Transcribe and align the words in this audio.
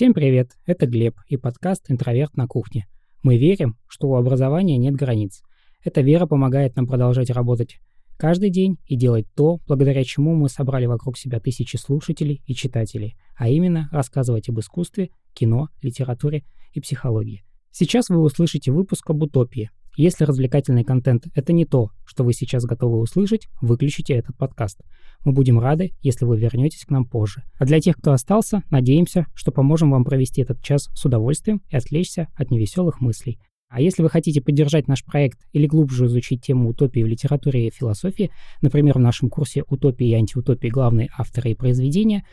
Всем 0.00 0.14
привет, 0.14 0.52
это 0.64 0.86
Глеб 0.86 1.16
и 1.26 1.36
подкаст 1.36 1.90
«Интроверт 1.90 2.34
на 2.34 2.46
кухне». 2.46 2.86
Мы 3.22 3.36
верим, 3.36 3.76
что 3.86 4.08
у 4.08 4.14
образования 4.14 4.78
нет 4.78 4.94
границ. 4.94 5.42
Эта 5.84 6.00
вера 6.00 6.24
помогает 6.24 6.74
нам 6.74 6.86
продолжать 6.86 7.28
работать 7.28 7.80
каждый 8.16 8.48
день 8.48 8.78
и 8.86 8.96
делать 8.96 9.26
то, 9.36 9.60
благодаря 9.66 10.02
чему 10.02 10.34
мы 10.34 10.48
собрали 10.48 10.86
вокруг 10.86 11.18
себя 11.18 11.38
тысячи 11.38 11.76
слушателей 11.76 12.40
и 12.46 12.54
читателей, 12.54 13.18
а 13.36 13.50
именно 13.50 13.90
рассказывать 13.92 14.48
об 14.48 14.58
искусстве, 14.60 15.10
кино, 15.34 15.68
литературе 15.82 16.44
и 16.72 16.80
психологии. 16.80 17.44
Сейчас 17.70 18.08
вы 18.08 18.22
услышите 18.22 18.72
выпуск 18.72 19.10
об 19.10 19.22
утопии, 19.22 19.68
если 19.96 20.24
развлекательный 20.24 20.82
контент— 20.82 21.26
это 21.34 21.52
не 21.52 21.66
то, 21.66 21.90
что 22.06 22.24
вы 22.24 22.32
сейчас 22.32 22.64
готовы 22.64 22.98
услышать, 23.00 23.48
выключите 23.60 24.14
этот 24.14 24.34
подкаст. 24.34 24.80
Мы 25.24 25.32
будем 25.32 25.58
рады, 25.58 25.92
если 26.00 26.24
вы 26.24 26.38
вернетесь 26.38 26.84
к 26.84 26.90
нам 26.90 27.04
позже. 27.04 27.42
А 27.58 27.66
для 27.66 27.80
тех, 27.80 27.96
кто 27.96 28.12
остался, 28.12 28.62
надеемся, 28.70 29.26
что 29.34 29.52
поможем 29.52 29.90
вам 29.90 30.04
провести 30.04 30.40
этот 30.42 30.62
час 30.62 30.88
с 30.94 31.04
удовольствием 31.04 31.60
и 31.68 31.76
отвлечься 31.76 32.28
от 32.34 32.50
невеселых 32.50 33.00
мыслей. 33.00 33.38
А 33.68 33.80
если 33.80 34.02
вы 34.02 34.10
хотите 34.10 34.40
поддержать 34.40 34.88
наш 34.88 35.04
проект 35.04 35.38
или 35.52 35.66
глубже 35.66 36.06
изучить 36.06 36.42
тему 36.42 36.70
утопии 36.70 37.04
в 37.04 37.06
литературе 37.06 37.68
и 37.68 37.70
философии, 37.70 38.30
например, 38.62 38.94
в 38.94 39.00
нашем 39.00 39.30
курсе 39.30 39.62
«Утопия 39.68 40.08
и 40.08 40.14
антиутопия. 40.14 40.70
Главные 40.70 41.08
авторы 41.16 41.50
и 41.50 41.54
произведения», 41.54 42.24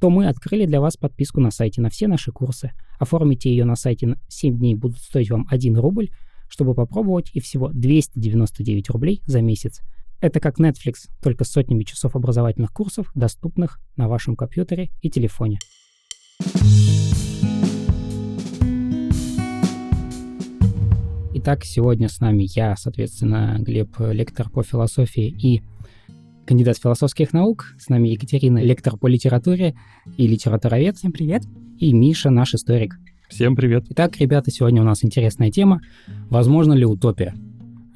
то 0.00 0.10
мы 0.10 0.26
открыли 0.26 0.66
для 0.66 0.80
вас 0.80 0.96
подписку 0.96 1.40
на 1.40 1.52
сайте 1.52 1.80
на 1.80 1.88
все 1.88 2.08
наши 2.08 2.32
курсы. 2.32 2.72
Оформите 2.98 3.50
ее 3.50 3.64
на 3.64 3.76
сайте 3.76 4.16
7 4.26 4.58
дней 4.58 4.74
будут 4.74 4.98
стоить 4.98 5.30
вам 5.30 5.46
1 5.48 5.76
рубль, 5.76 6.08
чтобы 6.48 6.74
попробовать, 6.74 7.30
и 7.32 7.40
всего 7.40 7.68
299 7.68 8.90
рублей 8.90 9.22
за 9.26 9.40
месяц. 9.40 9.82
Это 10.22 10.38
как 10.38 10.60
Netflix, 10.60 11.08
только 11.20 11.42
с 11.42 11.50
сотнями 11.50 11.82
часов 11.82 12.14
образовательных 12.14 12.72
курсов, 12.72 13.10
доступных 13.16 13.80
на 13.96 14.06
вашем 14.08 14.36
компьютере 14.36 14.90
и 15.00 15.10
телефоне. 15.10 15.58
Итак, 21.34 21.64
сегодня 21.64 22.08
с 22.08 22.20
нами 22.20 22.46
я, 22.54 22.76
соответственно, 22.76 23.56
Глеб, 23.58 23.96
лектор 23.98 24.48
по 24.48 24.62
философии 24.62 25.26
и 25.26 25.60
кандидат 26.46 26.78
философских 26.78 27.32
наук. 27.32 27.74
С 27.80 27.88
нами 27.88 28.10
Екатерина, 28.10 28.62
лектор 28.62 28.96
по 28.96 29.08
литературе 29.08 29.74
и 30.16 30.28
литературовед. 30.28 30.98
Всем 30.98 31.10
привет. 31.10 31.42
И 31.80 31.92
Миша, 31.92 32.30
наш 32.30 32.54
историк. 32.54 32.94
Всем 33.28 33.56
привет. 33.56 33.86
Итак, 33.88 34.16
ребята, 34.18 34.52
сегодня 34.52 34.82
у 34.82 34.84
нас 34.84 35.04
интересная 35.04 35.50
тема. 35.50 35.80
Возможно 36.30 36.74
ли 36.74 36.84
утопия? 36.84 37.34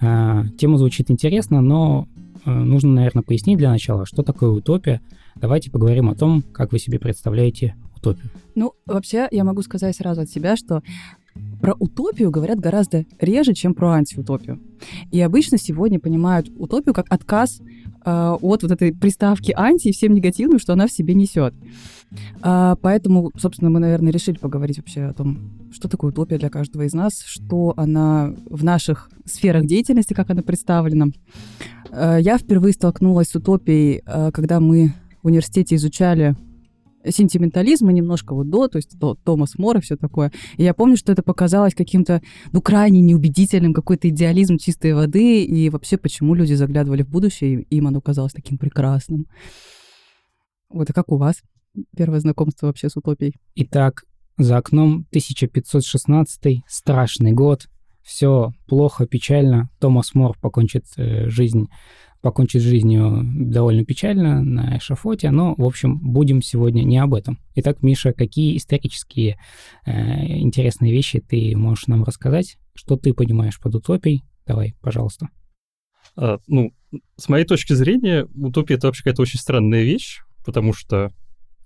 А, 0.01 0.45
тема 0.59 0.77
звучит 0.77 1.09
интересно, 1.09 1.61
но 1.61 2.09
нужно, 2.51 2.93
наверное, 2.93 3.23
пояснить 3.23 3.59
для 3.59 3.71
начала, 3.71 4.07
что 4.07 4.23
такое 4.23 4.51
утопия. 4.51 5.01
Давайте 5.35 5.71
поговорим 5.71 6.09
о 6.09 6.15
том, 6.15 6.43
как 6.43 6.73
вы 6.73 6.79
себе 6.79 6.99
представляете 6.99 7.77
утопию. 7.97 8.31
Ну, 8.55 8.73
вообще, 8.87 9.29
я 9.31 9.45
могу 9.45 9.63
сказать 9.63 9.97
сразу 9.97 10.23
от 10.23 10.31
себя, 10.31 10.57
что 10.57 10.83
про 11.61 11.75
утопию 11.75 12.31
говорят 12.31 12.59
гораздо 12.61 13.05
реже, 13.21 13.53
чем 13.53 13.75
про 13.75 13.93
антиутопию. 13.93 14.61
И 15.11 15.21
обычно 15.21 15.59
сегодня 15.59 16.01
понимают 16.01 16.49
утопию 16.57 16.95
как 16.95 17.07
отказ 17.11 17.61
э, 18.05 18.37
от 18.41 18.63
вот 18.63 18.71
этой 18.71 18.95
приставки 18.95 19.53
анти 19.55 19.89
и 19.89 19.93
всем 19.93 20.15
негативным, 20.15 20.59
что 20.59 20.73
она 20.73 20.87
в 20.87 20.93
себе 20.93 21.15
несет. 21.15 21.55
А, 22.41 22.77
поэтому, 22.77 23.33
собственно, 23.37 23.71
мы, 23.71 23.81
наверное, 23.81 24.13
решили 24.13 24.39
поговорить 24.39 24.79
вообще 24.79 25.05
о 25.05 25.13
том, 25.13 25.71
что 25.73 25.89
такое 25.89 26.11
утопия 26.11 26.39
для 26.39 26.51
каждого 26.51 26.83
из 26.83 26.95
нас, 26.95 27.23
что 27.25 27.75
она 27.77 28.33
в 28.49 28.65
наших 28.65 29.11
сферах 29.25 29.67
деятельности, 29.67 30.15
как 30.15 30.31
она 30.31 30.43
представлена. 30.43 31.07
А, 31.91 32.19
я 32.19 32.39
впервые 32.39 32.73
столкнулась 32.73 33.29
с 33.29 33.35
утопией, 33.35 34.03
а, 34.07 34.31
когда 34.31 34.61
мы 34.61 34.95
в 35.23 35.27
университете 35.27 35.77
изучали 35.77 36.37
сентиментализма 37.09 37.93
немножко 37.93 38.35
вот 38.35 38.51
до, 38.51 38.69
то 38.69 38.77
есть 38.77 38.99
то, 38.99 39.15
Томас 39.15 39.59
Мор 39.59 39.77
и 39.77 39.81
все 39.81 39.97
такое. 39.97 40.33
И 40.57 40.65
я 40.65 40.75
помню, 40.75 40.97
что 40.97 41.13
это 41.13 41.23
показалось 41.23 41.75
каким-то, 41.75 42.21
ну, 42.53 42.61
крайне 42.61 43.01
неубедительным, 43.01 43.75
какой-то 43.75 44.09
идеализм 44.09 44.59
чистой 44.59 44.93
воды, 44.93 45.45
и 45.45 45.71
вообще, 45.71 45.99
почему 45.99 46.35
люди 46.35 46.55
заглядывали 46.55 47.03
в 47.03 47.09
будущее, 47.09 47.63
и 47.63 47.77
им 47.77 47.87
оно 47.87 48.01
казалось 48.01 48.33
таким 48.33 48.59
прекрасным. 48.59 49.27
Вот, 50.69 50.91
а 50.91 50.93
как 50.93 51.13
у 51.13 51.17
вас? 51.17 51.37
первое 51.97 52.21
знакомство 52.21 52.67
вообще 52.67 52.89
с 52.89 52.97
утопией? 52.97 53.35
Итак, 53.55 54.05
за 54.39 54.57
окном 54.57 55.07
1516 55.11 56.63
страшный 56.67 57.33
год, 57.33 57.69
все 58.07 58.53
плохо, 58.67 59.07
печально. 59.07 59.69
Томас 59.81 60.15
Мор 60.15 60.39
покончит 60.41 60.85
э, 60.97 61.29
жизнь 61.29 61.69
покончит 62.23 62.63
жизнью 62.63 63.23
довольно 63.25 63.85
печально 63.85 64.43
на 64.43 64.79
эшафоте, 64.79 65.31
но, 65.31 65.55
в 65.57 65.65
общем, 65.65 65.99
будем 65.99 66.43
сегодня 66.43 66.83
не 66.83 66.99
об 66.99 67.15
этом. 67.15 67.39
Итак, 67.55 67.83
Миша, 67.83 68.13
какие 68.13 68.57
исторические 68.57 69.39
э, 69.85 70.39
интересные 70.39 70.93
вещи 70.93 71.21
ты 71.21 71.57
можешь 71.57 71.87
нам 71.87 72.03
рассказать? 72.03 72.57
Что 72.75 72.97
ты 72.97 73.13
понимаешь 73.15 73.61
под 73.61 73.77
утопией? 73.77 74.25
Давай, 74.45 74.75
пожалуйста. 74.81 75.29
А, 76.17 76.39
ну, 76.49 76.73
с 77.17 77.29
моей 77.29 77.45
точки 77.45 77.75
зрения, 77.75 78.27
утопия— 78.35 78.75
это 78.77 78.89
вообще 78.89 79.05
какая-то 79.05 79.23
очень 79.23 79.39
странная 79.39 79.85
вещь, 79.85 80.21
потому 80.45 80.73
что 80.73 81.13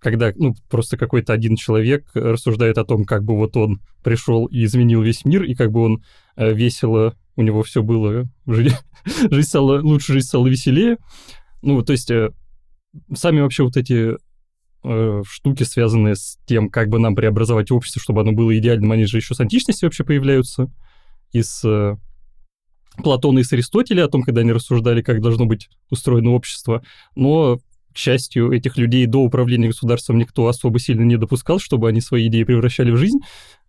когда 0.00 0.32
ну, 0.34 0.54
просто 0.68 0.96
какой-то 0.96 1.32
один 1.32 1.56
человек 1.56 2.10
рассуждает 2.14 2.78
о 2.78 2.84
том, 2.84 3.04
как 3.04 3.22
бы 3.22 3.36
вот 3.36 3.56
он 3.56 3.80
пришел 4.02 4.46
и 4.46 4.64
изменил 4.64 5.02
весь 5.02 5.24
мир, 5.24 5.44
и 5.44 5.54
как 5.54 5.70
бы 5.70 5.82
он 5.82 6.04
весело, 6.48 7.14
у 7.36 7.42
него 7.42 7.62
все 7.62 7.82
было, 7.82 8.26
жизнь, 8.46 8.76
жизнь 9.30 9.48
стала, 9.48 9.80
лучше 9.80 10.14
жизнь 10.14 10.26
стала 10.26 10.46
веселее. 10.46 10.98
Ну, 11.62 11.82
то 11.82 11.92
есть 11.92 12.10
э, 12.10 12.30
сами 13.14 13.40
вообще 13.40 13.64
вот 13.64 13.76
эти 13.76 14.16
э, 14.84 15.22
штуки, 15.26 15.62
связанные 15.62 16.16
с 16.16 16.38
тем, 16.46 16.70
как 16.70 16.88
бы 16.88 16.98
нам 16.98 17.14
преобразовать 17.14 17.70
общество, 17.70 18.00
чтобы 18.00 18.22
оно 18.22 18.32
было 18.32 18.56
идеальным, 18.58 18.92
они 18.92 19.04
же 19.04 19.18
еще 19.18 19.34
с 19.34 19.40
античности 19.40 19.84
вообще 19.84 20.04
появляются. 20.04 20.70
Из 21.32 21.62
э, 21.64 21.96
Платона 22.96 23.38
и 23.38 23.44
с 23.44 23.52
Аристотеля 23.52 24.04
о 24.04 24.08
том, 24.08 24.22
когда 24.22 24.40
они 24.40 24.52
рассуждали, 24.52 25.02
как 25.02 25.20
должно 25.20 25.46
быть 25.46 25.68
устроено 25.90 26.30
общество. 26.30 26.82
Но 27.14 27.60
к 27.92 27.98
счастью, 27.98 28.52
этих 28.52 28.76
людей 28.76 29.06
до 29.06 29.18
управления 29.18 29.68
государством 29.68 30.18
никто 30.18 30.46
особо 30.46 30.78
сильно 30.78 31.02
не 31.02 31.16
допускал, 31.16 31.58
чтобы 31.58 31.88
они 31.88 32.00
свои 32.00 32.28
идеи 32.28 32.44
превращали 32.44 32.90
в 32.90 32.96
жизнь, 32.96 33.18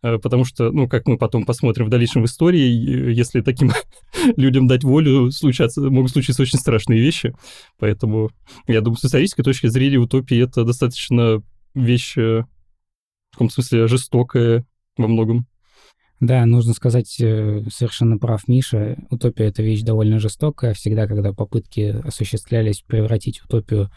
э, 0.04 0.18
потому 0.20 0.46
что, 0.46 0.72
ну, 0.72 0.88
как 0.88 1.08
мы 1.08 1.18
потом 1.18 1.46
посмотрим 1.46 1.88
в 1.88 1.90
дальнейшем 1.90 2.22
в 2.22 2.26
истории, 2.26 3.14
если 3.14 3.42
таким 3.42 3.72
людям 4.38 4.68
дать 4.68 4.84
волю, 4.84 5.32
случаться, 5.32 5.82
могут 5.82 6.12
случиться 6.12 6.42
очень 6.42 6.60
страшные 6.60 7.00
вещи. 7.00 7.34
Поэтому, 7.80 8.30
я 8.68 8.82
думаю, 8.82 8.98
с 8.98 9.06
исторической 9.06 9.44
точки 9.44 9.68
зрения 9.68 9.98
утопия— 9.98 10.42
это 10.42 10.64
достаточно 10.64 11.42
вещь, 11.74 12.18
э, 12.18 12.44
в 13.32 13.34
каком 13.34 13.50
смысле, 13.50 13.88
жестокая 13.88 14.66
во 14.98 15.08
многом. 15.08 15.48
Да, 16.22 16.46
нужно 16.46 16.74
сказать, 16.74 17.20
э, 17.20 17.64
совершенно 17.74 18.20
прав 18.20 18.48
Миша, 18.48 18.96
утопия— 19.10 19.46
это 19.48 19.64
вещь 19.64 19.82
довольно 19.82 20.20
жестокая. 20.20 20.76
Всегда, 20.76 21.08
когда 21.08 21.34
попытки 21.34 22.00
осуществлялись 22.06 22.82
превратить 22.82 23.44
утопию 23.44 23.90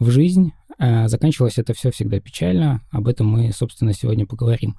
в 0.00 0.10
жизнь, 0.10 0.50
э, 0.80 1.06
заканчивалось 1.06 1.56
это 1.56 1.74
все 1.74 1.92
всегда 1.92 2.18
печально. 2.18 2.80
Об 2.90 3.06
этом 3.06 3.28
мы, 3.28 3.52
собственно, 3.52 3.92
сегодня 3.92 4.26
поговорим. 4.26 4.74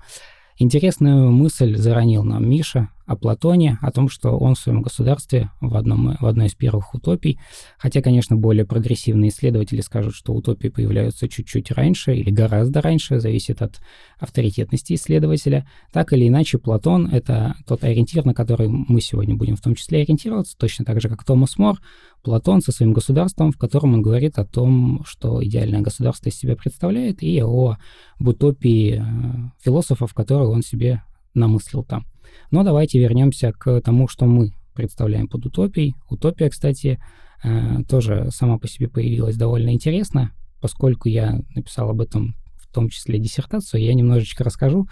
Интересную 0.61 1.31
мысль 1.31 1.77
заронил 1.77 2.25
нам 2.25 2.49
Миша 2.49 2.89
о 3.05 3.15
Платоне, 3.15 3.79
о 3.81 3.91
том, 3.91 4.09
что 4.09 4.37
он 4.37 4.55
в 4.55 4.59
своем 4.59 4.81
государстве 4.81 5.49
в, 5.61 5.77
одном, 5.77 6.17
в 6.19 6.25
одной 6.25 6.47
из 6.47 6.53
первых 6.53 6.93
утопий, 6.93 7.39
хотя, 7.77 8.01
конечно, 8.01 8.35
более 8.35 8.65
прогрессивные 8.65 9.29
исследователи 9.29 9.79
скажут, 9.79 10.15
что 10.15 10.33
утопии 10.33 10.67
появляются 10.67 11.29
чуть-чуть 11.29 11.71
раньше 11.71 12.13
или 12.13 12.29
гораздо 12.29 12.81
раньше, 12.81 13.21
зависит 13.21 13.61
от 13.61 13.79
авторитетности 14.19 14.95
исследователя. 14.95 15.65
Так 15.93 16.11
или 16.11 16.27
иначе, 16.27 16.57
Платон— 16.57 17.07
это 17.11 17.55
тот 17.65 17.85
ориентир, 17.85 18.25
на 18.25 18.33
который 18.33 18.67
мы 18.67 18.99
сегодня 18.99 19.35
будем 19.35 19.55
в 19.55 19.61
том 19.61 19.75
числе 19.75 20.01
ориентироваться, 20.01 20.57
точно 20.57 20.83
так 20.83 20.99
же, 20.99 21.07
как 21.07 21.23
Томас 21.23 21.57
Мор, 21.57 21.79
Платон 22.23 22.61
со 22.61 22.71
своим 22.71 22.93
государством, 22.93 23.51
в 23.51 23.57
котором 23.57 23.93
он 23.93 24.01
говорит 24.01 24.37
о 24.39 24.45
том, 24.45 25.03
что 25.05 25.43
идеальное 25.43 25.81
государство 25.81 26.29
из 26.29 26.35
себя 26.35 26.55
представляет, 26.55 27.23
и 27.23 27.41
о 27.41 27.77
утопии 28.19 29.01
э, 29.01 29.49
философов, 29.63 30.13
которые 30.13 30.49
он 30.49 30.61
себе 30.61 31.03
намыслил 31.33 31.83
там. 31.83 32.05
Но 32.51 32.63
давайте 32.63 32.99
вернемся 32.99 33.51
к 33.51 33.81
тому, 33.81 34.07
что 34.07 34.25
мы 34.25 34.51
представляем 34.73 35.27
под 35.27 35.45
утопией. 35.45 35.95
Утопия, 36.09 36.49
кстати, 36.49 36.99
э, 37.43 37.83
тоже 37.87 38.29
сама 38.31 38.57
по 38.57 38.67
себе 38.67 38.89
появилась 38.89 39.37
довольно 39.37 39.73
интересно, 39.73 40.31
поскольку 40.61 41.07
я 41.07 41.41
написал 41.55 41.89
об 41.89 42.01
этом 42.01 42.35
в 42.69 42.73
том 42.73 42.89
числе 42.89 43.17
диссертацию, 43.17 43.81
я 43.81 43.93
немножечко 43.93 44.43
расскажу 44.43 44.87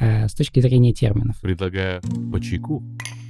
э, 0.00 0.28
с 0.28 0.34
точки 0.34 0.60
зрения 0.60 0.94
терминов. 0.94 1.38
Предлагаю 1.42 2.00
по 2.32 2.40
чайку. 2.40 2.82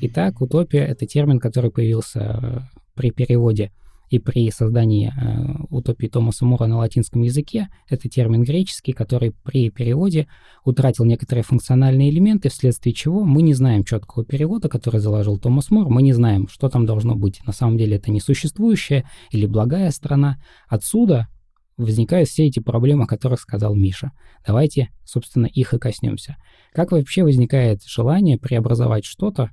Итак, 0.03 0.41
утопия— 0.41 0.85
это 0.87 1.07
термин, 1.07 1.41
который 1.41 1.73
появился 1.73 2.69
при 2.99 3.13
переводе 3.13 3.71
и 4.11 4.19
при 4.19 4.51
создании 4.51 5.13
э, 5.15 5.65
утопии 5.71 6.09
Томаса 6.09 6.45
Мура 6.45 6.67
на 6.67 6.79
латинском 6.79 7.23
языке 7.23 7.69
это 7.89 8.09
термин 8.09 8.43
греческий, 8.43 8.93
который 8.93 9.35
при 9.45 9.71
переводе 9.71 10.27
утратил 10.65 11.05
некоторые 11.05 11.45
функциональные 11.45 12.11
элементы, 12.11 12.49
вследствие 12.49 12.93
чего 12.93 13.25
мы 13.25 13.43
не 13.43 13.55
знаем 13.55 13.85
четкого 13.85 14.25
перевода, 14.25 14.69
который 14.69 14.99
заложил 14.99 15.39
Томас 15.39 15.71
Мур, 15.71 15.89
мы 15.89 16.03
не 16.03 16.13
знаем, 16.13 16.49
что 16.49 16.69
там 16.69 16.87
должно 16.87 17.15
быть. 17.15 17.41
На 17.47 17.53
самом 17.53 17.79
деле 17.79 17.99
это 17.99 18.11
несуществующая 18.11 19.09
или 19.31 19.47
благая 19.47 19.93
страна. 19.93 20.43
Отсюда 20.67 21.29
возникают 21.77 22.29
все 22.29 22.49
эти 22.49 22.59
проблемы, 22.59 23.05
о 23.05 23.07
которых 23.07 23.39
сказал 23.39 23.77
Миша. 23.77 24.11
Давайте, 24.45 24.89
собственно, 25.05 25.47
их 25.47 25.73
и 25.73 25.79
коснемся. 25.79 26.37
Как 26.73 26.91
вообще 26.91 27.23
возникает 27.23 27.85
желание 27.85 28.39
преобразовать 28.39 29.05
что-то, 29.05 29.53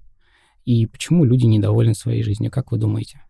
и 0.64 0.88
почему 0.88 1.26
люди 1.26 1.46
недовольны 1.46 1.94
своей 1.94 2.24
жизнью, 2.24 2.50
как 2.50 2.72
вы 2.72 2.80
думаете? 2.80 3.22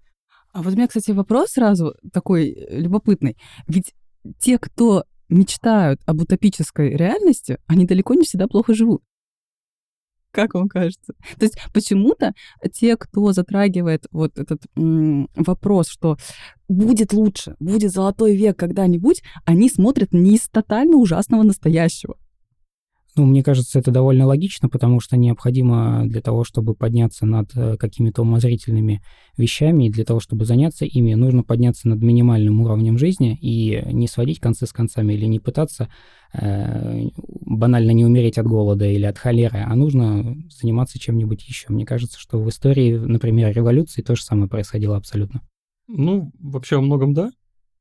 А 0.55 0.61
вот 0.61 0.71
у 0.71 0.77
меня, 0.77 0.87
кстати, 0.87 1.11
вопрос 1.11 1.49
сразу 1.51 1.95
такой 2.13 2.47
э, 2.51 2.79
любопытный. 2.79 3.35
Ведь 3.67 3.93
те, 4.39 4.57
кто 4.57 5.03
мечтают 5.27 5.99
об 6.05 6.21
утопической 6.21 6.95
реальности, 6.95 7.57
они 7.67 7.85
далеко 7.85 8.13
не 8.13 8.23
всегда 8.23 8.47
плохо 8.47 8.73
живут. 8.73 9.03
Как 10.31 10.53
вам 10.53 10.69
кажется? 10.69 11.13
То 11.37 11.43
есть 11.43 11.57
почему-то 11.73 12.31
те, 12.71 12.95
кто 12.95 13.33
затрагивает 13.33 14.05
вот 14.11 14.39
этот 14.39 14.61
м- 14.77 15.27
вопрос, 15.35 15.89
что 15.89 16.15
будет 16.69 17.11
лучше, 17.11 17.57
будет 17.59 17.91
золотой 17.91 18.37
век 18.37 18.57
когда-нибудь, 18.57 19.23
они 19.43 19.69
смотрят 19.69 20.13
не 20.13 20.35
из 20.35 20.47
тотально 20.47 20.95
ужасного 20.95 21.43
настоящего, 21.43 22.15
ну, 23.15 23.25
мне 23.25 23.43
кажется, 23.43 23.79
это 23.79 23.91
довольно 23.91 24.25
логично, 24.25 24.69
потому 24.69 24.99
что 24.99 25.17
необходимо 25.17 26.03
для 26.05 26.21
того, 26.21 26.43
чтобы 26.43 26.75
подняться 26.75 27.25
над 27.25 27.55
э, 27.55 27.77
какими-то 27.77 28.23
умозрительными 28.23 29.01
вещами, 29.37 29.85
и 29.85 29.89
для 29.89 30.03
того, 30.03 30.19
чтобы 30.19 30.45
заняться 30.45 30.85
ими, 30.85 31.13
нужно 31.13 31.43
подняться 31.43 31.87
над 31.87 32.01
минимальным 32.01 32.61
уровнем 32.61 32.97
жизни 32.97 33.37
и 33.41 33.81
не 33.91 34.07
сводить 34.07 34.39
концы 34.39 34.65
с 34.65 34.73
концами 34.73 35.13
или 35.13 35.25
не 35.25 35.39
пытаться 35.39 35.89
э, 36.33 37.07
банально 37.41 37.91
не 37.91 38.05
умереть 38.05 38.37
от 38.37 38.47
голода 38.47 38.85
или 38.85 39.05
от 39.05 39.17
холеры, 39.17 39.59
а 39.65 39.75
нужно 39.75 40.35
заниматься 40.49 40.99
чем-нибудь 40.99 41.47
еще. 41.47 41.67
Мне 41.69 41.85
кажется, 41.85 42.19
что 42.19 42.39
в 42.39 42.49
истории, 42.49 42.97
например, 42.97 43.53
революции 43.53 44.01
то 44.01 44.15
же 44.15 44.23
самое 44.23 44.49
происходило 44.49 44.97
абсолютно. 44.97 45.41
Ну, 45.87 46.31
вообще 46.39 46.75
во 46.75 46.81
многом 46.81 47.13
да. 47.13 47.31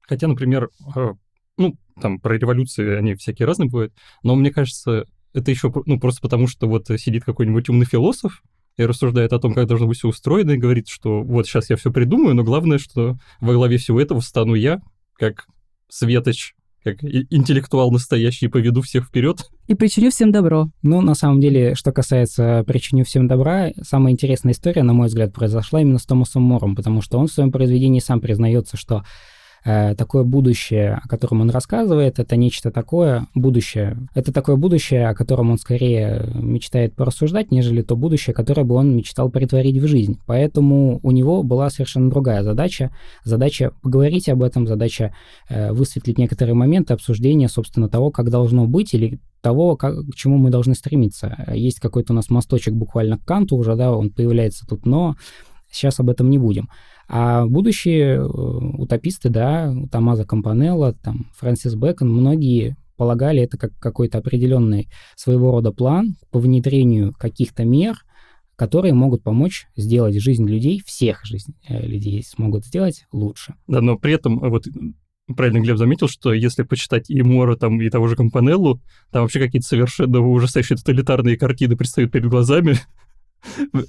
Хотя, 0.02 0.28
например, 0.28 0.70
э, 0.94 1.14
ну, 1.56 1.74
там 2.00 2.20
про 2.20 2.36
революции 2.36 2.96
они 2.96 3.14
всякие 3.14 3.46
разные 3.46 3.68
бывают, 3.68 3.94
но 4.22 4.34
мне 4.34 4.50
кажется, 4.50 5.06
это 5.34 5.50
еще 5.50 5.72
ну, 5.84 5.98
просто 6.00 6.20
потому, 6.22 6.46
что 6.46 6.68
вот 6.68 6.86
сидит 6.96 7.24
какой-нибудь 7.24 7.68
умный 7.68 7.86
философ 7.86 8.42
и 8.76 8.84
рассуждает 8.84 9.32
о 9.32 9.38
том, 9.38 9.52
как 9.52 9.66
должно 9.66 9.86
быть 9.86 9.98
все 9.98 10.08
устроено, 10.08 10.52
и 10.52 10.56
говорит, 10.56 10.88
что 10.88 11.22
вот 11.22 11.46
сейчас 11.46 11.70
я 11.70 11.76
все 11.76 11.92
придумаю, 11.92 12.34
но 12.34 12.42
главное, 12.42 12.78
что 12.78 13.18
во 13.40 13.52
главе 13.52 13.76
всего 13.76 14.00
этого 14.00 14.20
стану 14.20 14.54
я, 14.54 14.80
как 15.16 15.46
светоч, 15.88 16.54
как 16.82 17.02
интеллектуал 17.02 17.90
настоящий, 17.90 18.48
поведу 18.48 18.82
всех 18.82 19.06
вперед. 19.06 19.48
И 19.68 19.74
причиню 19.74 20.10
всем 20.10 20.32
добро. 20.32 20.68
Ну, 20.82 21.00
на 21.00 21.14
самом 21.14 21.40
деле, 21.40 21.74
что 21.74 21.92
касается 21.92 22.62
причиню 22.66 23.04
всем 23.04 23.26
добра, 23.26 23.70
самая 23.82 24.12
интересная 24.12 24.52
история, 24.52 24.82
на 24.82 24.92
мой 24.92 25.06
взгляд, 25.06 25.32
произошла 25.32 25.80
именно 25.80 25.98
с 25.98 26.04
Томасом 26.04 26.42
Мором, 26.42 26.76
потому 26.76 27.00
что 27.00 27.18
он 27.18 27.26
в 27.26 27.32
своем 27.32 27.52
произведении 27.52 28.00
сам 28.00 28.20
признается, 28.20 28.76
что 28.76 29.04
такое 29.64 30.24
будущее, 30.24 31.00
о 31.02 31.08
котором 31.08 31.40
он 31.40 31.50
рассказывает, 31.50 32.18
это 32.18 32.36
нечто 32.36 32.70
такое 32.70 33.26
будущее. 33.34 33.96
Это 34.14 34.30
такое 34.32 34.56
будущее, 34.56 35.08
о 35.08 35.14
котором 35.14 35.50
он 35.50 35.58
скорее 35.58 36.30
мечтает 36.34 36.94
порассуждать, 36.94 37.50
нежели 37.50 37.80
то 37.80 37.96
будущее, 37.96 38.34
которое 38.34 38.64
бы 38.64 38.74
он 38.74 38.94
мечтал 38.94 39.30
притворить 39.30 39.78
в 39.78 39.86
жизнь. 39.86 40.18
Поэтому 40.26 41.00
у 41.02 41.10
него 41.10 41.42
была 41.42 41.70
совершенно 41.70 42.10
другая 42.10 42.42
задача. 42.42 42.90
Задача 43.24 43.72
поговорить 43.82 44.28
об 44.28 44.42
этом, 44.42 44.66
задача 44.66 45.14
э, 45.48 45.72
высветлить 45.72 46.18
некоторые 46.18 46.54
моменты 46.54 46.92
обсуждения, 46.92 47.48
собственно, 47.48 47.88
того, 47.88 48.10
как 48.10 48.30
должно 48.30 48.66
быть 48.66 48.92
или 48.92 49.18
того, 49.40 49.76
как, 49.76 49.94
к 49.94 50.14
чему 50.14 50.38
мы 50.38 50.50
должны 50.50 50.74
стремиться. 50.74 51.44
Есть 51.54 51.80
какой-то 51.80 52.12
у 52.12 52.16
нас 52.16 52.30
мосточек 52.30 52.74
буквально 52.74 53.18
к 53.18 53.24
Канту 53.24 53.56
уже, 53.56 53.76
да, 53.76 53.92
он 53.96 54.10
появляется 54.10 54.66
тут, 54.66 54.86
но 54.86 55.16
сейчас 55.70 56.00
об 56.00 56.10
этом 56.10 56.30
не 56.30 56.38
будем. 56.38 56.68
А 57.08 57.46
будущие 57.46 58.16
э, 58.16 58.22
утописты, 58.22 59.28
да, 59.28 59.74
Томазо 59.90 60.24
Кампанелло, 60.24 60.94
там, 60.94 61.26
Фрэнсис 61.36 61.74
Бэкон, 61.74 62.10
многие 62.10 62.76
полагали 62.96 63.42
это 63.42 63.58
как 63.58 63.72
какой-то 63.78 64.18
определенный 64.18 64.88
своего 65.16 65.50
рода 65.50 65.72
план 65.72 66.16
по 66.30 66.38
внедрению 66.38 67.12
каких-то 67.12 67.64
мер, 67.64 67.96
которые 68.56 68.94
могут 68.94 69.22
помочь 69.22 69.66
сделать 69.76 70.20
жизнь 70.20 70.48
людей, 70.48 70.80
всех 70.86 71.24
жизнь 71.24 71.54
э, 71.68 71.86
людей 71.86 72.22
смогут 72.22 72.64
сделать 72.64 73.04
лучше. 73.12 73.54
Да, 73.66 73.80
но 73.80 73.98
при 73.98 74.14
этом 74.14 74.42
э, 74.44 74.48
вот 74.48 74.66
правильно 75.36 75.60
Глеб 75.60 75.76
заметил, 75.76 76.08
что 76.08 76.32
если 76.32 76.62
почитать 76.62 77.10
и 77.10 77.22
Мора, 77.22 77.56
там, 77.56 77.80
и 77.80 77.90
того 77.90 78.06
же 78.06 78.16
Компанеллу, 78.16 78.80
там 79.10 79.22
вообще 79.22 79.40
какие-то 79.40 79.66
совершенно 79.66 80.20
ужасающие 80.20 80.76
тоталитарные 80.76 81.36
картины 81.36 81.76
предстают 81.76 82.12
перед 82.12 82.28
глазами, 82.28 82.76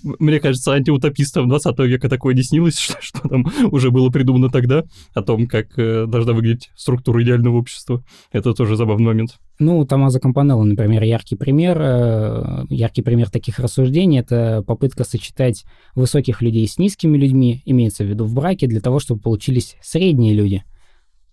Мне 0.03 0.39
кажется, 0.39 0.73
антиутопистам 0.73 1.49
20 1.49 1.79
века 1.79 2.09
такое 2.09 2.33
не 2.33 2.43
снилось, 2.43 2.77
что, 2.79 2.97
что 3.01 3.27
там 3.27 3.45
уже 3.71 3.91
было 3.91 4.09
придумано 4.09 4.49
тогда, 4.49 4.83
о 5.13 5.21
том, 5.21 5.47
как 5.47 5.77
э, 5.77 6.05
должна 6.07 6.33
выглядеть 6.33 6.71
структура 6.75 7.23
идеального 7.23 7.57
общества. 7.57 8.03
Это 8.31 8.53
тоже 8.53 8.75
забавный 8.75 9.07
момент. 9.07 9.39
Ну, 9.59 9.85
Томазо 9.85 10.19
Кампанелло, 10.19 10.63
например, 10.63 11.03
яркий 11.03 11.35
пример. 11.35 11.77
Э, 11.79 12.65
яркий 12.69 13.01
пример 13.01 13.29
таких 13.29 13.59
рассуждений— 13.59 14.19
это 14.19 14.63
попытка 14.65 15.03
сочетать 15.03 15.65
высоких 15.95 16.41
людей 16.41 16.67
с 16.67 16.77
низкими 16.77 17.17
людьми, 17.17 17.61
имеется 17.65 18.03
в 18.03 18.07
виду 18.07 18.25
в 18.25 18.33
браке, 18.33 18.67
для 18.67 18.81
того, 18.81 18.99
чтобы 18.99 19.21
получились 19.21 19.77
средние 19.81 20.33
люди— 20.33 20.63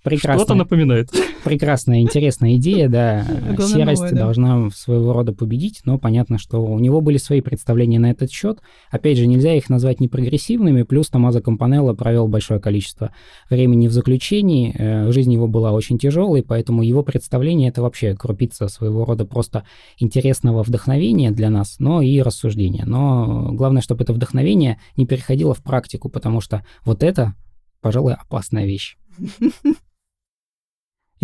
Прекрасная, 0.02 0.44
Что-то 0.44 0.54
напоминает. 0.54 1.10
Прекрасная, 1.44 2.00
интересная 2.00 2.56
идея, 2.56 2.88
да. 2.88 3.24
Серость 3.58 4.12
должна 4.12 4.68
своего 4.70 5.12
рода 5.12 5.32
победить, 5.32 5.82
но 5.84 5.96
понятно, 5.96 6.38
что 6.38 6.60
у 6.64 6.78
него 6.80 7.00
были 7.00 7.18
свои 7.18 7.40
представления 7.40 8.00
на 8.00 8.10
этот 8.10 8.32
счет. 8.32 8.60
Опять 8.90 9.18
же, 9.18 9.28
нельзя 9.28 9.54
их 9.54 9.70
назвать 9.70 10.00
непрогрессивными, 10.00 10.82
плюс 10.82 11.08
Томазо 11.08 11.40
Компанелло 11.40 11.94
провел 11.94 12.26
большое 12.26 12.58
количество 12.58 13.12
времени 13.48 13.86
в 13.86 13.92
заключении, 13.92 14.74
э, 14.76 15.12
жизнь 15.12 15.32
его 15.32 15.46
была 15.46 15.70
очень 15.70 15.98
тяжелой, 15.98 16.42
поэтому 16.42 16.82
его 16.82 17.04
представление 17.04 17.68
это 17.68 17.80
вообще 17.80 18.16
крупица 18.16 18.66
своего 18.66 19.04
рода 19.04 19.24
просто 19.24 19.62
интересного 19.98 20.64
вдохновения 20.64 21.30
для 21.30 21.48
нас, 21.48 21.76
но 21.78 22.02
и 22.02 22.20
рассуждения. 22.20 22.84
Но 22.86 23.50
главное, 23.52 23.82
чтобы 23.82 24.02
это 24.02 24.12
вдохновение 24.12 24.80
не 24.96 25.06
переходило 25.06 25.54
в 25.54 25.62
практику, 25.62 26.08
потому 26.08 26.40
что 26.40 26.64
вот 26.84 27.04
это, 27.04 27.34
пожалуй, 27.80 28.14
опасная 28.14 28.66
вещь. 28.66 28.96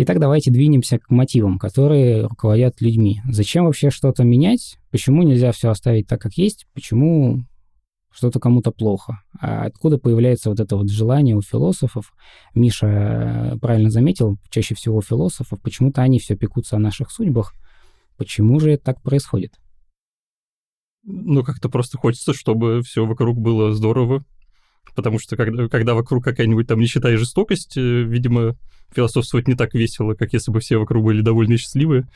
Итак, 0.01 0.17
давайте 0.17 0.49
двинемся 0.49 0.97
к 0.97 1.09
мотивам, 1.09 1.59
которые 1.59 2.25
руководят 2.25 2.79
людьми. 2.79 3.19
Зачем 3.29 3.65
вообще 3.65 3.89
что-то 3.89 4.23
менять? 4.23 4.79
Почему 4.91 5.23
нельзя 5.23 5.51
все 5.51 5.69
оставить 5.69 6.07
так, 6.07 6.21
как 6.21 6.35
есть? 6.35 6.67
Почему 6.73 7.43
что-то 8.09 8.39
кому-то 8.39 8.71
плохо? 8.71 9.21
А 9.41 9.65
откуда 9.65 9.97
появляется 9.97 10.51
вот 10.51 10.61
это 10.61 10.77
вот 10.77 10.89
желание 10.89 11.35
у 11.35 11.41
философов? 11.41 12.13
Миша 12.55 12.87
э, 12.87 13.57
правильно 13.59 13.89
заметил, 13.89 14.37
чаще 14.49 14.73
всего 14.73 14.99
у 14.99 15.01
философов, 15.01 15.59
почему-то 15.61 16.01
они 16.01 16.19
все 16.19 16.37
пекутся 16.37 16.77
о 16.77 16.79
наших 16.79 17.11
судьбах. 17.11 17.53
Почему 18.15 18.61
же 18.61 18.71
это 18.71 18.85
так 18.85 19.01
происходит? 19.01 19.59
Ну, 21.03 21.43
как-то 21.43 21.67
просто 21.67 21.97
хочется, 21.97 22.33
чтобы 22.33 22.83
все 22.83 23.05
вокруг 23.05 23.37
было 23.37 23.73
здорово, 23.73 24.23
потому 24.95 25.19
что 25.19 25.35
когда, 25.35 25.67
когда 25.67 25.93
вокруг 25.93 26.23
какая-нибудь 26.23 26.67
там 26.67 26.79
нищета 26.79 27.11
и 27.11 27.15
жестокость, 27.15 27.77
э, 27.77 27.81
видимо, 28.03 28.55
философствовать 28.93 29.47
не 29.47 29.55
так 29.55 29.73
весело, 29.73 30.13
как 30.13 30.33
если 30.33 30.51
бы 30.51 30.59
все 30.59 30.77
вокруг 30.77 31.03
были 31.03 31.21
довольны 31.21 31.53
и 31.53 31.57
счастливы. 31.57 32.07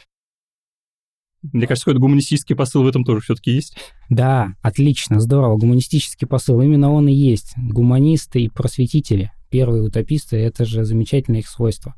Мне 1.42 1.68
кажется, 1.68 1.86
какой-то 1.86 2.00
гуманистический 2.00 2.56
посыл 2.56 2.84
в 2.84 2.88
этом 2.88 3.04
тоже 3.04 3.20
все-таки 3.22 3.52
есть. 3.52 3.78
Да, 4.10 4.54
отлично, 4.62 5.20
здорово. 5.20 5.58
Гуманистический 5.58 6.26
посыл, 6.26 6.62
именно 6.62 6.92
он 6.92 7.10
и 7.10 7.14
есть. 7.14 7.54
Гуманисты 7.58 8.42
и 8.42 8.50
просветители, 8.50 9.32
первые 9.50 9.84
утописты, 9.84 10.38
это 10.38 10.64
же 10.64 10.86
замечательное 10.86 11.42
их 11.42 11.50
свойство. 11.50 11.96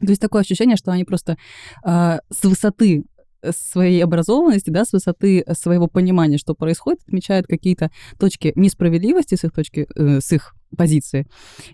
То 0.00 0.08
есть 0.08 0.20
такое 0.20 0.42
ощущение, 0.42 0.76
что 0.76 0.92
они 0.92 1.04
просто 1.04 1.38
э, 1.86 2.18
с 2.30 2.42
высоты 2.42 3.04
своей 3.52 4.02
образованности, 4.02 4.70
да, 4.70 4.84
с 4.84 4.92
высоты 4.92 5.44
своего 5.52 5.86
понимания, 5.86 6.38
что 6.38 6.54
происходит, 6.54 7.00
отмечают 7.06 7.46
какие-то 7.46 7.90
точки 8.18 8.52
несправедливости 8.54 9.34
с 9.34 9.44
их 9.44 9.52
точки, 9.52 9.86
э, 9.94 10.20
с 10.20 10.32
их 10.32 10.54
позиции, 10.76 11.26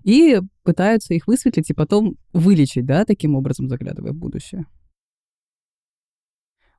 и 0.02 0.40
пытаются 0.62 1.14
их 1.14 1.26
высветлить 1.26 1.70
и 1.70 1.74
потом 1.74 2.16
вылечить, 2.32 2.86
да, 2.86 3.04
таким 3.04 3.34
образом 3.34 3.68
заглядывая 3.68 4.12
в 4.12 4.16
будущее. 4.16 4.66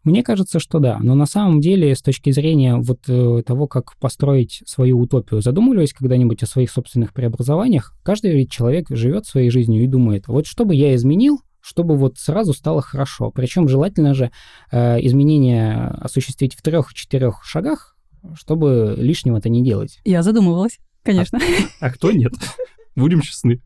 Мне 0.03 0.23
кажется, 0.23 0.59
что 0.59 0.79
да, 0.79 0.97
но 0.99 1.13
на 1.13 1.27
самом 1.27 1.61
деле 1.61 1.95
с 1.95 2.01
точки 2.01 2.31
зрения 2.31 2.75
вот 2.75 3.01
э, 3.07 3.43
того, 3.45 3.67
как 3.67 3.95
построить 3.99 4.63
свою 4.65 4.99
утопию, 4.99 5.41
задумывались 5.41 5.93
когда-нибудь 5.93 6.41
о 6.41 6.47
своих 6.47 6.71
собственных 6.71 7.13
преобразованиях? 7.13 7.93
Каждый 8.01 8.47
человек 8.47 8.87
живет 8.89 9.27
своей 9.27 9.51
жизнью 9.51 9.83
и 9.83 9.87
думает, 9.87 10.27
вот 10.27 10.47
что 10.47 10.65
бы 10.65 10.73
я 10.73 10.95
изменил, 10.95 11.41
чтобы 11.61 11.95
вот 11.97 12.17
сразу 12.17 12.53
стало 12.53 12.81
хорошо. 12.81 13.31
Причем 13.31 13.67
желательно 13.67 14.13
же 14.13 14.31
э, 14.71 15.05
изменения 15.05 15.95
осуществить 15.99 16.55
в 16.55 16.61
трех-четырех 16.61 17.43
шагах, 17.43 17.95
чтобы 18.33 18.95
лишнего-то 18.97 19.49
не 19.49 19.63
делать. 19.63 19.99
Я 20.03 20.23
задумывалась. 20.23 20.79
Конечно. 21.03 21.39
А, 21.39 21.41
а 21.87 21.91
кто 21.91 22.11
нет? 22.11 22.33
Будем 22.95 23.21
честны. 23.21 23.61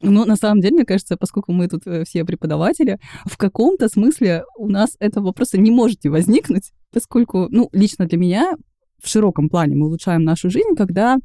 Ну, 0.00 0.24
на 0.24 0.36
самом 0.36 0.60
деле, 0.60 0.76
мне 0.76 0.84
кажется, 0.84 1.16
поскольку 1.16 1.52
мы 1.52 1.68
тут 1.68 1.86
э, 1.86 2.04
все 2.04 2.24
преподаватели, 2.24 2.98
в 3.24 3.36
каком-то 3.36 3.88
смысле 3.88 4.44
у 4.56 4.68
нас 4.68 4.96
этого 4.98 5.26
вопроса 5.26 5.58
не 5.58 5.70
может 5.70 6.04
возникнуть, 6.04 6.72
поскольку, 6.92 7.46
ну, 7.50 7.68
лично 7.72 8.06
для 8.06 8.18
меня 8.18 8.54
в 9.00 9.08
широком 9.08 9.48
плане 9.48 9.76
мы 9.76 9.86
улучшаем 9.86 10.24
нашу 10.24 10.50
жизнь, 10.50 10.74
когда 10.76 11.18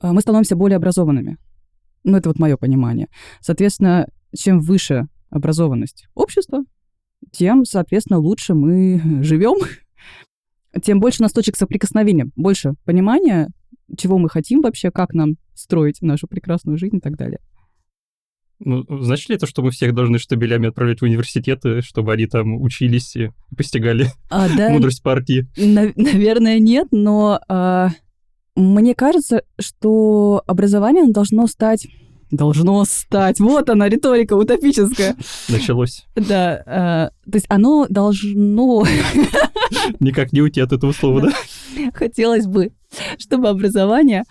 э, 0.00 0.12
мы 0.12 0.20
становимся 0.20 0.56
более 0.56 0.76
образованными. 0.76 1.38
Ну, 2.04 2.18
это 2.18 2.28
вот 2.28 2.38
мое 2.38 2.58
понимание. 2.58 3.08
Соответственно, 3.40 4.08
чем 4.36 4.60
выше 4.60 5.06
образованность 5.30 6.06
общества, 6.14 6.64
тем, 7.30 7.64
соответственно, 7.64 8.18
лучше 8.18 8.54
мы 8.54 9.22
живем, 9.22 9.56
тем 10.82 11.00
больше 11.00 11.22
у 11.22 11.24
нас 11.24 11.32
точек 11.32 11.56
соприкосновения, 11.56 12.28
больше 12.36 12.74
понимания, 12.84 13.48
чего 13.96 14.18
мы 14.18 14.28
хотим 14.28 14.60
вообще, 14.60 14.90
как 14.90 15.14
нам 15.14 15.36
строить 15.54 16.02
нашу 16.02 16.26
прекрасную 16.26 16.78
жизнь 16.78 16.96
и 16.96 17.00
так 17.00 17.16
далее. 17.16 17.38
Ну, 18.64 18.84
значит 18.88 19.28
ли 19.28 19.36
это, 19.36 19.46
что 19.46 19.62
мы 19.62 19.72
всех 19.72 19.92
должны 19.92 20.18
штабелями 20.18 20.68
отправлять 20.68 21.00
в 21.00 21.04
университеты, 21.04 21.82
чтобы 21.82 22.12
они 22.12 22.26
там 22.26 22.60
учились 22.60 23.16
и 23.16 23.30
постигали 23.56 24.06
а, 24.30 24.48
да, 24.56 24.68
мудрость 24.72 25.02
партии? 25.02 25.48
На- 25.56 25.92
наверное, 25.96 26.60
нет, 26.60 26.88
но 26.92 27.40
а, 27.48 27.88
мне 28.54 28.94
кажется, 28.94 29.42
что 29.58 30.42
образование 30.46 31.10
должно 31.10 31.46
стать 31.48 31.88
должно 32.32 32.84
стать. 32.84 33.38
Вот 33.38 33.70
она, 33.70 33.88
риторика 33.88 34.34
утопическая. 34.34 35.16
Началось. 35.48 36.04
Да. 36.16 37.10
Э, 37.14 37.30
то 37.30 37.36
есть 37.36 37.46
оно 37.48 37.86
должно... 37.88 38.84
Никак 40.00 40.32
не 40.32 40.40
уйти 40.40 40.60
от 40.60 40.72
этого 40.72 40.92
слова, 40.92 41.22
да? 41.22 41.32
Хотелось 41.94 42.46
бы, 42.46 42.72
чтобы 43.18 43.48
образование 43.48 44.24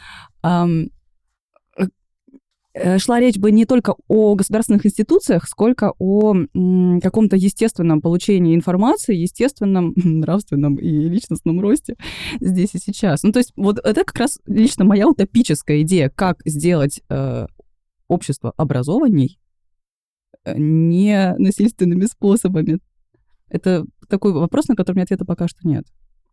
Э, 2.74 3.00
шла 3.00 3.20
речь 3.20 3.38
бы 3.38 3.52
не 3.52 3.66
только 3.66 3.96
о 4.08 4.36
государственных 4.36 4.86
институциях, 4.86 5.48
сколько 5.48 5.94
о 6.00 6.34
каком-то 7.02 7.36
естественном 7.36 8.02
получении 8.02 8.56
информации, 8.56 9.16
естественном 9.16 9.94
нравственном 9.96 10.76
и 10.76 10.88
личностном 10.88 11.60
росте 11.60 11.96
здесь 12.40 12.70
и 12.74 12.80
сейчас. 12.80 13.24
Ну, 13.24 13.32
то 13.32 13.40
есть 13.40 13.52
вот 13.58 13.78
это 13.80 14.06
как 14.06 14.18
раз 14.18 14.40
лично 14.46 14.86
моя 14.86 15.08
утопическая 15.08 15.82
идея, 15.82 16.10
как 16.10 16.38
сделать 16.46 17.02
э, 17.10 17.48
общество 18.12 18.54
образованней 18.58 19.40
э, 20.44 20.54
не 20.58 21.34
насильственными 21.38 22.06
способами. 22.06 22.80
Это 23.50 23.86
такой 24.08 24.34
вопрос, 24.34 24.68
на 24.68 24.76
который 24.76 24.98
меня 24.98 25.04
ответа 25.04 25.26
пока 25.26 25.48
что 25.48 25.60
нет. 25.64 25.86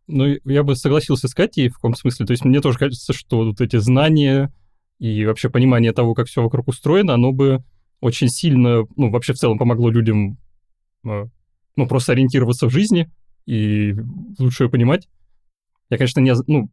Ну, 0.07 0.25
я 0.43 0.63
бы 0.63 0.75
согласился 0.75 1.27
с 1.27 1.33
Катей 1.33 1.69
в 1.69 1.75
каком 1.75 1.95
смысле. 1.95 2.25
То 2.25 2.31
есть 2.31 2.43
мне 2.43 2.61
тоже 2.61 2.77
кажется, 2.77 3.13
что 3.13 3.45
вот 3.45 3.61
эти 3.61 3.77
знания, 3.77 4.53
и 4.97 5.25
вообще 5.25 5.49
понимание 5.49 5.93
того, 5.93 6.13
как 6.13 6.27
все 6.27 6.41
вокруг 6.41 6.67
устроено, 6.67 7.13
оно 7.13 7.31
бы 7.31 7.63
очень 8.01 8.29
сильно, 8.29 8.85
ну, 8.95 9.11
вообще 9.11 9.33
в 9.33 9.37
целом 9.37 9.57
помогло 9.57 9.89
людям, 9.89 10.37
а, 11.05 11.25
ну, 11.75 11.87
просто 11.87 12.13
ориентироваться 12.13 12.67
в 12.67 12.71
жизни 12.71 13.09
и 13.45 13.95
лучше 14.37 14.63
ее 14.63 14.69
понимать. 14.69 15.07
Я, 15.89 15.97
конечно, 15.97 16.19
не... 16.19 16.33
Ну, 16.47 16.69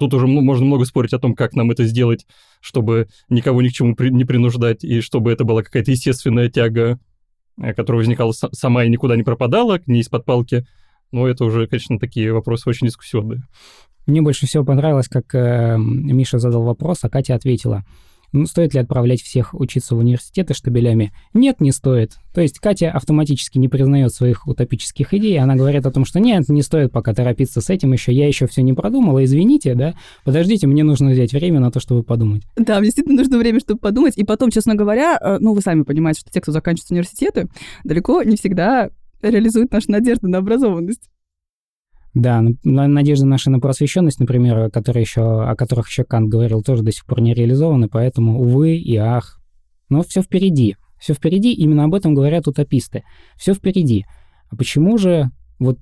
тут 0.00 0.14
уже 0.14 0.26
можно 0.26 0.64
много 0.64 0.86
спорить 0.86 1.12
о 1.12 1.18
том, 1.18 1.34
как 1.34 1.54
нам 1.54 1.70
это 1.70 1.84
сделать, 1.84 2.26
чтобы 2.60 3.08
никого 3.28 3.60
ни 3.60 3.68
к 3.68 3.72
чему 3.72 3.94
не 3.98 4.24
принуждать, 4.24 4.82
и 4.82 5.02
чтобы 5.02 5.30
это 5.30 5.44
была 5.44 5.62
какая-то 5.62 5.90
естественная 5.90 6.48
тяга, 6.48 6.98
э, 7.60 7.74
которая 7.74 8.00
возникала 8.00 8.32
сама 8.32 8.84
и 8.84 8.88
никуда 8.88 9.14
не 9.14 9.22
пропадала, 9.22 9.78
не 9.86 10.00
из-под 10.00 10.24
палки. 10.24 10.66
Но 11.12 11.28
это 11.28 11.44
уже, 11.44 11.66
конечно, 11.66 11.98
такие 11.98 12.32
вопросы 12.32 12.68
очень 12.68 12.86
дискуссионные. 12.86 13.42
Мне 14.06 14.22
больше 14.22 14.46
всего 14.46 14.64
понравилось, 14.64 15.08
как 15.08 15.34
э, 15.34 15.76
Миша 15.78 16.38
задал 16.38 16.62
вопрос, 16.62 17.00
а 17.02 17.10
Катя 17.10 17.34
ответила. 17.34 17.84
Ну, 18.32 18.46
стоит 18.46 18.74
ли 18.74 18.80
отправлять 18.80 19.22
всех 19.22 19.54
учиться 19.54 19.94
в 19.94 19.98
университеты 19.98 20.54
штабелями? 20.54 21.12
Нет, 21.34 21.60
не 21.60 21.72
стоит. 21.72 22.14
То 22.32 22.40
есть 22.40 22.60
Катя 22.60 22.90
автоматически 22.92 23.58
не 23.58 23.68
признает 23.68 24.12
своих 24.14 24.46
утопических 24.46 25.12
идей, 25.14 25.38
она 25.38 25.56
говорит 25.56 25.84
о 25.86 25.90
том, 25.90 26.04
что 26.04 26.20
нет, 26.20 26.48
не 26.48 26.62
стоит 26.62 26.92
пока 26.92 27.12
торопиться 27.12 27.60
с 27.60 27.70
этим 27.70 27.92
еще, 27.92 28.12
я 28.12 28.28
еще 28.28 28.46
все 28.46 28.62
не 28.62 28.72
продумала, 28.72 29.24
извините, 29.24 29.74
да, 29.74 29.94
подождите, 30.24 30.66
мне 30.66 30.84
нужно 30.84 31.10
взять 31.10 31.32
время 31.32 31.58
на 31.60 31.70
то, 31.70 31.80
чтобы 31.80 32.04
подумать. 32.04 32.42
Да, 32.56 32.80
действительно 32.80 33.16
нужно 33.16 33.38
время, 33.38 33.58
чтобы 33.60 33.80
подумать, 33.80 34.16
и 34.16 34.24
потом, 34.24 34.50
честно 34.50 34.74
говоря, 34.74 35.18
э, 35.20 35.38
ну, 35.40 35.54
вы 35.54 35.60
сами 35.60 35.82
понимаете, 35.82 36.20
что 36.20 36.30
те, 36.30 36.40
кто 36.40 36.52
заканчивает 36.52 36.90
университеты, 36.92 37.48
далеко 37.84 38.22
не 38.22 38.36
всегда 38.36 38.90
реализуют 39.22 39.72
наши 39.72 39.90
надежды 39.90 40.28
на 40.28 40.38
образованность. 40.38 41.10
Да, 42.14 42.42
надежды 42.64 43.26
наши 43.26 43.50
на 43.50 43.60
просвещенность, 43.60 44.18
например, 44.18 44.70
которые 44.70 45.02
еще, 45.02 45.44
о 45.44 45.54
которых 45.54 45.88
еще 45.88 46.04
Кант 46.04 46.28
говорил, 46.28 46.62
тоже 46.62 46.82
до 46.82 46.90
сих 46.90 47.06
пор 47.06 47.20
не 47.20 47.34
реализованы, 47.34 47.88
поэтому, 47.88 48.40
увы 48.40 48.76
и 48.76 48.96
ах. 48.96 49.40
Но 49.88 50.02
все 50.02 50.22
впереди. 50.22 50.76
Все 50.98 51.14
впереди, 51.14 51.52
именно 51.52 51.84
об 51.84 51.94
этом 51.94 52.14
говорят 52.14 52.48
утописты. 52.48 53.04
Все 53.36 53.54
впереди. 53.54 54.06
А 54.50 54.56
почему 54.56 54.98
же 54.98 55.30
вот 55.58 55.78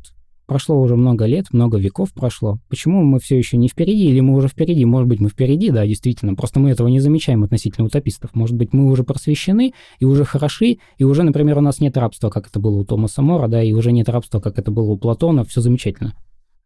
Прошло 0.49 0.81
уже 0.81 0.97
много 0.97 1.27
лет, 1.27 1.53
много 1.53 1.77
веков 1.77 2.15
прошло. 2.15 2.59
Почему 2.71 3.05
мы 3.05 3.21
все 3.21 3.37
еще 3.37 3.59
не 3.59 3.69
впереди, 3.69 4.07
или 4.07 4.21
мы 4.21 4.35
уже 4.35 4.49
впереди? 4.49 4.83
Может 4.87 5.07
быть, 5.07 5.21
мы 5.21 5.29
впереди, 5.29 5.69
да, 5.69 5.87
действительно. 5.87 6.35
Просто 6.35 6.59
мы 6.59 6.71
этого 6.71 6.89
не 6.89 7.01
замечаем 7.01 7.45
относительно 7.45 7.87
утопистов. 7.87 8.35
Может 8.35 8.57
быть, 8.57 8.73
мы 8.73 8.91
уже 8.91 9.05
просвещены 9.05 9.75
и 9.99 10.07
уже 10.07 10.25
хороши, 10.25 10.79
и 10.97 11.05
уже, 11.05 11.23
например, 11.23 11.59
у 11.59 11.61
нас 11.61 11.81
нет 11.81 11.99
рабства, 11.99 12.31
как 12.31 12.47
это 12.47 12.61
было 12.61 12.79
у 12.79 12.85
Томаса 12.87 13.21
Мора, 13.21 13.47
да, 13.47 13.63
и 13.63 13.75
уже 13.75 13.93
нет 13.93 14.09
рабства, 14.09 14.41
как 14.41 14.59
это 14.59 14.71
было 14.71 14.91
у 14.91 14.97
Платона. 14.97 15.45
Все 15.45 15.61
замечательно. 15.61 16.15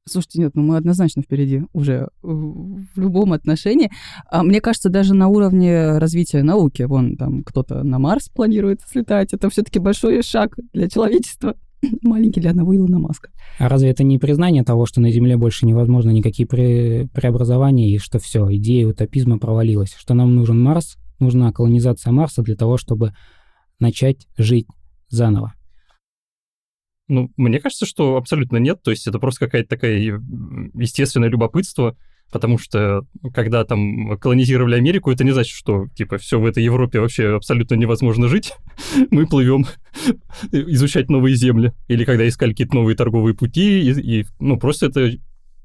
Слушайте, 0.08 0.42
нет, 0.42 0.52
ну 0.54 0.62
мы 0.62 0.76
однозначно 0.76 1.22
впереди 1.22 1.62
уже 1.72 2.08
в 2.22 2.86
любом 2.94 3.32
отношении. 3.32 3.90
А 4.30 4.44
мне 4.44 4.60
кажется, 4.60 4.90
даже 4.90 5.12
на 5.12 5.26
уровне 5.26 5.98
развития 5.98 6.44
науки, 6.44 6.82
вон 6.82 7.16
там 7.16 7.42
кто-то 7.42 7.82
на 7.82 7.98
Марс 7.98 8.28
планирует 8.28 8.82
слетать, 8.82 9.32
это 9.32 9.50
все-таки 9.50 9.80
большой 9.80 10.22
шаг 10.22 10.56
для 10.72 10.88
человечества. 10.88 11.56
маленький 12.02 12.40
для 12.40 12.50
одного 12.50 12.76
Илона 12.76 12.98
Маска. 12.98 13.30
А 13.58 13.68
разве 13.68 13.90
это 13.90 14.04
не 14.04 14.18
признание 14.18 14.64
того, 14.64 14.86
что 14.86 15.00
на 15.00 15.10
Земле 15.10 15.36
больше 15.36 15.66
невозможно 15.66 16.10
никакие 16.10 16.46
пре 16.46 17.08
преобразования, 17.12 17.94
и 17.94 17.98
что 17.98 18.18
все, 18.18 18.46
идея 18.56 18.86
утопизма 18.86 19.38
провалилась, 19.38 19.94
что 19.98 20.14
нам 20.14 20.34
нужен 20.34 20.60
Марс, 20.60 20.96
нужна 21.18 21.52
колонизация 21.52 22.12
Марса 22.12 22.42
для 22.42 22.56
того, 22.56 22.76
чтобы 22.76 23.14
начать 23.78 24.26
жить 24.36 24.66
заново? 25.08 25.54
Ну, 27.08 27.30
мне 27.36 27.60
кажется, 27.60 27.84
что 27.84 28.16
абсолютно 28.16 28.56
нет. 28.56 28.82
То 28.82 28.90
есть 28.90 29.06
это 29.06 29.18
просто 29.18 29.46
какая-то 29.46 29.68
такая 29.68 29.98
естественное 29.98 31.28
любопытство, 31.28 31.96
потому 32.32 32.58
что 32.58 33.02
когда 33.34 33.64
там 33.64 34.18
колонизировали 34.18 34.74
Америку, 34.74 35.12
это 35.12 35.22
не 35.22 35.32
значит, 35.32 35.54
что 35.54 35.86
типа 35.94 36.16
все 36.16 36.40
в 36.40 36.46
этой 36.46 36.64
Европе 36.64 36.98
вообще 36.98 37.36
абсолютно 37.36 37.74
невозможно 37.74 38.26
жить. 38.26 38.54
Мы 39.10 39.26
плывем 39.26 39.66
изучать 40.50 41.10
новые 41.10 41.36
земли. 41.36 41.72
Или 41.88 42.04
когда 42.04 42.26
искали 42.26 42.50
какие-то 42.50 42.74
новые 42.74 42.96
торговые 42.96 43.34
пути, 43.34 43.82
и, 43.82 44.20
и 44.20 44.26
ну 44.40 44.58
просто 44.58 44.86
это 44.86 45.12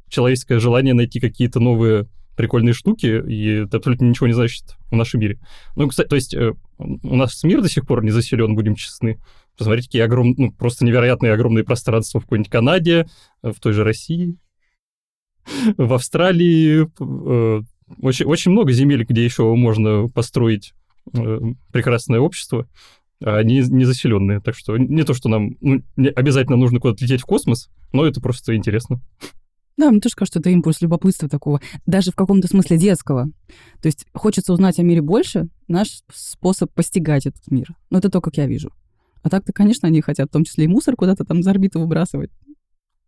человеческое 0.10 0.60
желание 0.60 0.94
найти 0.94 1.20
какие-то 1.20 1.60
новые 1.60 2.08
прикольные 2.36 2.74
штуки, 2.74 3.24
и 3.28 3.64
это 3.64 3.78
абсолютно 3.78 4.06
ничего 4.06 4.28
не 4.28 4.34
значит 4.34 4.76
в 4.92 4.96
нашем 4.96 5.22
мире. 5.22 5.40
Ну, 5.76 5.88
кстати, 5.88 6.08
то 6.08 6.16
есть 6.16 6.36
э, 6.36 6.54
у 6.78 7.16
нас 7.16 7.44
мир 7.44 7.62
до 7.62 7.70
сих 7.70 7.88
пор 7.88 8.04
не 8.04 8.12
заселен, 8.12 8.54
будем 8.54 8.76
честны. 8.76 9.20
Посмотрите, 9.58 9.88
какие 9.88 10.04
огромные, 10.04 10.36
ну, 10.38 10.52
просто 10.52 10.86
невероятные 10.86 11.34
огромные 11.34 11.64
пространства 11.64 12.20
в 12.20 12.24
какой-нибудь 12.24 12.52
Канаде, 12.52 13.08
э, 13.42 13.52
в 13.52 13.60
той 13.60 13.74
же 13.74 13.84
России 13.84 14.38
в 15.77 15.94
Австралии 15.94 16.88
э, 17.00 17.62
очень, 18.01 18.25
очень 18.25 18.51
много 18.51 18.72
земель, 18.72 19.04
где 19.04 19.24
еще 19.24 19.54
можно 19.56 20.08
построить 20.08 20.74
э, 21.13 21.39
прекрасное 21.72 22.20
общество, 22.20 22.68
а 23.24 23.38
они 23.38 23.63
не 23.68 23.86
заселенные. 23.86 24.42
Так 24.42 24.56
что 24.56 24.77
не 24.77 25.04
то, 25.04 25.13
что 25.13 25.30
нам 25.30 25.58
ну, 25.62 25.82
обязательно 26.16 26.58
нужно 26.58 26.80
куда-то 26.80 27.04
лететь 27.04 27.22
в 27.22 27.25
космос, 27.25 27.70
но 27.92 28.06
это 28.06 28.22
просто 28.22 28.56
интересно. 28.56 29.01
Да, 29.77 29.92
мне 29.92 30.00
тоже 30.00 30.16
кажется, 30.16 30.39
это 30.39 30.50
импульс 30.50 30.82
любопытства 30.82 31.30
такого, 31.30 31.62
даже 31.86 32.12
в 32.12 32.16
каком-то 32.16 32.48
смысле 32.48 32.77
детского. 32.77 33.30
То 33.82 33.88
есть 33.88 34.08
хочется 34.13 34.51
узнать 34.51 34.80
о 34.80 34.84
мире 34.84 35.01
больше, 35.04 35.50
наш 35.68 36.01
способ 36.12 36.74
постигать 36.74 37.27
этот 37.27 37.46
мир. 37.51 37.75
Но 37.92 38.00
это 38.00 38.10
то, 38.10 38.20
как 38.20 38.38
я 38.38 38.48
вижу. 38.48 38.72
А 39.22 39.30
так-то, 39.30 39.54
конечно, 39.54 39.88
они 39.88 40.01
хотят 40.01 40.30
в 40.30 40.34
том 40.34 40.46
числе 40.46 40.66
и 40.66 40.68
мусор 40.68 40.96
куда-то 40.96 41.25
там 41.25 41.44
за 41.44 41.51
орбиту 41.51 41.80
выбрасывать. 41.80 42.32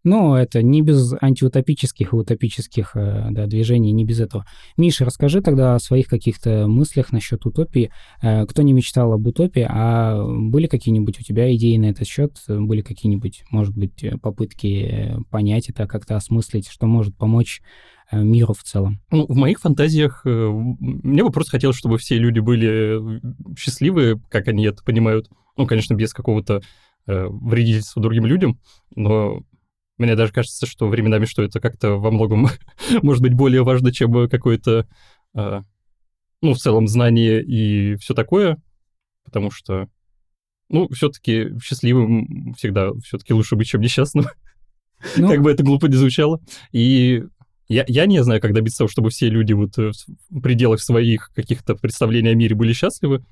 Но 0.03 0.37
это 0.37 0.63
не 0.63 0.81
без 0.81 1.13
антиутопических 1.19 2.13
и 2.13 2.15
утопических 2.15 2.95
э, 2.95 3.27
да, 3.31 3.47
движений, 3.47 3.91
не 3.91 4.05
без 4.05 4.21
этого. 4.21 4.45
Миша, 4.77 5.03
расскажи 5.03 5.41
тогда 5.41 5.75
о 5.75 5.79
своих 5.79 6.07
каких-то 6.07 6.67
мыслях 6.67 7.11
насчет 7.11 7.45
утопии. 7.45 7.91
Э, 8.21 8.45
кто 8.45 8.61
не 8.61 8.71
мечтал 8.71 9.11
об 9.11 9.27
утопии, 9.27 9.67
а 9.69 10.23
были 10.23 10.67
какие-нибудь 10.67 11.19
у 11.19 11.23
тебя 11.23 11.53
идеи 11.55 11.75
на 11.77 11.87
этот 11.87 12.07
счет? 12.07 12.37
Были 12.47 12.81
какие-нибудь, 12.81 13.43
может 13.51 13.75
быть, 13.75 14.05
попытки 14.21 15.17
понять 15.29 15.69
это, 15.69 15.85
как-то 15.85 16.15
осмыслить, 16.15 16.69
что 16.69 16.87
может 16.87 17.17
помочь 17.17 17.61
э, 18.09 18.23
миру 18.23 18.53
в 18.53 18.63
целом? 18.63 19.01
Ну, 19.11 19.25
в 19.27 19.35
моих 19.35 19.59
фантазиях 19.59 20.21
мне 20.23 21.23
бы 21.23 21.29
просто 21.29 21.51
хотелось, 21.51 21.77
чтобы 21.77 21.97
все 21.97 22.17
люди 22.17 22.39
были 22.39 23.21
счастливы, 23.57 24.21
как 24.29 24.47
они 24.47 24.65
это 24.65 24.81
понимают. 24.81 25.29
Ну, 25.57 25.67
конечно, 25.67 25.93
без 25.93 26.13
какого-то 26.13 26.61
вредительства 27.05 28.03
другим 28.03 28.27
людям, 28.27 28.59
но 28.95 29.41
мне 29.99 30.15
даже 30.15 30.31
кажется, 30.31 30.65
что 30.65 30.87
временами, 30.87 31.25
что 31.25 31.43
это 31.43 31.59
как-то 31.59 31.91
во 31.95 32.09
многом 32.09 32.47
может 33.03 33.21
быть 33.21 33.33
более 33.33 33.63
важно, 33.63 33.91
чем 33.91 34.29
какое-то, 34.29 34.87
э, 35.35 35.61
ну, 36.41 36.53
в 36.53 36.57
целом, 36.57 36.87
знание 36.87 37.43
и 37.43 37.95
все 37.97 38.13
такое, 38.13 38.57
потому 39.25 39.51
что, 39.51 39.89
ну, 40.69 40.87
все-таки 40.89 41.49
счастливым 41.61 42.53
всегда 42.57 42.91
все-таки 43.03 43.33
лучше 43.33 43.55
быть, 43.55 43.67
чем 43.67 43.81
несчастным. 43.81 44.25
Ну, 45.15 45.29
как 45.29 45.41
бы 45.41 45.51
это 45.51 45.63
глупо 45.63 45.85
не 45.87 45.95
звучало. 45.95 46.41
И 46.71 47.23
я, 47.69 47.85
я 47.87 48.05
не 48.05 48.23
знаю, 48.23 48.41
как 48.41 48.53
добиться 48.53 48.79
того, 48.79 48.89
чтобы 48.89 49.11
все 49.11 49.29
люди 49.29 49.53
вот 49.53 49.77
в 49.77 50.41
пределах 50.41 50.81
своих 50.81 51.31
каких-то 51.33 51.75
представлений 51.75 52.31
о 52.31 52.35
мире 52.35 52.55
были 52.55 52.73
счастливы. 52.73 53.23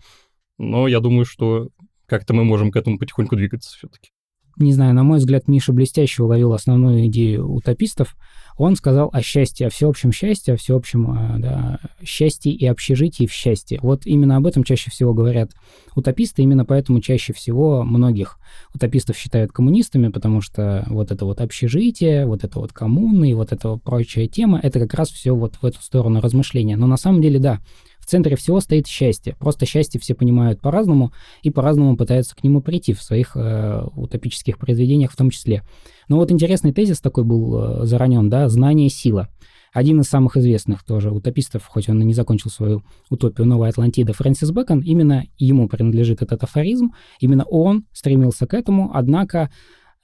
но 0.58 0.88
я 0.88 1.00
думаю, 1.00 1.26
что 1.26 1.70
как-то 2.06 2.34
мы 2.34 2.44
можем 2.44 2.72
к 2.72 2.78
этому 2.78 2.98
потихоньку 2.98 3.36
двигаться 3.36 3.76
все-таки. 3.78 4.12
Не 4.60 4.74
знаю, 4.74 4.96
на 4.96 5.04
мой 5.04 5.20
взгляд, 5.20 5.48
Миша 5.48 5.72
блестяще 5.72 6.24
уловил 6.24 6.54
основную 6.54 7.06
идею 7.08 7.48
утопистов. 7.52 8.16
Он 8.58 8.76
сказал 8.76 9.12
о 9.14 9.22
счастье, 9.22 9.68
о 9.68 9.70
всеобщем 9.70 10.12
счастье, 10.12 10.56
о 10.56 10.58
всеобщем 10.58 11.12
э, 11.12 11.40
да, 11.40 11.80
счастье 12.04 12.52
и 12.52 12.66
общежитии 12.66 13.28
в 13.28 13.32
счастье. 13.32 13.78
Вот 13.84 14.08
именно 14.08 14.36
об 14.36 14.48
этом 14.48 14.64
чаще 14.64 14.90
всего 14.90 15.14
говорят 15.14 15.52
утописты, 15.96 16.42
именно 16.42 16.66
поэтому 16.66 17.00
чаще 17.00 17.34
всего 17.34 17.84
многих 17.84 18.40
утопистов 18.74 19.16
считают 19.16 19.52
коммунистами, 19.52 20.08
потому 20.08 20.42
что 20.42 20.84
вот 20.88 21.12
это 21.12 21.26
вот 21.26 21.40
общежитие, 21.40 22.26
вот 22.26 22.44
это 22.44 22.60
вот 22.60 22.74
коммуны 22.74 23.30
и 23.30 23.36
вот 23.36 23.52
эта 23.52 23.70
вот 23.70 23.84
прочая 23.84 24.28
тема, 24.28 24.60
это 24.62 24.80
как 24.80 24.96
раз 24.96 25.12
все 25.12 25.36
вот 25.36 25.58
в 25.62 25.66
эту 25.66 25.80
сторону 25.84 26.20
размышления. 26.20 26.78
Но 26.78 26.88
на 26.88 26.98
самом 26.98 27.22
деле, 27.22 27.38
да, 27.38 27.60
в 28.08 28.10
центре 28.10 28.38
всего 28.38 28.62
стоит 28.62 28.88
счастье. 28.88 29.36
Просто 29.38 29.66
счастье 29.66 30.00
все 30.00 30.16
понимают 30.16 30.62
по-разному 30.62 31.12
и 31.44 31.50
по-разному 31.50 31.98
пытаются 31.98 32.38
к 32.38 32.44
нему 32.44 32.62
прийти 32.62 32.94
в 32.94 33.02
своих 33.02 33.36
э, 33.36 33.84
утопических 33.98 34.58
произведениях 34.58 35.12
в 35.12 35.18
том 35.18 35.30
числе. 35.30 35.64
Но 36.08 36.16
вот 36.16 36.32
интересный 36.32 36.72
тезис 36.72 37.02
такой 37.02 37.26
был 37.26 37.82
э, 37.82 37.86
заранен, 37.86 38.30
да, 38.30 38.48
знание– 38.48 38.88
сила. 38.90 39.28
Один 39.74 40.00
из 40.00 40.06
самых 40.06 40.38
известных 40.38 40.86
тоже 40.86 41.12
утопистов, 41.12 41.66
хоть 41.66 41.90
он 41.90 42.02
и 42.02 42.06
не 42.06 42.14
закончил 42.14 42.50
свою 42.50 42.82
утопию 43.10 43.46
«Новая 43.46 43.72
Атлантида», 43.72 44.14
Фрэнсис 44.14 44.52
Бэкон, 44.52 44.80
именно 44.80 45.26
ему 45.38 45.68
принадлежит 45.68 46.22
этот 46.22 46.42
афоризм, 46.44 46.94
именно 47.20 47.44
он 47.44 47.88
стремился 47.92 48.48
к 48.48 48.54
этому, 48.54 48.90
однако 48.94 49.52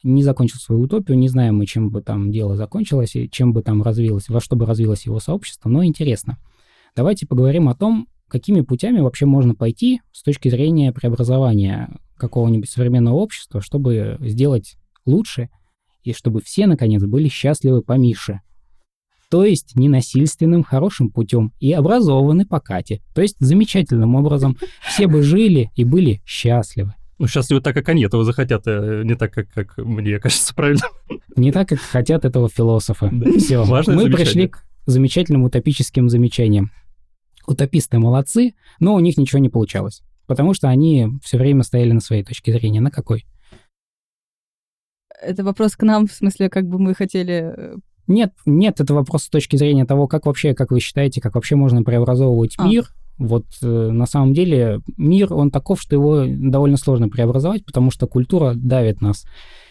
не 0.04 0.24
закончил 0.24 0.60
свою 0.60 0.82
утопию, 0.82 1.18
не 1.18 1.30
знаем 1.30 1.56
мы, 1.56 1.66
чем 1.66 1.90
бы 1.90 2.02
там 2.02 2.34
дело 2.34 2.58
закончилось, 2.58 3.16
и 3.16 3.30
чем 3.30 3.54
бы 3.54 3.62
там 3.62 3.82
развилось, 3.82 4.28
во 4.28 4.42
что 4.42 4.58
бы 4.58 4.66
развилось 4.66 5.06
его 5.06 5.22
сообщество, 5.22 5.70
но 5.70 5.86
интересно– 5.86 6.38
Давайте 6.96 7.26
поговорим 7.26 7.70
о 7.70 7.76
том, 7.76 8.08
какими 8.28 8.62
путями 8.62 9.00
вообще 9.00 9.26
можно 9.26 9.56
пойти 9.56 10.02
с 10.12 10.22
точки 10.22 10.50
зрения 10.50 10.92
преобразования 10.92 11.90
какого-нибудь 12.18 12.70
современного 12.70 13.16
общества, 13.16 13.62
чтобы 13.62 14.18
сделать 14.20 14.78
лучше 15.06 15.50
и 16.04 16.14
чтобы 16.14 16.42
все, 16.42 16.68
наконец, 16.68 17.04
были 17.04 17.30
счастливы 17.30 17.82
по 17.82 17.94
Мише. 17.94 18.42
То 19.30 19.44
есть 19.44 19.76
ненасильственным, 19.76 20.64
хорошим 20.64 21.10
путем 21.10 21.52
и 21.60 21.72
образованы 21.72 22.46
по 22.46 22.60
Кате. 22.60 23.02
То 23.16 23.24
есть 23.24 23.38
замечательным 23.40 24.14
образом 24.14 24.58
все 24.88 25.08
бы 25.08 25.24
жили 25.24 25.72
и 25.76 25.84
были 25.84 26.22
счастливы. 26.26 26.94
Ну, 27.18 27.28
счастливы 27.28 27.62
так, 27.62 27.74
как 27.74 27.90
они 27.90 28.06
этого 28.06 28.24
захотят, 28.24 28.68
а 28.68 29.02
не 29.04 29.16
так, 29.16 29.34
как, 29.34 29.50
как 29.50 29.78
мне 29.78 30.20
кажется, 30.20 30.54
правильно? 30.54 30.84
Не 31.36 31.52
так, 31.52 31.70
как 31.70 31.80
хотят 31.80 32.26
этого 32.26 32.50
философа. 32.50 33.10
Да. 33.12 33.32
Все, 33.40 33.64
Важное 33.64 33.96
мы 33.96 34.12
пришли 34.12 34.50
к 34.50 34.64
замечательным 34.86 35.44
утопическим 35.44 36.10
замечаниям. 36.10 36.72
Утописты 37.46 38.00
молодцы, 38.00 38.56
но 38.80 38.96
у 38.96 39.00
них 39.00 39.18
ничего 39.18 39.40
не 39.40 39.50
получалось. 39.50 40.02
Потому 40.26 40.54
что 40.54 40.70
они 40.70 41.08
все 41.22 41.38
время 41.38 41.64
стояли 41.64 41.92
на 41.92 42.00
своей 42.00 42.24
точке 42.24 42.54
зрения. 42.54 42.82
На 42.82 42.92
какой? 42.92 43.26
Это 45.22 45.44
вопрос 45.44 45.76
к 45.76 45.84
нам, 45.84 46.08
в 46.08 46.14
смысле, 46.14 46.50
как 46.50 46.68
бы 46.68 46.80
мы 46.80 46.94
хотели... 46.94 47.54
Э, 47.56 47.76
нет, 48.08 48.34
нет, 48.46 48.80
это 48.80 48.94
вопрос 48.94 49.24
с 49.24 49.30
точки 49.30 49.56
зрения 49.56 49.86
того, 49.86 50.08
как 50.08 50.26
вообще, 50.26 50.54
как 50.54 50.72
вы 50.72 50.80
считаете, 50.80 51.22
как 51.22 51.36
вообще 51.36 51.56
можно 51.56 51.84
преобразовывать 51.84 52.56
а. 52.58 52.68
мир. 52.68 52.88
Вот 53.18 53.46
э, 53.62 53.66
на 53.66 54.06
самом 54.06 54.34
деле 54.34 54.80
мир, 54.98 55.34
он 55.34 55.52
таков, 55.52 55.80
что 55.80 55.96
его 55.96 56.26
довольно 56.26 56.78
сложно 56.78 57.10
преобразовать, 57.10 57.64
потому 57.64 57.92
что 57.92 58.08
культура 58.08 58.54
давит 58.56 59.02
нас 59.02 59.26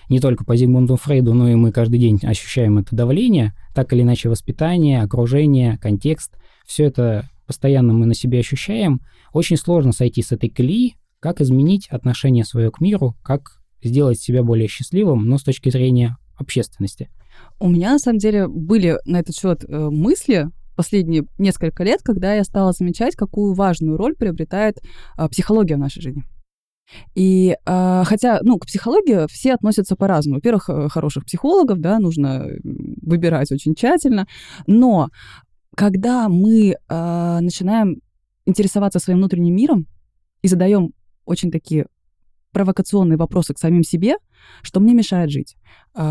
не 0.09 0.21
только 0.21 0.45
по 0.45 0.57
Зигмунду 0.57 0.97
Фрейду, 0.97 1.35
но 1.35 1.49
и 1.49 1.55
мы 1.55 1.73
каждый 1.73 1.99
день 1.99 2.21
ощущаем 2.23 2.79
это 2.79 2.95
давление, 2.95 3.53
так 3.75 3.93
или 3.93 4.03
иначе 4.03 4.29
воспитание, 4.29 5.03
окружение, 5.03 5.79
контекст. 5.79 6.37
Все 6.65 6.85
это 6.85 7.29
постоянно 7.53 7.93
мы 7.93 8.07
на 8.07 8.15
себе 8.15 8.39
ощущаем, 8.39 9.03
очень 9.35 9.59
сложно 9.59 9.93
сойти 9.93 10.23
с 10.23 10.33
этой 10.33 10.49
колеи, 10.49 10.95
как 11.21 11.43
изменить 11.43 11.87
отношение 11.91 12.45
свое 12.47 12.71
к 12.71 12.81
миру, 12.81 13.15
как 13.23 13.43
сделать 13.83 14.19
себя 14.19 14.43
более 14.43 14.69
счастливым, 14.69 15.27
но 15.27 15.37
с 15.37 15.43
точки 15.43 15.69
зрения 15.69 16.17
общественности. 16.37 17.11
У 17.61 17.69
меня, 17.69 17.93
на 17.93 17.99
самом 17.99 18.19
деле, 18.19 18.49
были 18.49 18.97
на 19.05 19.21
этот 19.21 19.37
счет 19.37 19.65
э, 19.65 19.91
мысли 19.91 20.47
последние 20.77 21.25
несколько 21.37 21.85
лет, 21.85 22.01
когда 22.03 22.35
я 22.35 22.45
стала 22.45 22.73
замечать, 22.73 23.17
какую 23.17 23.53
важную 23.53 23.99
роль 23.99 24.15
приобретает 24.15 24.79
э, 25.19 25.29
психология 25.29 25.77
в 25.77 25.81
нашей 25.81 26.01
жизни. 26.01 26.25
И 27.15 27.57
э, 27.65 28.03
хотя, 28.05 28.41
ну, 28.43 28.59
к 28.59 28.67
психологии 28.67 29.27
все 29.31 29.55
относятся 29.55 29.97
по-разному. 29.97 30.37
Во-первых, 30.37 30.69
э, 30.69 30.89
хороших 30.89 31.25
психологов, 31.25 31.81
да, 31.81 31.99
нужно 31.99 32.47
выбирать 32.63 33.51
очень 33.53 33.75
тщательно, 33.75 34.27
но 34.67 35.09
когда 35.77 36.29
мы 36.29 36.75
э, 36.75 37.39
начинаем 37.41 38.01
интересоваться 38.47 38.99
своим 38.99 39.19
внутренним 39.19 39.55
миром 39.57 39.87
и 40.43 40.49
задаем 40.49 40.93
очень 41.25 41.51
такие 41.51 41.87
провокационные 42.53 43.17
вопросы 43.17 43.55
к 43.55 43.59
самим 43.59 43.83
себе, 43.83 44.17
что 44.61 44.81
мне 44.81 44.93
мешает 44.93 45.31
жить, 45.31 45.57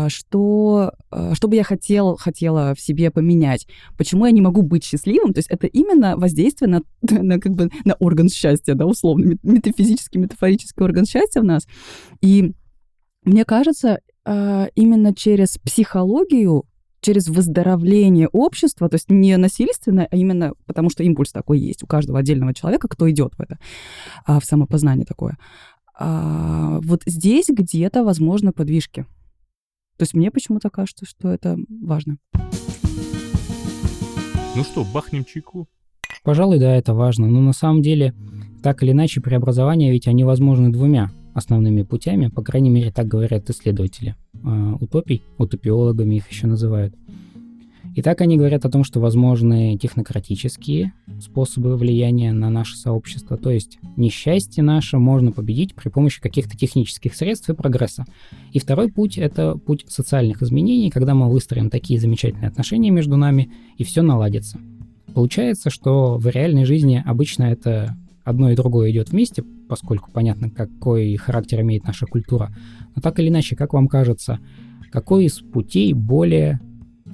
что, 0.08 0.92
что 1.34 1.48
бы 1.48 1.54
я 1.54 1.62
хотел, 1.62 2.16
хотела 2.16 2.74
в 2.74 2.80
себе 2.80 3.12
поменять, 3.12 3.68
почему 3.96 4.26
я 4.26 4.32
не 4.32 4.40
могу 4.40 4.62
быть 4.62 4.84
счастливым, 4.84 5.34
то 5.34 5.38
есть 5.38 5.50
это 5.50 5.68
именно 5.68 6.16
воздействие 6.16 6.68
на, 6.68 6.82
на, 7.22 7.38
как 7.38 7.52
бы, 7.52 7.70
на 7.84 7.94
орган 7.94 8.28
счастья, 8.28 8.74
да, 8.74 8.86
условно, 8.86 9.36
метафизический, 9.44 10.18
метафорический 10.18 10.82
орган 10.82 11.04
счастья 11.04 11.42
в 11.42 11.44
нас. 11.44 11.68
И 12.20 12.52
мне 13.22 13.44
кажется, 13.44 14.00
именно 14.26 15.14
через 15.14 15.58
психологию 15.58 16.64
через 17.02 17.28
выздоровление 17.28 18.28
общества, 18.28 18.88
то 18.88 18.94
есть 18.94 19.10
не 19.10 19.36
насильственно, 19.36 20.06
а 20.10 20.16
именно 20.16 20.54
потому, 20.66 20.88
что 20.88 21.02
импульс 21.02 21.32
такой 21.32 21.58
есть 21.58 21.82
у 21.82 21.86
каждого 21.86 22.20
отдельного 22.20 22.54
человека, 22.54 22.88
кто 22.88 23.10
идет 23.10 23.34
в 23.36 23.40
это, 23.40 23.58
а, 24.24 24.40
в 24.40 24.44
самопознание 24.44 25.04
такое. 25.04 25.36
А, 25.98 26.78
вот 26.80 27.02
здесь 27.04 27.48
где-то, 27.48 28.04
возможно, 28.04 28.52
подвижки. 28.52 29.04
То 29.98 30.04
есть 30.04 30.14
мне 30.14 30.30
почему-то 30.30 30.70
кажется, 30.70 31.04
что 31.04 31.28
это 31.28 31.58
важно. 31.68 32.16
Ну 34.56 34.64
что, 34.64 34.84
бахнем 34.84 35.24
чайку? 35.24 35.68
Пожалуй, 36.22 36.58
да, 36.58 36.74
это 36.74 36.94
важно. 36.94 37.26
Но 37.26 37.40
на 37.40 37.52
самом 37.52 37.82
деле, 37.82 38.14
так 38.62 38.82
или 38.82 38.92
иначе, 38.92 39.20
преобразования 39.20 39.90
ведь 39.90 40.06
они 40.06 40.24
возможны 40.24 40.70
двумя 40.70 41.10
основными 41.34 41.82
путями, 41.82 42.28
по 42.28 42.42
крайней 42.42 42.70
мере, 42.70 42.90
так 42.90 43.08
говорят 43.08 43.48
исследователи 43.50 44.16
э, 44.34 44.72
утопий, 44.80 45.22
утопиологами 45.38 46.16
их 46.16 46.30
еще 46.30 46.46
называют. 46.46 46.94
И 47.94 48.00
так 48.00 48.22
они 48.22 48.38
говорят 48.38 48.64
о 48.64 48.70
том, 48.70 48.84
что 48.84 49.00
возможны 49.00 49.76
технократические 49.76 50.94
способы 51.20 51.76
влияния 51.76 52.32
на 52.32 52.48
наше 52.48 52.76
сообщество, 52.76 53.36
то 53.36 53.50
есть 53.50 53.78
несчастье 53.96 54.62
наше 54.62 54.96
можно 54.96 55.30
победить 55.30 55.74
при 55.74 55.90
помощи 55.90 56.20
каких-то 56.20 56.56
технических 56.56 57.14
средств 57.14 57.50
и 57.50 57.54
прогресса. 57.54 58.06
И 58.52 58.58
второй 58.58 58.90
путь— 58.90 59.18
это 59.18 59.56
путь 59.56 59.84
социальных 59.88 60.42
изменений, 60.42 60.90
когда 60.90 61.14
мы 61.14 61.30
выстроим 61.30 61.68
такие 61.68 62.00
замечательные 62.00 62.48
отношения 62.48 62.90
между 62.90 63.16
нами, 63.16 63.52
и 63.76 63.84
все 63.84 64.00
наладится. 64.00 64.58
Получается, 65.14 65.68
что 65.68 66.16
в 66.16 66.26
реальной 66.26 66.64
жизни 66.64 67.02
обычно 67.04 67.44
это 67.44 67.94
одно 68.24 68.50
и 68.50 68.56
другое 68.56 68.90
идет 68.90 69.10
вместе, 69.10 69.42
поскольку 69.68 70.10
понятно, 70.10 70.50
какой 70.50 71.16
характер 71.16 71.60
имеет 71.62 71.84
наша 71.84 72.06
культура. 72.06 72.54
Но 72.94 73.02
так 73.02 73.18
или 73.18 73.28
иначе, 73.28 73.56
как 73.56 73.72
вам 73.72 73.88
кажется, 73.88 74.40
какой 74.90 75.26
из 75.26 75.38
путей 75.40 75.92
более 75.92 76.60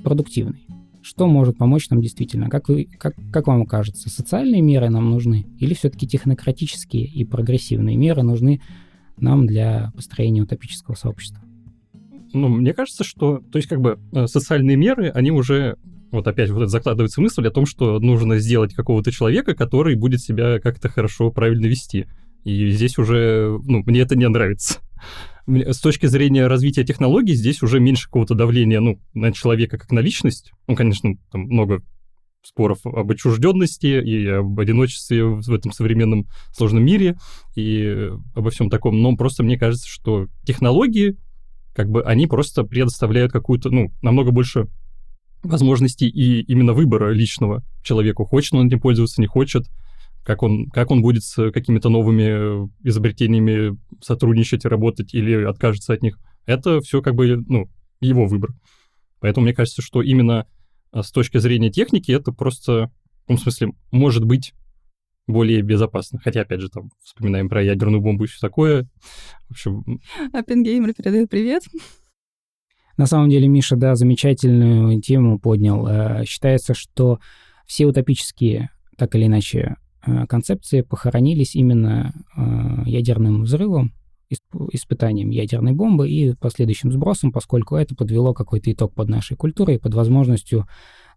продуктивный? 0.02 0.66
Что 1.00 1.26
может 1.26 1.56
помочь 1.56 1.88
нам 1.90 2.00
действительно? 2.00 2.50
Как, 2.50 2.68
вы, 2.68 2.84
как, 2.98 3.14
как 3.32 3.46
вам 3.46 3.64
кажется, 3.66 4.10
социальные 4.10 4.60
меры 4.60 4.90
нам 4.90 5.10
нужны? 5.10 5.46
Или 5.58 5.74
все-таки 5.74 6.06
технократические 6.06 7.04
и 7.04 7.24
прогрессивные 7.24 7.96
меры 7.96 8.22
нужны 8.22 8.60
нам 9.16 9.46
для 9.46 9.92
построения 9.94 10.42
утопического 10.42 10.96
сообщества? 10.96 11.42
Ну, 12.32 12.48
мне 12.48 12.74
кажется, 12.74 13.04
что, 13.04 13.38
то 13.38 13.56
есть, 13.58 13.68
как 13.68 13.80
бы, 13.80 13.98
э, 14.12 14.26
социальные 14.26 14.76
меры, 14.76 15.08
они 15.08 15.30
уже 15.30 15.76
вот 16.10 16.26
опять 16.26 16.50
вот 16.50 16.68
закладывается 16.70 17.20
мысль 17.20 17.46
о 17.46 17.50
том, 17.50 17.66
что 17.66 17.98
нужно 17.98 18.38
сделать 18.38 18.74
какого-то 18.74 19.12
человека, 19.12 19.54
который 19.54 19.94
будет 19.94 20.20
себя 20.20 20.58
как-то 20.58 20.88
хорошо, 20.88 21.30
правильно 21.30 21.66
вести. 21.66 22.06
И 22.44 22.70
здесь 22.70 22.98
уже, 22.98 23.58
ну, 23.64 23.82
мне 23.84 24.00
это 24.00 24.16
не 24.16 24.28
нравится. 24.28 24.80
С 25.46 25.80
точки 25.80 26.06
зрения 26.06 26.46
развития 26.46 26.84
технологий 26.84 27.34
здесь 27.34 27.62
уже 27.62 27.80
меньше 27.80 28.06
какого-то 28.06 28.34
давления, 28.34 28.80
ну, 28.80 29.00
на 29.14 29.32
человека 29.32 29.78
как 29.78 29.90
на 29.92 30.00
личность. 30.00 30.52
Ну, 30.66 30.76
конечно, 30.76 31.14
там 31.30 31.42
много 31.42 31.82
споров 32.42 32.78
об 32.84 33.10
отчужденности 33.10 33.86
и 33.86 34.26
об 34.26 34.58
одиночестве 34.58 35.24
в 35.24 35.52
этом 35.52 35.72
современном 35.72 36.26
сложном 36.52 36.84
мире 36.84 37.16
и 37.54 38.10
обо 38.34 38.50
всем 38.50 38.70
таком. 38.70 39.00
Но 39.02 39.16
просто 39.16 39.42
мне 39.42 39.58
кажется, 39.58 39.88
что 39.88 40.28
технологии, 40.44 41.16
как 41.74 41.90
бы, 41.90 42.02
они 42.02 42.26
просто 42.26 42.64
предоставляют 42.64 43.32
какую-то, 43.32 43.70
ну, 43.70 43.92
намного 44.02 44.30
больше 44.30 44.68
возможностей 45.42 46.08
и 46.08 46.42
именно 46.42 46.72
выбора 46.72 47.12
личного 47.12 47.62
человеку. 47.82 48.24
Хочет 48.24 48.54
он 48.54 48.66
этим 48.66 48.80
пользоваться, 48.80 49.20
не 49.20 49.26
хочет. 49.26 49.64
Как 50.24 50.42
он, 50.42 50.68
как 50.70 50.90
он 50.90 51.00
будет 51.00 51.24
с 51.24 51.50
какими-то 51.52 51.88
новыми 51.88 52.68
изобретениями 52.82 53.78
сотрудничать 54.02 54.64
и 54.64 54.68
работать 54.68 55.14
или 55.14 55.44
откажется 55.44 55.94
от 55.94 56.02
них. 56.02 56.18
Это 56.44 56.80
все 56.80 57.00
как 57.00 57.14
бы, 57.14 57.42
ну, 57.48 57.70
его 58.00 58.26
выбор. 58.26 58.50
Поэтому 59.20 59.44
мне 59.44 59.54
кажется, 59.54 59.82
что 59.82 60.02
именно 60.02 60.46
а, 60.92 61.02
с 61.02 61.10
точки 61.10 61.38
зрения 61.38 61.70
техники 61.70 62.12
это 62.12 62.32
просто, 62.32 62.90
в 63.24 63.28
том 63.28 63.38
смысле, 63.38 63.72
может 63.90 64.24
быть 64.24 64.54
более 65.26 65.62
безопасно. 65.62 66.18
Хотя, 66.18 66.42
опять 66.42 66.60
же, 66.60 66.68
там 66.68 66.90
вспоминаем 67.02 67.48
про 67.48 67.62
ядерную 67.62 68.00
бомбу 68.00 68.24
и 68.24 68.26
все 68.26 68.40
такое. 68.40 68.88
В 69.48 69.52
общем... 69.52 70.00
Оппенгеймер 70.32 70.94
передает 70.94 71.30
привет. 71.30 71.62
На 72.98 73.06
самом 73.06 73.30
деле, 73.30 73.46
Миша, 73.46 73.76
да, 73.76 73.94
замечательную 73.94 75.00
тему 75.00 75.38
поднял. 75.38 75.86
Э, 75.86 76.24
считается, 76.26 76.74
что 76.74 77.20
все 77.64 77.86
утопические, 77.86 78.70
так 78.96 79.14
или 79.14 79.26
иначе, 79.26 79.76
э, 80.04 80.26
концепции 80.26 80.80
похоронились 80.80 81.54
именно 81.54 82.12
э, 82.36 82.90
ядерным 82.90 83.44
взрывом, 83.44 83.94
испытанием 84.72 85.30
ядерной 85.30 85.72
бомбы 85.72 86.10
и 86.10 86.34
последующим 86.34 86.90
сбросом, 86.90 87.30
поскольку 87.30 87.76
это 87.76 87.94
подвело 87.94 88.34
какой-то 88.34 88.70
итог 88.72 88.92
под 88.92 89.08
нашей 89.08 89.36
культурой, 89.36 89.78
под 89.78 89.94
возможностью 89.94 90.66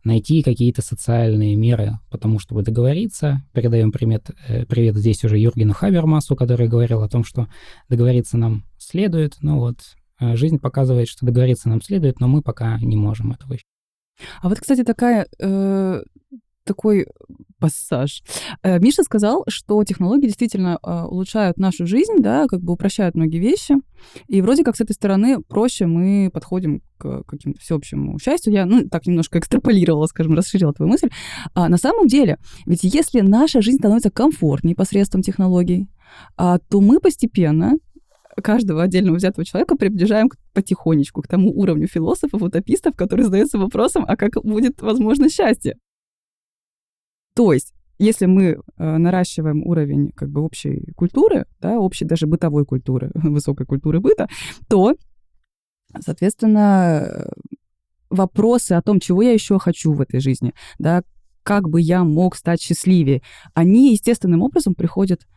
найти 0.03 0.43
какие-то 0.43 0.83
социальные 0.83 1.55
меры, 1.55 1.99
потому 2.11 2.37
чтобы 2.37 2.61
договориться. 2.61 3.43
Передаем 3.53 3.91
привет, 3.91 4.29
привет 4.69 4.95
здесь 4.95 5.23
уже 5.25 5.37
Юргену 5.39 5.73
Хабермасу, 5.73 6.35
который 6.35 6.69
говорил 6.69 7.01
о 7.01 7.09
том, 7.09 7.23
что 7.23 7.47
договориться 7.89 8.37
нам 8.37 8.63
следует, 8.77 9.35
но 9.41 9.59
вот 9.59 9.79
жизнь 10.35 10.59
показывает, 10.59 11.07
что 11.07 11.25
договориться 11.25 11.69
нам 11.69 11.81
следует, 11.81 12.19
но 12.19 12.27
мы 12.27 12.41
пока 12.41 12.77
не 12.79 12.95
можем 12.95 13.31
этого. 13.31 13.57
А 14.41 14.49
вот, 14.49 14.59
кстати, 14.59 14.83
такая 14.83 15.27
э, 15.39 16.03
такой 16.63 17.07
пассаж. 17.59 18.23
Э, 18.63 18.79
Миша 18.79 19.03
сказал, 19.03 19.43
что 19.47 19.83
технологии 19.83 20.27
действительно 20.27 20.79
э, 20.81 21.03
улучшают 21.03 21.57
нашу 21.57 21.85
жизнь, 21.85 22.17
да, 22.19 22.47
как 22.47 22.61
бы 22.61 22.73
упрощают 22.73 23.15
многие 23.15 23.39
вещи, 23.39 23.75
и 24.27 24.41
вроде 24.41 24.63
как 24.63 24.75
с 24.75 24.81
этой 24.81 24.93
стороны 24.93 25.41
проще 25.41 25.85
мы 25.85 26.29
подходим 26.33 26.81
к 26.97 27.23
каким-то 27.23 27.59
всеобщему 27.59 28.17
счастью. 28.19 28.53
Я, 28.53 28.65
ну, 28.65 28.87
так 28.89 29.05
немножко 29.05 29.39
экстраполировала, 29.39 30.05
скажем, 30.07 30.33
расширила 30.33 30.73
твою 30.73 30.91
мысль. 30.91 31.09
А 31.53 31.69
на 31.69 31.77
самом 31.77 32.07
деле, 32.07 32.37
ведь 32.65 32.83
если 32.83 33.21
наша 33.21 33.61
жизнь 33.61 33.77
становится 33.77 34.11
комфортнее 34.11 34.75
посредством 34.75 35.21
технологий, 35.21 35.87
а, 36.37 36.59
то 36.59 36.81
мы 36.81 36.99
постепенно 36.99 37.73
каждого 38.41 38.83
отдельного 38.83 39.15
взятого 39.15 39.45
человека 39.45 39.75
приближаем 39.75 40.29
потихонечку 40.53 41.21
к 41.21 41.27
тому 41.27 41.51
уровню 41.51 41.87
философов, 41.87 42.41
утопистов, 42.41 42.95
которые 42.95 43.25
задаются 43.25 43.57
вопросом, 43.57 44.05
а 44.07 44.15
как 44.15 44.33
будет 44.43 44.81
возможно 44.81 45.29
счастье? 45.29 45.77
То 47.35 47.53
есть, 47.53 47.73
если 47.97 48.25
мы 48.25 48.43
э, 48.45 48.57
наращиваем 48.77 49.63
уровень 49.63 50.11
как 50.11 50.29
бы 50.29 50.41
общей 50.41 50.91
культуры, 50.95 51.45
да, 51.59 51.79
общей 51.79 52.05
даже 52.05 52.27
бытовой 52.27 52.65
культуры, 52.65 53.11
высокой 53.13 53.65
культуры 53.65 53.99
быта, 53.99 54.27
то, 54.67 54.95
соответственно, 55.99 57.27
вопросы 58.09 58.73
о 58.73 58.81
том, 58.81 58.99
чего 58.99 59.21
я 59.21 59.31
еще 59.31 59.59
хочу 59.59 59.93
в 59.93 60.01
этой 60.01 60.19
жизни, 60.19 60.53
да, 60.79 61.03
как 61.43 61.69
бы 61.69 61.81
я 61.81 62.03
мог 62.03 62.35
стать 62.35 62.61
счастливее, 62.61 63.21
они 63.53 63.91
естественным 63.91 64.41
образом 64.41 64.75
приходят 64.75 65.27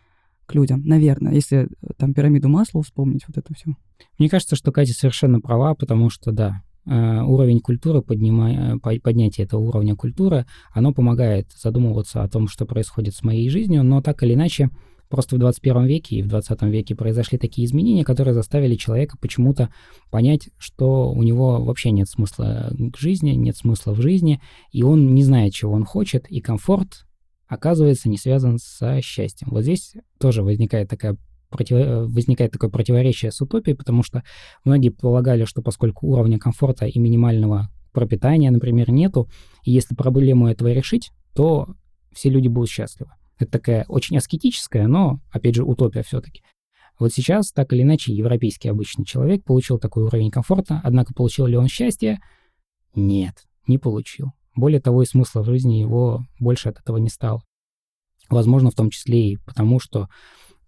к 0.47 0.55
людям, 0.55 0.83
наверное, 0.85 1.33
если 1.33 1.65
э, 1.65 1.67
там 1.97 2.15
пирамиду 2.15 2.49
масла 2.49 2.83
вспомнить, 2.83 3.25
вот 3.27 3.37
это 3.39 3.55
все. 3.55 3.75
Мне 4.19 4.29
кажется, 4.29 4.57
что 4.57 4.73
Катя 4.73 4.93
совершенно 4.93 5.41
права, 5.41 5.75
потому 5.75 6.11
что, 6.11 6.33
да, 6.33 6.63
э, 6.87 7.23
уровень 7.23 7.61
культуры, 7.61 8.03
поднимая, 8.03 8.79
поднятие 8.79 9.47
этого 9.47 9.61
уровня 9.61 9.97
культуры, 9.97 10.47
оно 10.73 10.93
помогает 10.93 11.49
задумываться 11.53 12.23
о 12.23 12.29
том, 12.29 12.49
что 12.49 12.67
происходит 12.67 13.15
с 13.15 13.23
моей 13.23 13.49
жизнью, 13.49 13.85
но 13.85 14.03
так 14.03 14.23
или 14.23 14.35
иначе, 14.35 14.71
просто 15.09 15.37
в 15.37 15.39
21 15.39 15.87
веке 15.87 16.17
и 16.17 16.23
в 16.23 16.29
20 16.29 16.63
веке 16.63 16.95
произошли 16.95 17.39
такие 17.39 17.67
изменения, 17.67 18.05
которые 18.05 18.35
заставили 18.35 18.75
человека 18.75 19.17
почему-то 19.21 19.71
понять, 20.11 20.49
что 20.59 21.13
у 21.13 21.23
него 21.23 21.63
вообще 21.63 21.91
нет 21.91 22.09
смысла 22.09 22.73
к 22.79 22.97
жизни, 22.99 23.31
нет 23.31 23.57
смысла 23.57 23.93
в 23.93 24.01
жизни, 24.01 24.41
и 24.73 24.83
он 24.83 25.15
не 25.15 25.23
знает, 25.23 25.55
чего 25.55 25.73
он 25.73 25.85
хочет, 25.85 26.27
и 26.29 26.41
комфорт 26.41 27.07
оказывается 27.47 28.09
не 28.09 28.17
связан 28.17 28.59
со 28.59 29.01
счастьем. 29.01 29.49
Вот 29.51 29.63
здесь 29.63 29.95
тоже 30.19 30.43
возникает 30.43 30.89
такая. 30.89 31.17
Э, 31.71 32.05
возникает 32.07 32.51
такое 32.51 32.69
противоречие 32.69 33.31
с 33.31 33.41
утопией, 33.41 33.77
потому 33.77 34.03
что 34.03 34.25
многие 34.65 34.89
полагали, 34.89 35.45
что 35.45 35.63
поскольку 35.63 36.09
уровня 36.09 36.39
комфорта 36.39 36.87
и 36.87 36.99
минимального 36.99 37.71
пропитания, 37.93 38.51
например, 38.51 38.91
нету, 38.91 39.29
и 39.63 39.71
если 39.71 39.95
проблему 39.95 40.49
этого 40.49 40.73
решить, 40.73 41.13
то 41.33 41.69
все 42.13 42.29
люди 42.29 42.49
будут 42.49 42.71
счастливы. 42.71 43.13
Это 43.39 43.53
такая 43.53 43.85
очень 43.89 44.17
аскетическая, 44.17 44.87
но, 44.87 45.21
опять 45.31 45.55
же, 45.55 45.65
утопия 45.65 46.03
все-таки. 46.03 46.43
Вот 46.99 47.13
сейчас, 47.13 47.51
так 47.53 47.73
или 47.73 47.83
иначе, 47.83 48.13
европейский 48.13 48.69
обычный 48.69 49.05
человек 49.05 49.45
получил 49.45 49.79
такой 49.79 50.05
уровень 50.05 50.31
комфорта, 50.31 50.81
однако 50.85 51.13
получил 51.13 51.47
ли 51.47 51.57
он 51.57 51.69
счастье? 51.69 52.21
Нет, 52.95 53.35
не 53.67 53.79
получил. 53.79 54.33
Более 54.55 54.81
того, 54.81 55.03
и 55.03 55.07
смысла 55.07 55.43
в 55.43 55.47
жизни 55.47 55.75
его 55.75 56.25
больше 56.39 56.69
от 56.69 56.79
этого 56.79 56.99
не 56.99 57.09
стало. 57.09 57.43
Возможно, 58.31 58.71
в 58.71 58.75
том 58.75 58.91
числе 58.91 59.33
и 59.33 59.37
потому, 59.37 59.81
что 59.81 60.09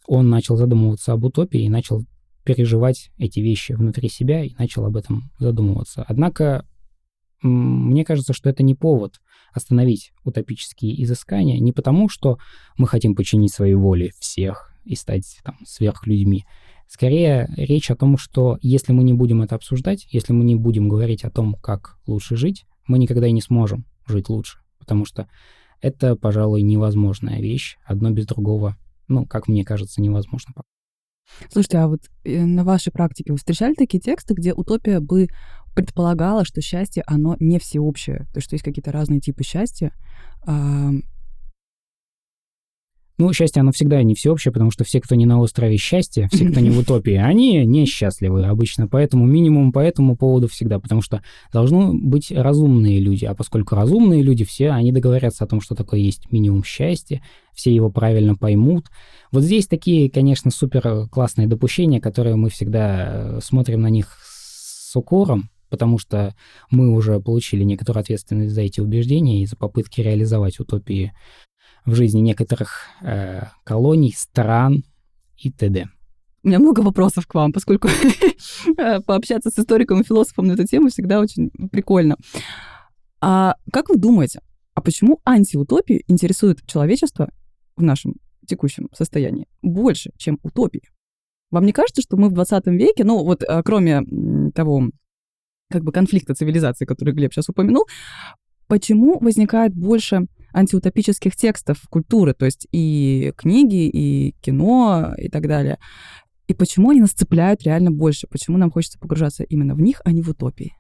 он 0.06 0.28
начал 0.28 0.56
задумываться 0.56 1.12
об 1.12 1.24
утопии 1.24 1.62
и 1.62 1.68
начал 1.68 2.04
переживать 2.44 3.10
эти 3.18 3.40
вещи 3.40 3.72
внутри 3.72 4.08
себя 4.08 4.44
и 4.44 4.54
начал 4.58 4.86
об 4.86 4.96
этом 4.96 5.30
задумываться. 5.38 6.04
Однако, 6.06 6.64
мне 7.42 8.04
кажется, 8.04 8.32
что 8.32 8.48
это 8.48 8.62
не 8.62 8.74
повод 8.74 9.20
остановить 9.52 10.12
утопические 10.22 11.02
изыскания, 11.02 11.58
не 11.58 11.72
потому, 11.72 12.08
что 12.08 12.38
мы 12.76 12.86
хотим 12.86 13.16
подчинить 13.16 13.52
своей 13.52 13.74
воле 13.74 14.12
всех 14.18 14.72
и 14.84 14.94
стать 14.94 15.38
там, 15.44 15.56
сверхлюдьми. 15.64 16.44
Скорее, 16.88 17.52
речь 17.56 17.90
о 17.90 17.96
том, 17.96 18.16
что 18.16 18.58
если 18.62 18.92
мы 18.92 19.02
не 19.02 19.12
будем 19.12 19.42
это 19.42 19.56
обсуждать, 19.56 20.06
если 20.12 20.32
мы 20.32 20.44
не 20.44 20.54
будем 20.54 20.88
говорить 20.88 21.24
о 21.24 21.30
том, 21.30 21.54
как 21.54 21.98
лучше 22.06 22.36
жить, 22.36 22.64
мы 22.86 22.98
никогда 22.98 23.26
и 23.26 23.32
не 23.32 23.42
сможем 23.42 23.84
жить 24.06 24.28
лучше, 24.28 24.58
потому 24.78 25.04
что 25.04 25.28
это, 25.80 26.16
пожалуй, 26.16 26.62
невозможная 26.62 27.40
вещь. 27.40 27.76
Одно 27.84 28.10
без 28.10 28.26
другого, 28.26 28.76
ну, 29.08 29.26
как 29.26 29.48
мне 29.48 29.64
кажется, 29.64 30.00
невозможно. 30.00 30.52
Слушайте, 31.50 31.78
а 31.78 31.88
вот 31.88 32.00
э, 32.24 32.44
на 32.44 32.64
вашей 32.64 32.92
практике 32.92 33.32
вы 33.32 33.38
встречали 33.38 33.74
такие 33.74 34.00
тексты, 34.00 34.34
где 34.34 34.54
утопия 34.54 35.00
бы 35.00 35.28
предполагала, 35.74 36.44
что 36.44 36.60
счастье, 36.60 37.02
оно 37.06 37.36
не 37.40 37.58
всеобщее, 37.58 38.26
то 38.32 38.36
есть, 38.36 38.46
что 38.46 38.54
есть 38.54 38.64
какие-то 38.64 38.92
разные 38.92 39.20
типы 39.20 39.42
счастья, 39.42 39.92
ну, 43.18 43.32
счастье, 43.32 43.60
оно 43.60 43.72
всегда 43.72 44.02
не 44.02 44.14
всеобщее, 44.14 44.52
потому 44.52 44.70
что 44.70 44.84
все, 44.84 45.00
кто 45.00 45.14
не 45.14 45.24
на 45.24 45.40
острове 45.40 45.78
счастья, 45.78 46.28
все, 46.30 46.48
кто 46.50 46.60
не 46.60 46.70
в 46.70 46.78
утопии, 46.80 47.14
они 47.14 47.64
несчастливы 47.64 48.44
обычно. 48.44 48.88
Поэтому 48.88 49.24
минимум 49.24 49.72
по 49.72 49.78
этому 49.78 50.16
поводу 50.16 50.48
всегда, 50.48 50.78
потому 50.78 51.00
что 51.00 51.22
должны 51.52 51.94
быть 51.94 52.30
разумные 52.30 53.00
люди. 53.00 53.24
А 53.24 53.34
поскольку 53.34 53.74
разумные 53.74 54.22
люди, 54.22 54.44
все, 54.44 54.70
они 54.70 54.92
договорятся 54.92 55.44
о 55.44 55.46
том, 55.46 55.62
что 55.62 55.74
такое 55.74 56.00
есть 56.00 56.30
минимум 56.30 56.62
счастья, 56.62 57.22
все 57.54 57.74
его 57.74 57.90
правильно 57.90 58.36
поймут. 58.36 58.86
Вот 59.32 59.42
здесь 59.42 59.66
такие, 59.66 60.10
конечно, 60.10 60.50
супер 60.50 61.08
классные 61.10 61.46
допущения, 61.46 62.00
которые 62.00 62.36
мы 62.36 62.50
всегда 62.50 63.38
э, 63.38 63.40
смотрим 63.42 63.80
на 63.80 63.88
них 63.88 64.18
с 64.22 64.94
укором, 64.94 65.48
потому 65.70 65.98
что 65.98 66.34
мы 66.70 66.92
уже 66.92 67.18
получили 67.20 67.64
некоторую 67.64 68.02
ответственность 68.02 68.54
за 68.54 68.60
эти 68.60 68.80
убеждения 68.80 69.42
и 69.42 69.46
за 69.46 69.56
попытки 69.56 70.02
реализовать 70.02 70.60
утопии 70.60 71.12
в 71.86 71.94
жизни 71.94 72.20
некоторых 72.20 72.86
э, 73.02 73.44
колоний, 73.64 74.12
стран 74.16 74.84
и 75.38 75.50
т.д. 75.50 75.88
У 76.42 76.48
меня 76.48 76.58
много 76.58 76.80
вопросов 76.80 77.26
к 77.26 77.34
вам, 77.34 77.52
поскольку 77.52 77.88
э, 78.78 79.00
пообщаться 79.00 79.50
с 79.50 79.58
историком 79.58 80.00
и 80.00 80.04
философом 80.04 80.46
на 80.46 80.52
эту 80.52 80.64
тему 80.64 80.88
всегда 80.88 81.20
очень 81.20 81.50
прикольно. 81.70 82.16
А 83.20 83.56
как 83.72 83.88
вы 83.88 83.96
думаете, 83.96 84.40
а 84.74 84.80
почему 84.80 85.20
антиутопии 85.24 86.04
интересуют 86.08 86.66
человечество 86.66 87.30
в 87.76 87.82
нашем 87.82 88.16
текущем 88.46 88.88
состоянии 88.92 89.48
больше, 89.62 90.10
чем 90.16 90.38
утопии? 90.42 90.82
Вам 91.50 91.64
не 91.64 91.72
кажется, 91.72 92.02
что 92.02 92.16
мы 92.16 92.28
в 92.28 92.32
20 92.32 92.66
веке, 92.66 93.04
ну 93.04 93.24
вот 93.24 93.42
э, 93.42 93.62
кроме 93.64 94.02
того 94.54 94.90
как 95.70 95.82
бы 95.82 95.92
конфликта 95.92 96.34
цивилизации, 96.34 96.84
который 96.84 97.14
Глеб 97.14 97.32
сейчас 97.32 97.48
упомянул, 97.48 97.86
почему 98.66 99.18
возникает 99.18 99.74
больше 99.74 100.26
антиутопических 100.56 101.36
текстов 101.36 101.82
культуры, 101.90 102.32
то 102.32 102.46
есть 102.46 102.66
и 102.72 103.32
книги, 103.36 103.88
и 103.88 104.34
кино, 104.40 105.12
и 105.18 105.28
так 105.28 105.46
далее. 105.46 105.78
И 106.48 106.54
почему 106.54 106.90
они 106.90 107.00
нас 107.00 107.10
цепляют 107.10 107.62
реально 107.62 107.90
больше? 107.90 108.26
Почему 108.26 108.56
нам 108.56 108.70
хочется 108.70 108.98
погружаться 108.98 109.44
именно 109.44 109.74
в 109.74 109.80
них, 109.80 110.00
а 110.04 110.12
не 110.12 110.22
в 110.22 110.30
утопии? 110.30 110.74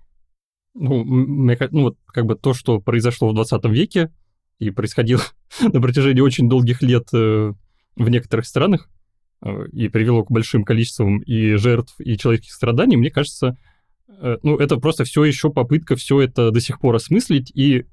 Ну, 0.74 1.04
мне, 1.04 1.58
ну 1.70 1.82
вот 1.82 1.98
как 2.06 2.26
бы 2.26 2.36
то, 2.36 2.54
что 2.54 2.80
произошло 2.80 3.28
в 3.28 3.34
20 3.34 3.64
веке 3.66 4.12
и 4.58 4.70
происходило 4.70 5.22
на 5.60 5.80
протяжении 5.80 6.20
очень 6.20 6.48
долгих 6.48 6.82
лет 6.82 7.08
э, 7.12 7.52
в 7.96 8.08
некоторых 8.08 8.46
странах 8.46 8.88
э, 9.42 9.68
и 9.72 9.88
привело 9.88 10.24
к 10.24 10.30
большим 10.30 10.64
количествам 10.64 11.18
и 11.18 11.54
жертв, 11.54 11.94
и 11.98 12.16
человеческих 12.16 12.54
страданий, 12.54 12.96
мне 12.96 13.10
кажется, 13.10 13.58
э, 14.08 14.38
ну, 14.42 14.56
это 14.56 14.76
просто 14.76 15.04
все 15.04 15.24
еще 15.24 15.50
попытка 15.50 15.96
все 15.96 16.20
это 16.22 16.50
до 16.50 16.60
сих 16.60 16.80
пор 16.80 16.94
осмыслить 16.94 17.50
и 17.54 17.84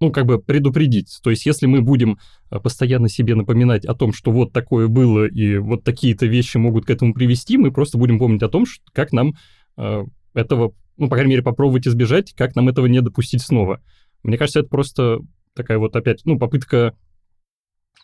ну, 0.00 0.12
как 0.12 0.26
бы 0.26 0.38
предупредить. 0.40 1.18
То 1.22 1.30
есть, 1.30 1.46
если 1.46 1.66
мы 1.66 1.80
будем 1.80 2.18
э, 2.50 2.58
постоянно 2.60 3.08
себе 3.08 3.34
напоминать 3.34 3.84
о 3.86 3.94
том, 3.94 4.12
что 4.12 4.30
вот 4.30 4.52
такое 4.52 4.88
было, 4.88 5.26
и 5.26 5.58
вот 5.58 5.84
такие-то 5.84 6.26
вещи 6.26 6.58
могут 6.58 6.86
к 6.86 6.90
этому 6.90 7.14
привести, 7.14 7.56
мы 7.56 7.72
просто 7.72 7.98
будем 7.98 8.18
помнить 8.18 8.42
о 8.42 8.48
том, 8.48 8.64
как 8.92 9.12
нам 9.12 9.34
э, 9.76 10.04
этого, 10.34 10.74
ну, 10.96 11.08
по 11.08 11.16
крайней 11.16 11.30
мере, 11.30 11.42
попробовать 11.42 11.86
избежать, 11.86 12.32
как 12.34 12.54
нам 12.56 12.68
этого 12.68 12.86
не 12.86 13.00
допустить 13.00 13.42
снова. 13.42 13.82
Мне 14.22 14.36
кажется, 14.36 14.60
это 14.60 14.68
просто 14.68 15.20
такая 15.54 15.78
вот 15.78 15.96
опять, 15.96 16.22
ну, 16.24 16.38
попытка 16.38 16.94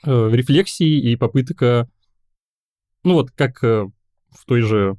э, 0.05 0.31
рефлексии 0.33 1.13
и 1.13 1.17
попытка, 1.17 1.89
ну 3.05 3.15
вот 3.15 3.31
как 3.33 3.63
э, 3.63 3.87
в 4.31 4.45
той 4.47 4.63
же, 4.63 4.97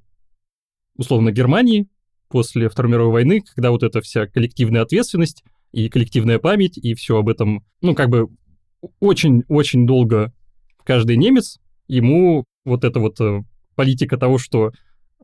условно, 0.95 1.31
Германии 1.31 1.87
после 2.29 2.69
Второй 2.69 2.91
мировой 2.91 3.13
войны, 3.13 3.41
когда 3.41 3.71
вот 3.71 3.81
эта 3.81 4.01
вся 4.01 4.27
коллективная 4.27 4.81
ответственность 4.81 5.43
и 5.73 5.89
коллективная 5.89 6.39
память, 6.39 6.77
и 6.77 6.93
все 6.93 7.17
об 7.17 7.27
этом, 7.27 7.65
ну, 7.81 7.95
как 7.95 8.09
бы 8.09 8.29
очень-очень 8.99 9.85
долго 9.85 10.31
каждый 10.85 11.17
немец, 11.17 11.59
ему 11.87 12.45
вот 12.63 12.83
эта 12.83 12.99
вот 12.99 13.19
э, 13.19 13.41
политика 13.75 14.17
того, 14.17 14.37
что 14.37 14.71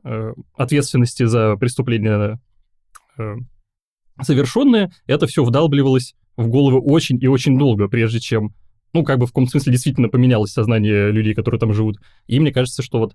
э, 0.04 0.32
ответственности 0.56 1.24
за 1.24 1.56
преступления 1.56 2.40
э, 3.16 3.36
совершенные, 4.20 4.90
это 5.06 5.26
все 5.26 5.44
вдалбливалось 5.44 6.14
в 6.36 6.48
голову 6.48 6.82
очень 6.82 7.18
и 7.22 7.28
очень 7.28 7.58
долго, 7.58 7.88
прежде 7.88 8.18
чем, 8.18 8.54
ну, 8.92 9.04
как 9.04 9.18
бы 9.18 9.26
в 9.26 9.30
каком-то 9.30 9.52
смысле 9.52 9.72
действительно 9.72 10.08
поменялось 10.08 10.52
сознание 10.52 11.10
людей, 11.10 11.34
которые 11.34 11.60
там 11.60 11.72
живут. 11.72 11.98
И 12.26 12.40
мне 12.40 12.52
кажется, 12.52 12.82
что 12.82 12.98
вот 12.98 13.14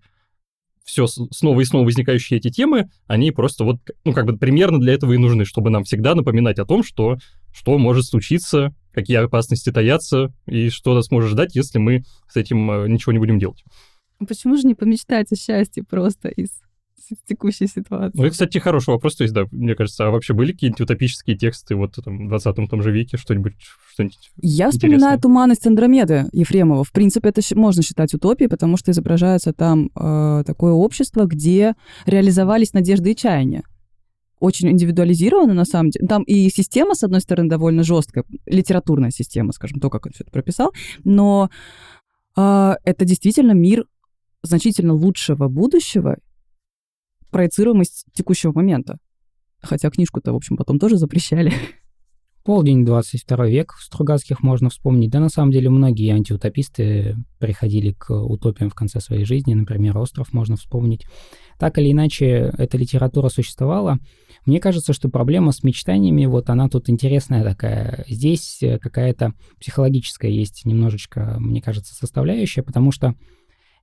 все 0.85 1.07
снова 1.07 1.59
и 1.59 1.65
снова 1.65 1.85
возникающие 1.85 2.37
эти 2.37 2.49
темы, 2.49 2.89
они 3.07 3.31
просто 3.31 3.63
вот, 3.63 3.79
ну, 4.05 4.13
как 4.13 4.25
бы 4.25 4.37
примерно 4.37 4.79
для 4.79 4.93
этого 4.93 5.13
и 5.13 5.17
нужны, 5.17 5.43
чтобы 5.43 5.71
нам 5.71 5.83
всегда 5.83 6.13
напоминать 6.13 6.59
о 6.59 6.65
том, 6.65 6.83
что, 6.83 7.17
что 7.51 7.77
может 7.77 8.05
случиться, 8.05 8.73
какие 8.93 9.17
опасности 9.17 9.71
таятся, 9.71 10.31
и 10.45 10.69
что 10.69 10.93
нас 10.93 11.09
может 11.09 11.31
ждать, 11.31 11.55
если 11.55 11.79
мы 11.79 12.03
с 12.29 12.37
этим 12.37 12.69
э, 12.69 12.87
ничего 12.87 13.13
не 13.13 13.19
будем 13.19 13.39
делать. 13.39 13.63
Почему 14.25 14.55
же 14.55 14.67
не 14.67 14.75
помечтать 14.75 15.31
о 15.31 15.35
счастье 15.35 15.83
просто 15.83 16.29
из 16.29 16.49
текущей 17.27 17.67
ситуации? 17.67 18.17
Ну, 18.17 18.23
это, 18.23 18.31
кстати, 18.31 18.57
хороший 18.57 18.89
вопрос. 18.89 19.15
То 19.15 19.23
есть, 19.23 19.33
да, 19.33 19.45
мне 19.51 19.75
кажется, 19.75 20.07
а 20.07 20.11
вообще 20.11 20.33
были 20.33 20.51
какие-нибудь 20.51 20.81
утопические 20.81 21.37
тексты 21.37 21.75
вот 21.75 21.95
там, 22.03 22.27
в 22.27 22.29
20 22.29 22.69
том 22.69 22.81
же 22.81 22.91
веке, 22.91 23.17
что-нибудь 23.17 23.53
что-нибудь 23.93 24.31
Я 24.41 24.71
вспоминаю 24.71 24.97
интересное? 24.97 25.21
«Туманность 25.21 25.67
Андромеды» 25.67 26.25
Ефремова. 26.33 26.83
В 26.83 26.91
принципе, 26.91 27.29
это 27.29 27.41
можно 27.55 27.81
считать 27.81 28.13
утопией, 28.13 28.49
потому 28.49 28.77
что 28.77 28.91
изображается 28.91 29.53
там 29.53 29.89
э, 29.95 30.43
такое 30.45 30.73
общество, 30.73 31.25
где 31.25 31.75
реализовались 32.05 32.73
надежды 32.73 33.11
и 33.11 33.15
чаяния 33.15 33.63
очень 34.39 34.69
индивидуализировано, 34.69 35.53
на 35.53 35.65
самом 35.65 35.89
деле. 35.89 36.07
Там 36.07 36.23
и 36.23 36.49
система, 36.49 36.93
с 36.93 37.03
одной 37.03 37.21
стороны, 37.21 37.49
довольно 37.49 37.83
жесткая, 37.83 38.25
литературная 38.45 39.11
система, 39.11 39.53
скажем, 39.53 39.79
то, 39.79 39.89
как 39.89 40.05
он 40.05 40.11
все 40.11 40.23
это 40.23 40.31
прописал, 40.31 40.73
но 41.03 41.49
э, 42.37 42.73
это 42.83 43.05
действительно 43.05 43.53
мир 43.53 43.85
значительно 44.43 44.93
лучшего 44.93 45.47
будущего, 45.47 46.17
проецируемость 47.35 48.05
текущего 48.13 48.53
момента. 48.53 48.97
Хотя 49.61 49.89
книжку-то, 49.89 50.31
в 50.31 50.37
общем, 50.37 50.55
потом 50.55 50.79
тоже 50.79 50.95
запрещали. 50.95 51.51
Полдень, 52.45 52.85
22 52.85 53.47
век, 53.47 53.73
в 53.73 53.83
Стругацких 53.83 54.41
можно 54.41 54.69
вспомнить. 54.69 55.09
Да, 55.09 55.19
на 55.19 55.27
самом 55.27 55.51
деле, 55.51 55.69
многие 55.69 56.13
антиутописты 56.13 57.17
приходили 57.37 57.91
к 57.91 58.09
утопиям 58.09 58.69
в 58.69 58.73
конце 58.73 59.01
своей 59.01 59.25
жизни. 59.25 59.53
Например, 59.53 59.97
«Остров» 59.97 60.31
можно 60.31 60.55
вспомнить. 60.55 61.05
Так 61.59 61.77
или 61.77 61.91
иначе, 61.91 62.53
эта 62.57 62.77
литература 62.77 63.27
существовала. 63.27 63.97
Мне 64.45 64.61
кажется, 64.61 64.93
что 64.93 65.09
проблема 65.09 65.51
с 65.51 65.61
мечтаниями, 65.61 66.27
вот 66.27 66.49
она 66.49 66.69
тут 66.69 66.89
интересная 66.89 67.43
такая. 67.43 68.05
Здесь 68.07 68.61
какая-то 68.81 69.33
психологическая 69.59 70.31
есть 70.31 70.65
немножечко, 70.65 71.35
мне 71.37 71.61
кажется, 71.61 71.95
составляющая, 71.95 72.63
потому 72.63 72.93
что 72.93 73.13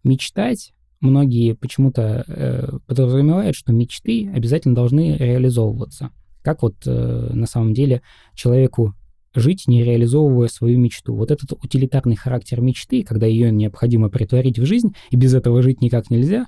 мечтать 0.05 0.73
многие 1.03 1.53
почему-то 1.53 2.25
э, 2.27 2.79
подразумевают, 2.87 3.55
что 3.55 3.73
мечты 3.73 4.31
обязательно 4.35 4.75
должны 4.75 5.17
реализовываться. 5.17 6.11
Как 6.43 6.63
вот 6.63 6.77
э, 6.87 7.31
на 7.33 7.47
самом 7.47 7.75
деле 7.75 8.03
человеку 8.35 8.95
жить, 9.35 9.65
не 9.67 9.83
реализовывая 9.83 10.49
свою 10.49 10.79
мечту. 10.79 11.15
Вот 11.15 11.31
этот 11.31 11.53
утилитарный 11.53 12.17
характер 12.17 12.61
мечты, 12.61 13.03
когда 13.03 13.27
ее 13.27 13.51
необходимо 13.51 14.09
притворить 14.09 14.59
в 14.59 14.67
жизнь, 14.67 14.95
и 15.11 15.17
без 15.17 15.35
этого 15.35 15.63
жить 15.63 15.81
никак 15.81 16.11
нельзя, 16.11 16.47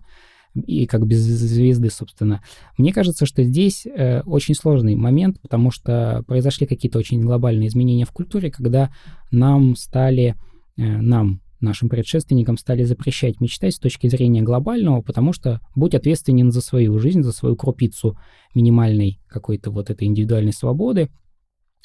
и 0.55 0.87
как 0.87 1.07
без 1.07 1.19
звезды, 1.21 1.91
собственно. 1.91 2.43
Мне 2.79 2.93
кажется, 2.93 3.27
что 3.27 3.43
здесь 3.43 3.87
э, 3.87 4.21
очень 4.23 4.55
сложный 4.55 4.95
момент, 4.95 5.41
потому 5.41 5.71
что 5.71 6.23
произошли 6.27 6.67
какие-то 6.67 6.99
очень 6.99 7.21
глобальные 7.21 7.69
изменения 7.69 8.05
в 8.05 8.13
культуре, 8.13 8.51
когда 8.51 8.93
нам 9.31 9.75
стали, 9.77 10.37
э, 10.77 10.83
нам, 10.83 11.41
нашим 11.61 11.89
предшественникам 11.89 12.57
стали 12.59 12.85
запрещать 12.85 13.41
мечтать 13.41 13.75
с 13.75 13.79
точки 13.79 14.09
зрения 14.09 14.43
глобального, 14.43 15.03
потому 15.03 15.33
что 15.33 15.61
будь 15.75 15.95
ответственен 15.95 16.53
за 16.53 16.61
свою 16.61 16.99
жизнь, 16.99 17.23
за 17.23 17.33
свою 17.33 17.57
крупицу 17.57 18.19
минимальной 18.55 19.21
какой-то 19.27 19.71
вот 19.71 19.91
этой 19.91 20.07
индивидуальной 20.07 20.53
свободы, 20.53 21.11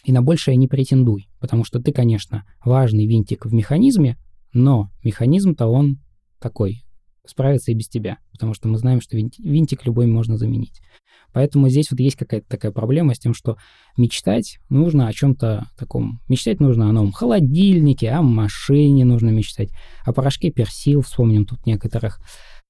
и 0.03 0.11
на 0.11 0.21
большее 0.21 0.55
не 0.55 0.67
претендуй, 0.67 1.29
потому 1.39 1.63
что 1.63 1.81
ты, 1.81 1.91
конечно, 1.91 2.45
важный 2.63 3.05
винтик 3.05 3.45
в 3.45 3.53
механизме, 3.53 4.17
но 4.53 4.89
механизм-то 5.03 5.67
он 5.67 5.99
такой, 6.39 6.83
справится 7.25 7.71
и 7.71 7.75
без 7.75 7.87
тебя, 7.87 8.17
потому 8.31 8.53
что 8.53 8.67
мы 8.67 8.77
знаем, 8.77 9.01
что 9.01 9.17
винтик 9.17 9.85
любой 9.85 10.07
можно 10.07 10.37
заменить. 10.37 10.81
Поэтому 11.31 11.69
здесь 11.69 11.91
вот 11.91 11.99
есть 11.99 12.15
какая-то 12.15 12.47
такая 12.47 12.71
проблема 12.71 13.13
с 13.13 13.19
тем, 13.19 13.33
что 13.33 13.57
мечтать 13.97 14.59
нужно 14.69 15.07
о 15.07 15.13
чем-то 15.13 15.67
таком. 15.77 16.21
Мечтать 16.27 16.59
нужно 16.59 16.89
о 16.89 16.91
новом 16.91 17.11
холодильнике, 17.11 18.09
о 18.09 18.21
машине 18.21 19.05
нужно 19.05 19.29
мечтать, 19.29 19.69
о 20.05 20.13
порошке 20.13 20.51
персил, 20.51 21.01
вспомним 21.01 21.45
тут 21.45 21.65
некоторых 21.65 22.19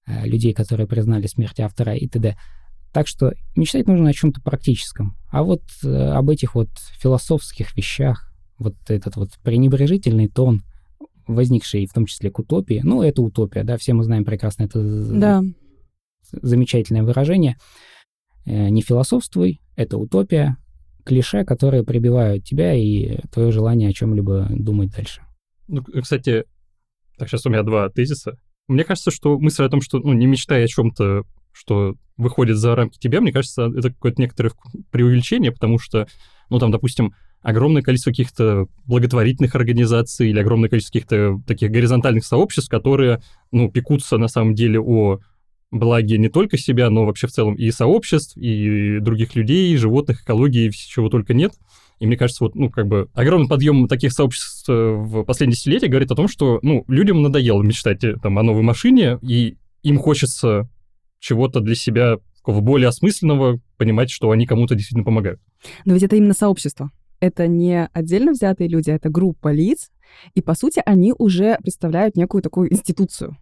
э, 0.05 0.27
людей, 0.27 0.53
которые 0.53 0.87
признали 0.87 1.27
смерть 1.27 1.59
автора 1.59 1.95
и 1.95 2.07
т.д. 2.07 2.35
Так 2.91 3.07
что 3.07 3.33
мечтать 3.55 3.87
нужно 3.87 4.09
о 4.09 4.13
чем-то 4.13 4.41
практическом. 4.41 5.15
А 5.31 5.43
вот 5.43 5.63
э, 5.83 5.87
об 5.87 6.29
этих 6.29 6.55
вот 6.55 6.69
философских 6.99 7.77
вещах, 7.77 8.33
вот 8.57 8.75
этот 8.89 9.15
вот 9.15 9.29
пренебрежительный 9.41 10.27
тон, 10.27 10.63
возникший 11.29 11.85
в 11.85 11.93
том 11.93 12.05
числе 12.05 12.31
к 12.31 12.39
утопии, 12.39 12.81
ну, 12.83 13.01
это 13.01 13.21
утопия, 13.21 13.63
да, 13.63 13.77
все 13.77 13.93
мы 13.93 14.03
знаем 14.03 14.25
прекрасно 14.25 14.63
это 14.63 14.81
да. 14.81 15.43
замечательное 16.31 17.03
выражение– 17.03 17.57
Э, 18.49 18.69
не 18.69 18.81
философствуй, 18.81 19.61
это 19.75 19.97
утопия, 19.97 20.57
клише, 21.05 21.45
которые 21.45 21.83
прибивают 21.83 22.43
тебя 22.43 22.73
и 22.73 23.19
твое 23.31 23.51
желание 23.51 23.89
о 23.89 23.93
чем-либо 23.93 24.47
думать 24.49 24.91
дальше. 24.91 25.21
Ну, 25.67 25.83
кстати, 25.83 26.45
так, 27.17 27.29
сейчас 27.29 27.45
у 27.45 27.49
меня 27.49 27.61
два 27.61 27.89
тезиса. 27.89 28.39
Мне 28.67 28.83
кажется, 28.83 29.11
что 29.11 29.37
мысль 29.39 29.63
о 29.63 29.69
том, 29.69 29.81
что 29.81 29.99
ну, 29.99 30.13
не 30.13 30.25
мечтай 30.25 30.63
о 30.63 30.67
чем-то, 30.67 31.23
что 31.51 31.95
выходит 32.17 32.57
за 32.57 32.75
рамки 32.75 32.97
тебя, 32.97 33.21
мне 33.21 33.31
кажется, 33.31 33.65
это 33.75 33.89
какое-то 33.89 34.21
некоторое 34.21 34.51
преувеличение, 34.91 35.51
потому 35.51 35.77
что, 35.77 36.07
ну, 36.49 36.57
там, 36.57 36.71
допустим, 36.71 37.13
огромное 37.41 37.81
количество 37.81 38.11
каких-то 38.11 38.67
благотворительных 38.85 39.55
организаций 39.55 40.29
или 40.29 40.39
огромное 40.39 40.69
количество 40.69 40.93
каких-то 40.93 41.41
таких 41.47 41.71
горизонтальных 41.71 42.25
сообществ, 42.25 42.69
которые, 42.69 43.21
ну, 43.51 43.71
пекутся 43.71 44.17
на 44.17 44.27
самом 44.27 44.55
деле 44.55 44.79
о 44.79 45.19
благе 45.71 46.17
не 46.17 46.29
только 46.29 46.57
себя, 46.57 46.89
но 46.89 47.05
вообще 47.05 47.27
в 47.27 47.31
целом 47.31 47.55
и 47.55 47.69
сообществ, 47.71 48.35
и 48.37 48.99
других 48.99 49.35
людей, 49.35 49.73
и 49.73 49.77
животных, 49.77 50.23
экологии, 50.23 50.71
чего 50.71 51.09
только 51.09 51.33
нет. 51.33 51.53
И 51.99 52.07
мне 52.07 52.17
кажется, 52.17 52.43
вот, 52.43 52.55
ну, 52.55 52.69
как 52.69 52.87
бы 52.87 53.09
огромный 53.13 53.49
подъем 53.49 53.87
таких 53.87 54.13
сообществ 54.13 54.67
э, 54.69 54.73
в 54.73 55.23
последние 55.23 55.55
десятилетия 55.55 55.87
говорит 55.87 56.09
о 56.11 56.15
том, 56.15 56.27
что, 56.27 56.59
ну, 56.61 56.85
людям 56.87 57.21
надоело 57.21 57.61
мечтать 57.61 58.03
э, 58.03 58.15
там 58.21 58.39
о 58.39 58.43
новой 58.43 58.63
машине, 58.63 59.19
и 59.21 59.57
им 59.83 59.97
хочется 59.97 60.69
чего-то 61.19 61.59
для 61.59 61.75
себя 61.75 62.17
такого 62.37 62.61
более 62.61 62.87
осмысленного, 62.87 63.59
понимать, 63.77 64.09
что 64.09 64.31
они 64.31 64.45
кому-то 64.45 64.75
действительно 64.75 65.03
помогают. 65.03 65.41
Но 65.83 65.93
ведь 65.93 66.03
это 66.03 66.15
именно 66.15 66.33
сообщество. 66.33 66.89
Это 67.19 67.47
не 67.47 67.87
отдельно 67.93 68.31
взятые 68.31 68.69
люди, 68.69 68.89
а 68.89 68.95
это 68.95 69.09
группа 69.09 69.51
лиц, 69.51 69.91
и, 70.33 70.41
по 70.41 70.53
сути, 70.53 70.81
они 70.85 71.13
уже 71.17 71.57
представляют 71.61 72.15
некую 72.15 72.41
такую 72.41 72.71
институцию. 72.71 73.37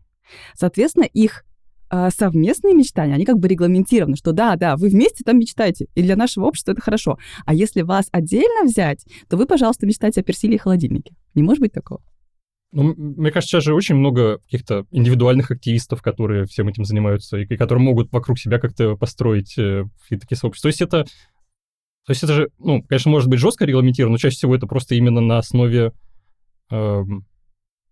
Соответственно, 0.54 1.06
их 1.06 1.46
а, 1.90 2.10
совместные 2.10 2.74
мечтания, 2.74 3.16
они 3.16 3.26
как 3.26 3.40
бы 3.40 3.48
регламентированы, 3.48 4.18
что 4.18 4.34
да, 4.34 4.56
да, 4.58 4.76
вы 4.76 4.90
вместе 4.90 5.24
там 5.24 5.40
мечтаете, 5.40 5.88
и 5.96 6.02
для 6.02 6.16
нашего 6.16 6.46
общества 6.46 6.74
это 6.74 6.82
хорошо. 6.82 7.18
А 7.46 7.54
если 7.54 7.82
вас 7.82 8.10
отдельно 8.12 8.66
взять, 8.66 9.06
то 9.30 9.38
вы, 9.38 9.46
пожалуйста, 9.46 9.86
мечтайте 9.86 10.22
о 10.22 10.24
персиле 10.24 10.56
и 10.56 10.60
холодильнике. 10.60 11.16
Не 11.34 11.44
может 11.44 11.62
быть 11.62 11.72
такого. 11.72 12.02
Ну, 12.74 12.94
мне 12.98 13.32
кажется, 13.32 13.52
сейчас 13.52 13.64
же 13.64 13.74
очень 13.74 13.96
много 13.96 14.40
каких-то 14.40 14.86
индивидуальных 14.92 15.52
активистов, 15.52 16.02
которые 16.02 16.46
всем 16.46 16.68
этим 16.68 16.84
занимаются, 16.84 17.38
и, 17.38 17.46
и 17.46 17.58
которые 17.58 17.82
могут 17.82 18.12
вокруг 18.12 18.38
себя 18.38 18.60
как-то 18.60 18.98
построить 18.98 19.58
э, 19.58 19.86
такие 20.10 20.38
сообщества. 20.38 20.70
То 20.70 20.72
есть 20.72 20.82
это, 20.82 21.06
то 22.08 22.12
есть 22.12 22.24
это 22.24 22.34
же, 22.34 22.50
ну, 22.58 22.82
конечно, 22.84 23.12
может 23.12 23.30
быть 23.30 23.40
жестко 23.40 23.66
регламентировано, 23.66 24.14
но 24.14 24.18
чаще 24.18 24.38
всего 24.38 24.56
это 24.56 24.66
просто 24.66 24.96
именно 24.96 25.20
на 25.20 25.40
основе 25.40 25.92
э, 26.72 27.04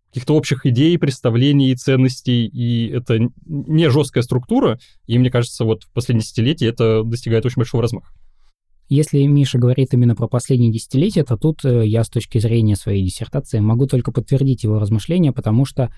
каких-то 0.08 0.36
общих 0.36 0.66
идей, 0.66 0.98
представлений, 0.98 1.76
ценностей, 1.76 2.48
и 2.48 2.88
это 2.92 3.20
не 3.46 3.90
жесткая 3.90 4.24
структура, 4.24 4.80
и 5.06 5.20
мне 5.20 5.30
кажется, 5.30 5.66
вот 5.66 5.84
в 5.84 5.92
последние 5.92 6.24
десятилетия 6.24 6.68
это 6.68 7.04
достигает 7.04 7.46
очень 7.46 7.58
большого 7.58 7.84
размаха. 7.84 8.14
Если 8.88 9.22
Миша 9.26 9.58
говорит 9.58 9.94
именно 9.94 10.16
про 10.16 10.30
последние 10.30 10.72
десятилетия, 10.72 11.26
то 11.26 11.36
тут 11.36 11.66
э, 11.66 11.86
я 11.86 12.06
с 12.06 12.10
точки 12.10 12.38
зрения 12.38 12.78
своей 12.78 13.04
диссертации 13.04 13.60
могу 13.60 13.86
только 13.86 14.14
подтвердить 14.14 14.64
его 14.64 14.80
размышления, 14.80 15.34
потому 15.34 15.66
что 15.66 15.92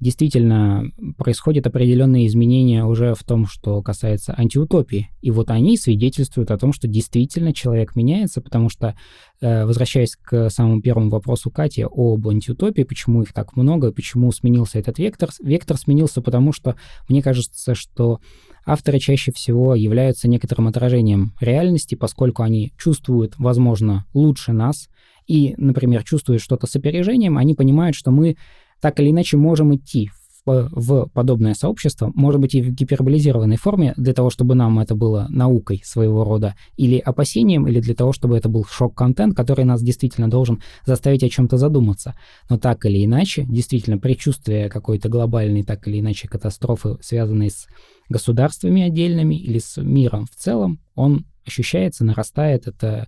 действительно 0.00 0.84
происходят 1.16 1.66
определенные 1.66 2.26
изменения 2.26 2.84
уже 2.84 3.14
в 3.14 3.24
том, 3.24 3.46
что 3.46 3.82
касается 3.82 4.34
антиутопии. 4.36 5.10
И 5.20 5.30
вот 5.30 5.50
они 5.50 5.76
свидетельствуют 5.76 6.50
о 6.50 6.58
том, 6.58 6.72
что 6.72 6.86
действительно 6.86 7.52
человек 7.52 7.96
меняется, 7.96 8.40
потому 8.40 8.68
что, 8.68 8.94
э, 9.40 9.64
возвращаясь 9.64 10.16
к 10.16 10.50
самому 10.50 10.80
первому 10.80 11.10
вопросу 11.10 11.50
Кати 11.50 11.84
об 11.84 12.28
антиутопии, 12.28 12.82
почему 12.82 13.22
их 13.22 13.32
так 13.32 13.56
много, 13.56 13.92
почему 13.92 14.30
сменился 14.30 14.78
этот 14.78 14.98
вектор, 14.98 15.30
вектор 15.42 15.76
сменился 15.76 16.22
потому, 16.22 16.52
что 16.52 16.76
мне 17.08 17.22
кажется, 17.22 17.74
что 17.74 18.20
авторы 18.64 18.98
чаще 19.00 19.32
всего 19.32 19.74
являются 19.74 20.28
некоторым 20.28 20.68
отражением 20.68 21.32
реальности, 21.40 21.94
поскольку 21.94 22.42
они 22.42 22.72
чувствуют, 22.78 23.34
возможно, 23.38 24.04
лучше 24.14 24.52
нас, 24.52 24.88
и, 25.26 25.54
например, 25.58 26.04
чувствуют 26.04 26.42
что-то 26.42 26.66
с 26.66 26.74
опережением, 26.76 27.36
они 27.36 27.54
понимают, 27.54 27.94
что 27.94 28.10
мы 28.10 28.36
так 28.80 29.00
или 29.00 29.10
иначе 29.10 29.36
можем 29.36 29.74
идти 29.74 30.10
в, 30.48 30.70
в 30.72 31.10
подобное 31.12 31.54
сообщество, 31.54 32.10
может 32.14 32.40
быть, 32.40 32.54
и 32.54 32.62
в 32.62 32.70
гиперболизированной 32.70 33.56
форме, 33.56 33.92
для 33.96 34.14
того, 34.14 34.30
чтобы 34.30 34.54
нам 34.54 34.78
это 34.78 34.94
было 34.94 35.26
наукой 35.28 35.82
своего 35.84 36.24
рода, 36.24 36.54
или 36.76 36.98
опасением, 36.98 37.68
или 37.68 37.80
для 37.80 37.94
того, 37.94 38.12
чтобы 38.12 38.36
это 38.36 38.48
был 38.48 38.64
шок-контент, 38.64 39.36
который 39.36 39.64
нас 39.64 39.82
действительно 39.82 40.30
должен 40.30 40.62
заставить 40.86 41.22
о 41.22 41.28
чем-то 41.28 41.58
задуматься. 41.58 42.16
Но 42.48 42.58
так 42.58 42.86
или 42.86 43.04
иначе, 43.04 43.44
действительно, 43.48 43.98
предчувствие 43.98 44.70
какой-то 44.70 45.08
глобальной, 45.08 45.64
так 45.64 45.86
или 45.86 46.00
иначе, 46.00 46.28
катастрофы, 46.28 46.96
связанной 47.02 47.50
с 47.50 47.66
государствами 48.08 48.82
отдельными 48.82 49.34
или 49.34 49.58
с 49.58 49.76
миром 49.76 50.26
в 50.26 50.34
целом, 50.36 50.80
он 50.94 51.26
ощущается, 51.46 52.04
нарастает, 52.04 52.68
это... 52.68 53.06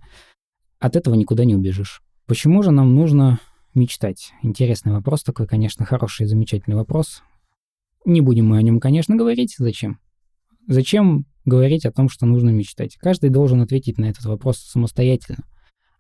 от 0.79 0.97
этого 0.97 1.15
никуда 1.15 1.45
не 1.45 1.55
убежишь. 1.55 2.03
Почему 2.27 2.63
же 2.63 2.71
нам 2.71 2.95
нужно 2.95 3.41
мечтать? 3.75 4.33
Интересный 4.43 4.93
вопрос 4.93 5.23
такой, 5.23 5.47
конечно, 5.47 5.85
хороший, 5.85 6.27
замечательный 6.27 6.77
вопрос. 6.77 7.23
Не 8.05 8.21
будем 8.21 8.49
мы 8.49 8.59
о 8.59 8.63
нем, 8.63 8.81
конечно, 8.81 9.17
говорить. 9.17 9.55
Зачем? 9.59 9.99
Зачем 10.67 11.27
говорить 11.45 11.85
о 11.87 11.93
том, 11.93 12.09
что 12.09 12.27
нужно 12.27 12.51
мечтать? 12.51 12.97
Каждый 12.97 13.31
должен 13.31 13.61
ответить 13.61 13.99
на 13.99 14.07
этот 14.07 14.25
вопрос 14.25 14.59
самостоятельно. 14.59 15.45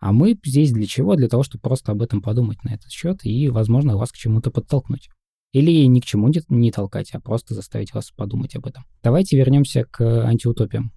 А 0.01 0.13
мы 0.13 0.39
здесь 0.45 0.73
для 0.73 0.87
чего? 0.87 1.15
Для 1.15 1.29
того, 1.29 1.43
чтобы 1.43 1.63
просто 1.63 1.93
об 1.93 2.03
этом 2.03 2.23
подумать 2.23 2.63
на 2.65 2.75
этот 2.75 2.91
счет 2.91 3.21
и, 3.25 3.49
возможно, 3.49 3.97
вас 3.97 4.13
к 4.13 4.17
чему-то 4.17 4.51
подтолкнуть. 4.51 5.11
Или 5.53 5.85
ни 5.87 6.01
к 6.01 6.05
чему 6.05 6.31
не 6.49 6.71
толкать, 6.71 7.11
а 7.13 7.21
просто 7.21 7.55
заставить 7.55 7.93
вас 7.93 8.11
подумать 8.11 8.55
об 8.57 8.67
этом. 8.67 8.85
Давайте 9.03 9.37
вернемся 9.37 9.85
к 9.85 10.25
антиутопиям. 10.25 10.93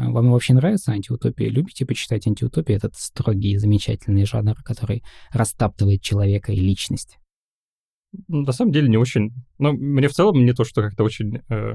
А 0.00 0.08
вам 0.08 0.30
вообще 0.30 0.54
нравится 0.54 0.92
антиутопия? 0.92 1.50
Любите 1.50 1.84
почитать 1.84 2.26
антиутопию? 2.26 2.78
Этот 2.78 2.96
строгий, 2.96 3.58
замечательный 3.58 4.24
жанр, 4.24 4.54
который 4.64 5.02
растаптывает 5.30 6.00
человека 6.00 6.52
и 6.52 6.56
личность. 6.60 7.18
На 8.26 8.52
самом 8.52 8.72
деле 8.72 8.88
не 8.88 8.96
очень. 8.96 9.32
Но 9.58 9.72
мне 9.72 10.08
в 10.08 10.12
целом 10.12 10.42
не 10.44 10.54
то, 10.54 10.64
что 10.64 10.80
как-то 10.80 11.04
очень... 11.04 11.42
Э, 11.50 11.74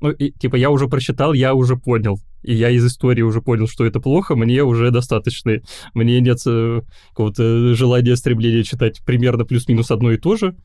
ну, 0.00 0.10
и, 0.10 0.32
типа, 0.32 0.56
я 0.56 0.70
уже 0.70 0.88
прочитал, 0.88 1.34
я 1.34 1.54
уже 1.54 1.76
понял. 1.76 2.18
И 2.42 2.54
я 2.54 2.70
из 2.70 2.86
истории 2.86 3.20
уже 3.20 3.42
понял, 3.42 3.68
что 3.68 3.84
это 3.84 4.00
плохо, 4.00 4.36
мне 4.36 4.64
уже 4.64 4.90
достаточно. 4.90 5.58
Мне 5.92 6.18
нет 6.20 6.38
э, 6.46 6.80
какого-то 7.10 7.74
желания, 7.74 8.16
стремления 8.16 8.62
читать 8.62 9.02
примерно 9.04 9.44
плюс-минус 9.44 9.90
одно 9.90 10.12
и 10.12 10.16
то 10.16 10.36
же. 10.36 10.56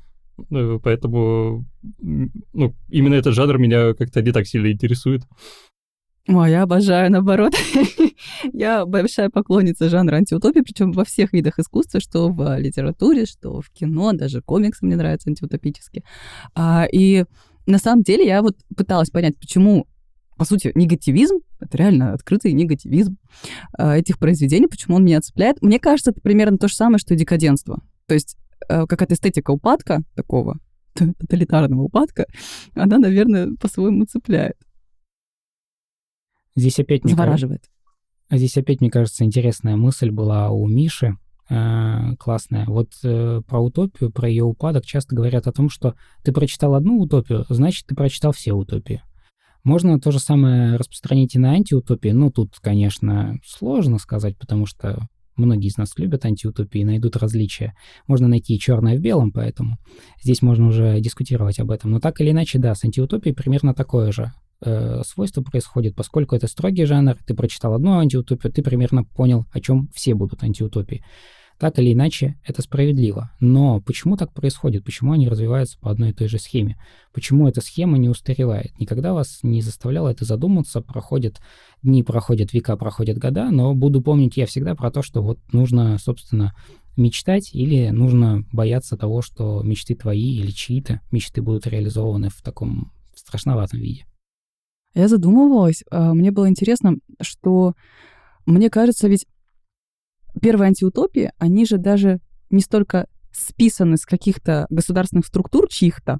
Э, 0.49 0.79
поэтому 0.81 1.65
ну, 1.99 2.73
именно 2.87 3.15
этот 3.15 3.33
жанр 3.33 3.57
меня 3.57 3.93
как-то 3.95 4.21
не 4.21 4.31
так 4.31 4.47
сильно 4.47 4.71
интересует. 4.71 5.23
Ой, 6.27 6.49
я 6.49 6.63
обожаю, 6.63 7.11
наоборот. 7.11 7.53
я 8.53 8.85
большая 8.85 9.29
поклонница 9.29 9.89
жанра 9.89 10.15
антиутопии, 10.15 10.61
причем 10.61 10.91
во 10.91 11.05
всех 11.05 11.33
видах 11.33 11.59
искусства, 11.59 11.99
что 11.99 12.29
в 12.29 12.57
литературе, 12.57 13.25
что 13.25 13.61
в 13.61 13.69
кино, 13.69 14.11
даже 14.13 14.41
комиксы 14.41 14.85
мне 14.85 14.95
нравятся 14.95 15.29
антиутопические. 15.29 16.03
А, 16.55 16.87
и 16.91 17.25
на 17.67 17.77
самом 17.77 18.01
деле 18.01 18.25
я 18.25 18.41
вот 18.41 18.55
пыталась 18.75 19.11
понять, 19.11 19.37
почему 19.39 19.87
по 20.37 20.43
сути, 20.43 20.71
негативизм, 20.75 21.37
это 21.59 21.77
реально 21.77 22.13
открытый 22.13 22.51
негативизм 22.51 23.17
э, 23.77 23.99
этих 23.99 24.19
произведений, 24.19 24.67
почему 24.67 24.97
он 24.97 25.05
меня 25.05 25.21
цепляет. 25.21 25.61
Мне 25.61 25.79
кажется, 25.79 26.11
это 26.11 26.19
примерно 26.19 26.57
то 26.57 26.67
же 26.67 26.75
самое, 26.75 26.99
что 26.99 27.13
и 27.13 27.17
декаденство. 27.17 27.81
То 28.05 28.15
есть 28.15 28.35
э, 28.67 28.85
какая-то 28.85 29.13
эстетика 29.13 29.51
упадка 29.51 30.01
такого, 30.13 30.59
тоталитарного 30.93 31.83
упадка, 31.83 32.25
она, 32.73 32.97
наверное, 32.97 33.51
по-своему 33.55 34.03
цепляет. 34.05 34.57
Здесь 36.55 36.79
опять... 36.79 37.03
Завораживает. 37.03 37.63
Мне, 38.29 38.39
здесь 38.39 38.57
опять, 38.57 38.81
мне 38.81 38.89
кажется, 38.89 39.23
интересная 39.23 39.75
мысль 39.75 40.09
была 40.09 40.49
у 40.49 40.67
Миши, 40.67 41.17
э, 41.49 42.15
классная. 42.17 42.65
Вот 42.65 42.91
э, 43.03 43.41
про 43.47 43.59
утопию, 43.59 44.11
про 44.11 44.29
ее 44.29 44.43
упадок 44.43 44.85
часто 44.85 45.15
говорят 45.15 45.47
о 45.47 45.51
том, 45.51 45.69
что 45.69 45.95
ты 46.23 46.31
прочитал 46.31 46.75
одну 46.75 46.99
утопию, 46.99 47.45
значит, 47.49 47.85
ты 47.87 47.95
прочитал 47.95 48.31
все 48.31 48.53
утопии. 48.53 49.01
Можно 49.63 49.99
то 49.99 50.11
же 50.11 50.19
самое 50.19 50.75
распространить 50.75 51.35
и 51.35 51.39
на 51.39 51.51
антиутопии. 51.51 52.09
Ну, 52.09 52.29
тут, 52.29 52.55
конечно, 52.61 53.39
сложно 53.43 53.97
сказать, 53.97 54.37
потому 54.37 54.67
что 54.67 55.07
многие 55.35 55.67
из 55.67 55.77
нас 55.77 55.97
любят 55.97 56.23
антиутопии 56.23 56.81
и 56.81 56.85
найдут 56.85 57.15
различия. 57.15 57.73
Можно 58.07 58.27
найти 58.27 58.55
и 58.55 58.59
черное 58.59 58.95
в 58.95 59.01
белом, 59.01 59.31
поэтому 59.31 59.77
здесь 60.21 60.43
можно 60.43 60.67
уже 60.67 60.99
дискутировать 61.01 61.59
об 61.59 61.71
этом. 61.71 61.91
Но 61.91 61.99
так 61.99 62.21
или 62.21 62.29
иначе, 62.29 62.59
да, 62.59 62.75
с 62.75 62.85
антиутопией 62.85 63.35
примерно 63.35 63.73
такое 63.73 64.11
же 64.11 64.31
э, 64.61 65.01
свойство 65.05 65.41
происходит, 65.41 65.95
поскольку 65.95 66.35
это 66.35 66.47
строгий 66.47 66.85
жанр, 66.85 67.15
ты 67.25 67.33
прочитал 67.33 67.73
одну 67.73 67.97
антиутопию, 67.97 68.51
ты 68.51 68.61
примерно 68.61 69.03
понял, 69.03 69.45
о 69.51 69.59
чем 69.59 69.89
все 69.93 70.13
будут 70.15 70.43
антиутопии. 70.43 71.03
Так 71.57 71.79
или 71.79 71.93
иначе, 71.93 72.37
это 72.43 72.61
справедливо. 72.61 73.31
Но 73.39 73.79
почему 73.79 74.17
так 74.17 74.33
происходит? 74.33 74.83
Почему 74.83 75.13
они 75.13 75.29
развиваются 75.29 75.79
по 75.79 75.89
одной 75.89 76.09
и 76.09 76.13
той 76.13 76.27
же 76.27 76.37
схеме? 76.37 76.77
Почему 77.13 77.47
эта 77.47 77.61
схема 77.61 77.97
не 77.97 78.09
устаревает? 78.09 78.77
Никогда 78.77 79.13
вас 79.13 79.39
не 79.41 79.61
заставляло 79.61 80.09
это 80.09 80.25
задуматься. 80.25 80.81
Проходят 80.81 81.39
дни, 81.81 82.03
проходят 82.03 82.51
века, 82.51 82.75
проходят 82.75 83.19
года, 83.19 83.51
но 83.51 83.73
буду 83.73 84.01
помнить 84.01 84.35
я 84.35 84.45
всегда 84.47 84.75
про 84.75 84.91
то, 84.91 85.01
что 85.01 85.21
вот 85.21 85.39
нужно, 85.53 85.97
собственно, 85.97 86.53
мечтать 86.97 87.53
или 87.53 87.89
нужно 87.89 88.43
бояться 88.51 88.97
того, 88.97 89.21
что 89.21 89.61
мечты 89.63 89.95
твои 89.95 90.37
или 90.37 90.51
чьи-то 90.51 90.99
мечты 91.11 91.41
будут 91.41 91.67
реализованы 91.67 92.29
в 92.29 92.41
таком 92.41 92.91
страшноватом 93.15 93.79
виде. 93.79 94.05
Я 94.95 95.07
задумывалась, 95.09 95.83
а, 95.91 96.13
мне 96.13 96.31
было 96.31 96.49
интересно, 96.49 96.95
что 97.21 97.73
мне 98.45 98.69
кажется, 98.69 99.07
ведь 99.07 99.27
первые 100.41 100.69
антиутопии, 100.69 101.31
они 101.37 101.65
же 101.65 101.77
даже 101.77 102.19
не 102.49 102.61
столько 102.61 103.07
списаны 103.31 103.97
с 103.97 104.05
каких-то 104.05 104.65
государственных 104.69 105.25
структур 105.25 105.67
чьих-то, 105.67 106.19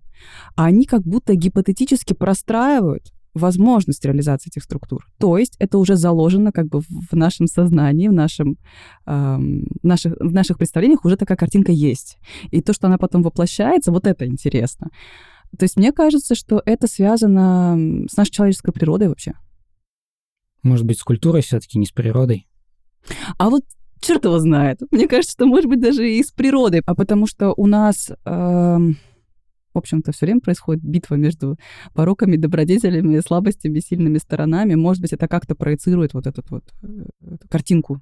а 0.55 0.65
они 0.65 0.85
как 0.85 1.01
будто 1.03 1.35
гипотетически 1.35 2.13
простраивают 2.13 3.13
возможность 3.33 4.03
реализации 4.05 4.49
этих 4.49 4.63
структур. 4.63 5.05
То 5.19 5.38
есть 5.38 5.55
это 5.59 5.77
уже 5.77 5.95
заложено 5.95 6.51
как 6.51 6.67
бы 6.67 6.79
в 6.79 7.13
нашем 7.13 7.47
сознании, 7.47 8.07
в, 8.07 8.13
нашем, 8.13 8.57
э, 9.05 9.38
наших, 9.83 10.13
в 10.19 10.33
наших 10.33 10.57
представлениях 10.57 11.03
уже 11.03 11.17
такая 11.17 11.38
картинка 11.38 11.71
есть. 11.71 12.17
И 12.51 12.61
то, 12.61 12.73
что 12.73 12.88
она 12.88 12.97
потом 12.97 13.23
воплощается, 13.23 13.91
вот 13.91 14.07
это 14.07 14.25
интересно. 14.25 14.89
То 15.55 15.63
есть 15.63 15.77
мне 15.77 15.91
кажется, 15.91 16.35
что 16.35 16.61
это 16.65 16.87
связано 16.87 18.07
с 18.09 18.17
нашей 18.17 18.31
человеческой 18.31 18.71
природой 18.71 19.09
вообще. 19.09 19.33
Может 20.63 20.85
быть, 20.85 20.99
с 20.99 21.03
культурой 21.03 21.41
все-таки, 21.41 21.77
не 21.77 21.85
с 21.85 21.91
природой? 21.91 22.47
А 23.37 23.49
вот 23.49 23.63
черт 24.01 24.25
его 24.25 24.39
знает. 24.39 24.81
Мне 24.91 25.07
кажется, 25.07 25.33
что 25.33 25.45
может 25.45 25.69
быть 25.69 25.79
даже 25.79 26.09
и 26.09 26.23
с 26.23 26.31
природой. 26.31 26.81
А 26.85 26.95
потому 26.95 27.27
что 27.27 27.53
у 27.55 27.67
нас... 27.67 28.11
Э, 28.25 28.77
в 29.73 29.77
общем-то, 29.77 30.13
все 30.13 30.25
время 30.25 30.39
происходит 30.39 30.83
битва 30.83 31.15
между 31.15 31.57
пороками, 31.93 32.37
добродетелями, 32.37 33.19
слабостями, 33.19 33.79
сильными 33.79 34.17
сторонами. 34.19 34.75
Может 34.75 35.01
быть, 35.01 35.11
это 35.11 35.27
как-то 35.27 35.53
проецирует 35.53 36.13
вот 36.13 36.27
эту 36.27 36.43
вот 36.49 36.63
э, 36.81 37.37
картинку 37.49 38.01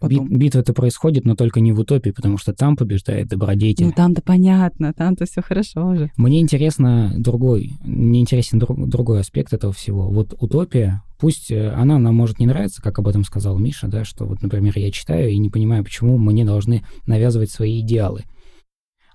Потом. 0.00 0.28
Битва-то 0.28 0.72
происходит, 0.72 1.24
но 1.24 1.34
только 1.34 1.60
не 1.60 1.72
в 1.72 1.80
утопии, 1.80 2.10
потому 2.10 2.38
что 2.38 2.52
там 2.52 2.76
побеждает 2.76 3.28
добродетель. 3.28 3.86
Ну 3.86 3.92
там-то 3.92 4.22
понятно, 4.22 4.92
там-то 4.92 5.26
все 5.26 5.42
хорошо 5.42 5.88
уже. 5.88 6.12
Мне 6.16 6.40
интересно 6.40 7.12
другой, 7.16 7.72
мне 7.82 8.20
интересен 8.20 8.60
друг, 8.60 8.88
другой 8.88 9.20
аспект 9.20 9.52
этого 9.52 9.72
всего. 9.72 10.08
Вот 10.08 10.34
утопия, 10.38 11.02
пусть 11.18 11.50
э, 11.50 11.70
она 11.70 11.98
нам 11.98 12.14
может 12.14 12.38
не 12.38 12.46
нравиться, 12.46 12.80
как 12.80 13.00
об 13.00 13.08
этом 13.08 13.24
сказал 13.24 13.58
Миша, 13.58 13.88
да, 13.88 14.04
что 14.04 14.24
вот, 14.24 14.40
например, 14.40 14.72
я 14.78 14.92
читаю 14.92 15.30
и 15.30 15.38
не 15.38 15.50
понимаю, 15.50 15.82
почему 15.82 16.16
мне 16.16 16.44
должны 16.44 16.84
навязывать 17.06 17.50
свои 17.50 17.80
идеалы. 17.80 18.24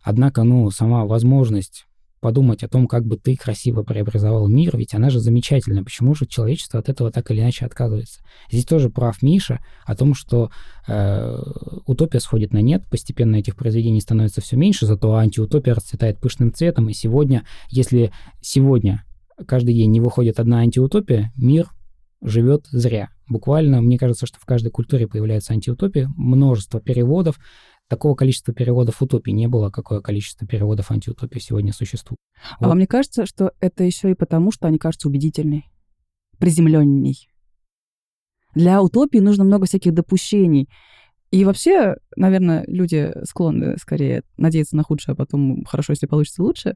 Однако, 0.03 0.43
ну, 0.43 0.69
сама 0.69 1.05
возможность 1.05 1.85
подумать 2.23 2.63
о 2.63 2.69
том, 2.69 2.87
как 2.87 3.05
бы 3.05 3.17
ты 3.17 3.35
красиво 3.35 3.83
преобразовал 3.83 4.47
мир, 4.47 4.77
ведь 4.77 4.95
она 4.95 5.09
же 5.09 5.19
замечательная. 5.19 5.83
Почему 5.83 6.15
же 6.15 6.25
человечество 6.25 6.79
от 6.79 6.87
этого 6.87 7.11
так 7.11 7.29
или 7.29 7.41
иначе 7.41 7.65
отказывается? 7.65 8.21
Здесь 8.49 8.63
тоже 8.63 8.89
прав 8.89 9.21
Миша 9.21 9.59
о 9.85 9.93
том, 9.93 10.13
что 10.13 10.49
э, 10.87 11.37
утопия 11.85 12.21
сходит 12.21 12.53
на 12.53 12.61
нет, 12.61 12.85
постепенно 12.89 13.35
этих 13.35 13.57
произведений 13.57 13.99
становится 13.99 14.39
все 14.39 14.55
меньше, 14.55 14.85
зато 14.85 15.13
антиутопия 15.15 15.75
расцветает 15.75 16.17
пышным 16.21 16.53
цветом, 16.53 16.87
и 16.87 16.93
сегодня, 16.93 17.45
если 17.69 18.13
сегодня 18.39 19.03
каждый 19.45 19.73
день 19.73 19.91
не 19.91 19.99
выходит 19.99 20.39
одна 20.39 20.59
антиутопия, 20.59 21.33
мир 21.35 21.71
живет 22.21 22.67
зря. 22.71 23.09
Буквально, 23.27 23.81
мне 23.81 23.97
кажется, 23.97 24.25
что 24.25 24.39
в 24.39 24.45
каждой 24.45 24.69
культуре 24.69 25.07
появляется 25.07 25.51
антиутопия, 25.51 26.09
множество 26.15 26.79
переводов, 26.79 27.37
такого 27.87 28.15
количества 28.15 28.53
переводов 28.53 29.01
утопии 29.01 29.31
не 29.31 29.47
было, 29.47 29.69
какое 29.69 30.01
количество 30.01 30.47
переводов 30.47 30.91
антиутопии 30.91 31.39
сегодня 31.39 31.73
существует. 31.73 32.17
А 32.57 32.61
вот. 32.61 32.69
вам 32.69 32.79
не 32.79 32.87
кажется, 32.87 33.25
что 33.25 33.51
это 33.59 33.83
еще 33.83 34.11
и 34.11 34.15
потому, 34.15 34.51
что 34.51 34.67
они 34.67 34.77
кажутся 34.77 35.07
убедительней, 35.07 35.65
приземленней? 36.39 37.29
Для 38.55 38.81
утопии 38.81 39.17
нужно 39.17 39.43
много 39.43 39.65
всяких 39.65 39.93
допущений. 39.93 40.69
И 41.31 41.45
вообще, 41.45 41.95
наверное, 42.15 42.63
люди 42.67 43.11
склонны 43.23 43.77
скорее 43.77 44.21
надеяться 44.37 44.75
на 44.75 44.83
худшее, 44.83 45.13
а 45.13 45.15
потом 45.15 45.63
хорошо, 45.65 45.93
если 45.93 46.05
получится 46.05 46.43
лучше. 46.43 46.75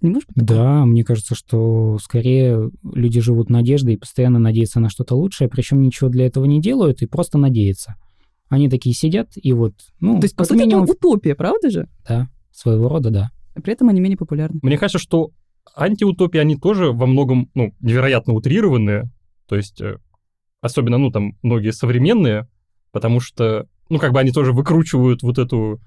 Не 0.00 0.10
может 0.10 0.28
быть? 0.34 0.44
Да, 0.44 0.84
мне 0.84 1.04
кажется, 1.04 1.34
что 1.34 1.98
скорее 2.02 2.70
люди 2.82 3.20
живут 3.20 3.48
надеждой 3.48 3.94
и 3.94 3.98
постоянно 3.98 4.38
надеются 4.38 4.80
на 4.80 4.88
что-то 4.88 5.14
лучшее, 5.14 5.48
причем 5.48 5.80
ничего 5.80 6.10
для 6.10 6.26
этого 6.26 6.44
не 6.44 6.60
делают 6.60 7.02
и 7.02 7.06
просто 7.06 7.38
надеются. 7.38 7.94
Они 8.48 8.68
такие 8.68 8.94
сидят 8.94 9.30
и 9.34 9.52
вот, 9.52 9.74
ну, 10.00 10.20
То 10.20 10.24
есть, 10.24 10.36
по 10.36 10.44
сути, 10.44 10.58
минимум... 10.58 10.84
это 10.84 10.92
утопия, 10.92 11.34
правда 11.34 11.70
же? 11.70 11.88
Да, 12.08 12.28
своего 12.52 12.88
рода, 12.88 13.10
да. 13.10 13.30
При 13.54 13.72
этом 13.72 13.88
они 13.88 14.00
менее 14.00 14.16
популярны. 14.16 14.60
Мне 14.62 14.78
кажется, 14.78 14.98
что 14.98 15.30
антиутопии, 15.74 16.38
они 16.38 16.56
тоже 16.56 16.92
во 16.92 17.06
многом, 17.06 17.50
ну, 17.54 17.74
невероятно 17.80 18.34
утрированные. 18.34 19.10
То 19.48 19.56
есть, 19.56 19.80
э, 19.80 19.98
особенно, 20.60 20.98
ну, 20.98 21.10
там, 21.10 21.36
многие 21.42 21.72
современные, 21.72 22.48
потому 22.92 23.20
что, 23.20 23.66
ну, 23.88 23.98
как 23.98 24.12
бы 24.12 24.20
они 24.20 24.30
тоже 24.30 24.52
выкручивают 24.52 25.22
вот 25.22 25.38
эту 25.38 25.80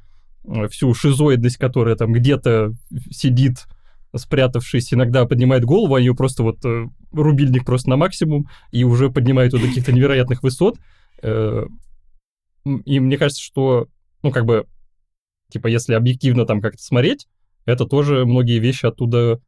э, 0.46 0.68
всю 0.68 0.94
шизоидность, 0.94 1.58
которая 1.58 1.96
там 1.96 2.12
где-то 2.12 2.74
сидит, 3.12 3.66
спрятавшись, 4.16 4.94
иногда 4.94 5.26
поднимает 5.26 5.64
голову, 5.64 5.96
а 5.96 6.00
ее 6.00 6.16
просто 6.16 6.44
вот 6.44 6.64
э, 6.66 6.88
рубильник 7.12 7.66
просто 7.66 7.90
на 7.90 7.98
максимум, 7.98 8.48
и 8.72 8.84
уже 8.84 9.10
поднимает 9.10 9.52
до 9.52 9.60
каких-то 9.60 9.92
невероятных 9.92 10.44
высот. 10.44 10.78
И 12.66 13.00
мне 13.00 13.18
кажется, 13.18 13.42
что, 13.42 13.88
ну, 14.24 14.32
как 14.32 14.46
бы, 14.46 14.68
типа, 15.50 15.68
если 15.68 15.94
объективно 15.94 16.46
там 16.46 16.62
как-то 16.62 16.82
смотреть, 16.82 17.28
это 17.66 17.86
тоже 17.86 18.26
многие 18.26 18.60
вещи 18.60 18.86
оттуда 18.86 19.42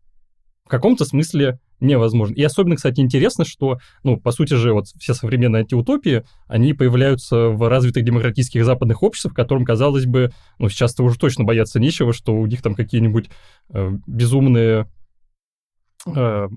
в 0.66 0.70
каком-то 0.70 1.05
смысле 1.05 1.59
невозможно. 1.80 2.36
И 2.36 2.43
особенно, 2.43 2.76
кстати, 2.76 3.01
интересно, 3.01 3.43
что, 3.43 3.80
ну, 4.03 4.18
по 4.18 4.32
сути 4.32 4.53
же, 4.53 4.74
вот 4.74 4.86
все 4.99 5.14
современные 5.14 5.62
антиутопии, 5.62 6.24
они 6.47 6.74
появляются 6.74 7.49
в 7.49 7.68
развитых 7.68 8.03
демократических 8.03 8.64
западных 8.64 9.03
обществах, 9.03 9.34
которым, 9.34 9.66
казалось 9.66 10.05
бы, 10.05 10.32
ну, 10.59 10.70
сейчас-то 10.70 11.03
уже 11.03 11.18
точно 11.18 11.43
бояться 11.43 11.80
нечего, 11.80 12.14
что 12.14 12.36
у 12.36 12.45
них 12.45 12.62
там 12.62 12.76
какие-нибудь 12.76 13.30
э, 13.70 13.91
безумные 14.05 14.88
э, 16.05 16.47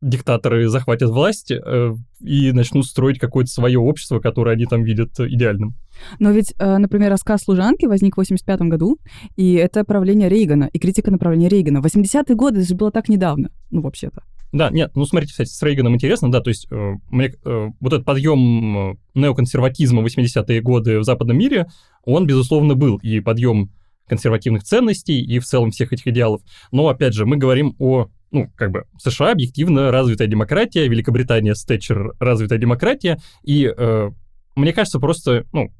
диктаторы 0.00 0.68
захватят 0.68 1.10
власть 1.10 1.50
э, 1.50 1.94
и 2.20 2.52
начнут 2.52 2.86
строить 2.86 3.18
какое-то 3.18 3.50
свое 3.50 3.78
общество, 3.78 4.20
которое 4.20 4.52
они 4.52 4.66
там 4.66 4.84
видят 4.84 5.18
идеальным. 5.18 5.74
Но 6.18 6.30
ведь, 6.30 6.54
э, 6.58 6.78
например, 6.78 7.10
рассказ 7.10 7.42
«Служанки» 7.42 7.86
возник 7.86 8.14
в 8.14 8.18
85 8.18 8.60
году, 8.62 8.98
и 9.36 9.54
это 9.54 9.84
правление 9.84 10.28
Рейгана, 10.28 10.70
и 10.72 10.78
критика 10.78 11.10
направления 11.10 11.48
Рейгана. 11.48 11.80
В 11.80 11.86
80-е 11.86 12.36
годы, 12.36 12.60
это 12.60 12.68
же 12.68 12.74
было 12.76 12.92
так 12.92 13.08
недавно, 13.08 13.50
ну, 13.70 13.80
вообще-то. 13.80 14.22
Да, 14.52 14.70
нет, 14.70 14.92
ну 14.94 15.04
смотрите, 15.04 15.32
кстати, 15.32 15.50
с 15.50 15.62
Рейганом 15.62 15.94
интересно, 15.94 16.30
да, 16.30 16.40
то 16.40 16.48
есть 16.48 16.68
э, 16.70 16.94
мне, 17.10 17.34
э, 17.44 17.68
вот 17.80 17.92
этот 17.92 18.06
подъем 18.06 18.92
э, 18.92 18.96
неоконсерватизма 19.14 20.00
в 20.00 20.06
80-е 20.06 20.62
годы 20.62 21.00
в 21.00 21.04
западном 21.04 21.36
мире, 21.36 21.66
он, 22.04 22.26
безусловно, 22.26 22.74
был, 22.74 22.96
и 22.98 23.20
подъем 23.20 23.70
консервативных 24.06 24.64
ценностей, 24.64 25.20
и 25.20 25.38
в 25.38 25.44
целом 25.44 25.70
всех 25.70 25.92
этих 25.92 26.06
идеалов. 26.06 26.40
Но, 26.72 26.88
опять 26.88 27.12
же, 27.12 27.26
мы 27.26 27.36
говорим 27.36 27.76
о 27.78 28.08
ну, 28.30 28.50
как 28.56 28.70
бы, 28.70 28.84
США 28.98 29.32
объективно 29.32 29.90
развитая 29.90 30.28
демократия, 30.28 30.88
Великобритания 30.88 31.54
с 31.54 31.64
Тэтчер 31.64 32.12
развитая 32.20 32.58
демократия, 32.58 33.18
и 33.42 33.72
э, 33.74 34.10
мне 34.54 34.72
кажется, 34.72 34.98
просто, 34.98 35.44
ну, 35.52 35.72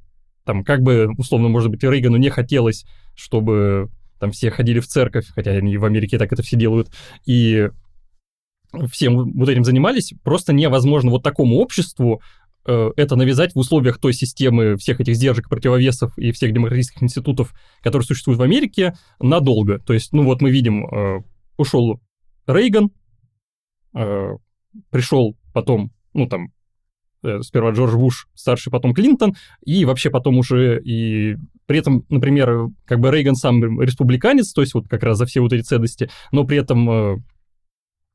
там, 0.45 0.65
как 0.65 0.83
бы, 0.83 1.11
условно, 1.19 1.49
может 1.49 1.71
быть, 1.71 1.83
Рейгану 1.83 2.17
не 2.17 2.31
хотелось, 2.31 2.85
чтобы 3.15 3.91
там 4.19 4.33
все 4.33 4.51
ходили 4.51 4.81
в 4.81 4.87
церковь, 4.87 5.27
хотя 5.29 5.53
они 5.53 5.77
в 5.77 5.85
Америке 5.85 6.19
так 6.19 6.33
это 6.33 6.43
все 6.43 6.57
делают, 6.57 6.89
и 7.27 7.69
всем 8.91 9.33
вот 9.33 9.49
этим 9.49 9.65
занимались, 9.65 10.15
просто 10.23 10.53
невозможно 10.53 11.11
вот 11.11 11.23
такому 11.23 11.57
обществу 11.57 12.23
э, 12.67 12.91
это 12.97 13.17
навязать 13.17 13.55
в 13.55 13.59
условиях 13.59 13.99
той 13.99 14.13
системы 14.13 14.77
всех 14.77 15.01
этих 15.01 15.17
сдержек, 15.17 15.49
противовесов 15.49 16.17
и 16.19 16.33
всех 16.33 16.53
демократических 16.53 17.03
институтов, 17.03 17.55
которые 17.83 18.07
существуют 18.07 18.39
в 18.39 18.43
Америке, 18.43 18.95
надолго. 19.21 19.79
То 19.79 19.95
есть, 19.95 20.13
ну 20.13 20.23
вот 20.25 20.43
мы 20.43 20.51
видим, 20.51 20.87
э, 20.87 21.23
ушел 21.57 22.01
Рейган, 22.49 22.91
э, 23.95 24.31
пришел 24.91 25.37
потом, 25.53 25.93
ну 26.15 26.27
там, 26.27 26.53
э, 27.23 27.43
сперва 27.43 27.71
Джордж 27.71 27.95
Буш, 27.95 28.27
старший, 28.35 28.73
потом 28.73 28.95
Клинтон, 28.95 29.35
и 29.65 29.85
вообще 29.85 30.11
потом 30.11 30.39
уже 30.39 30.81
и 30.83 31.37
при 31.67 31.79
этом, 31.79 32.07
например, 32.09 32.69
как 32.87 32.99
бы 32.99 33.11
Рейган 33.11 33.35
сам 33.35 33.81
республиканец, 33.81 34.53
то 34.55 34.63
есть 34.63 34.73
вот 34.73 34.89
как 34.89 35.03
раз 35.03 35.19
за 35.19 35.27
все 35.27 35.41
вот 35.41 35.53
эти 35.53 35.63
ценности, 35.63 36.11
но 36.33 36.45
при 36.45 36.57
этом 36.57 36.91
э, 36.91 37.17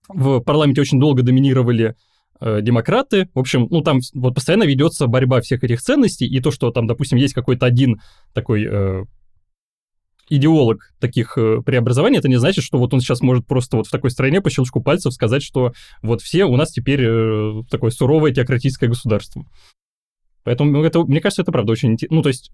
в 0.07 0.39
парламенте 0.39 0.81
очень 0.81 0.99
долго 0.99 1.21
доминировали 1.21 1.95
э, 2.39 2.61
демократы. 2.61 3.29
В 3.35 3.39
общем, 3.39 3.67
ну 3.69 3.81
там 3.81 3.99
вот 4.15 4.33
постоянно 4.33 4.63
ведется 4.63 5.05
борьба 5.05 5.41
всех 5.41 5.63
этих 5.63 5.81
ценностей, 5.81 6.25
и 6.25 6.39
то, 6.39 6.49
что 6.49 6.71
там, 6.71 6.87
допустим, 6.87 7.19
есть 7.19 7.35
какой-то 7.35 7.67
один 7.67 8.01
такой 8.33 8.65
э, 8.65 9.03
идеолог 10.29 10.91
таких 10.99 11.37
э, 11.37 11.61
преобразований, 11.65 12.17
это 12.17 12.29
не 12.29 12.39
значит, 12.39 12.63
что 12.63 12.77
вот 12.77 12.93
он 12.93 13.01
сейчас 13.01 13.21
может 13.21 13.45
просто 13.45 13.77
вот 13.77 13.87
в 13.87 13.91
такой 13.91 14.09
стране 14.09 14.41
по 14.41 14.49
щелчку 14.49 14.81
пальцев 14.81 15.13
сказать, 15.13 15.43
что 15.43 15.73
вот 16.01 16.21
все 16.21 16.45
у 16.45 16.55
нас 16.55 16.71
теперь 16.71 17.01
э, 17.03 17.63
такое 17.69 17.91
суровое 17.91 18.33
теократическое 18.33 18.87
государство. 18.87 19.45
Поэтому 20.43 20.83
это, 20.83 21.03
мне 21.03 21.21
кажется, 21.21 21.41
это 21.41 21.51
правда 21.51 21.71
очень 21.71 21.93
интересно. 21.93 22.17
Ну, 22.17 22.21
то 22.21 22.29
есть, 22.29 22.51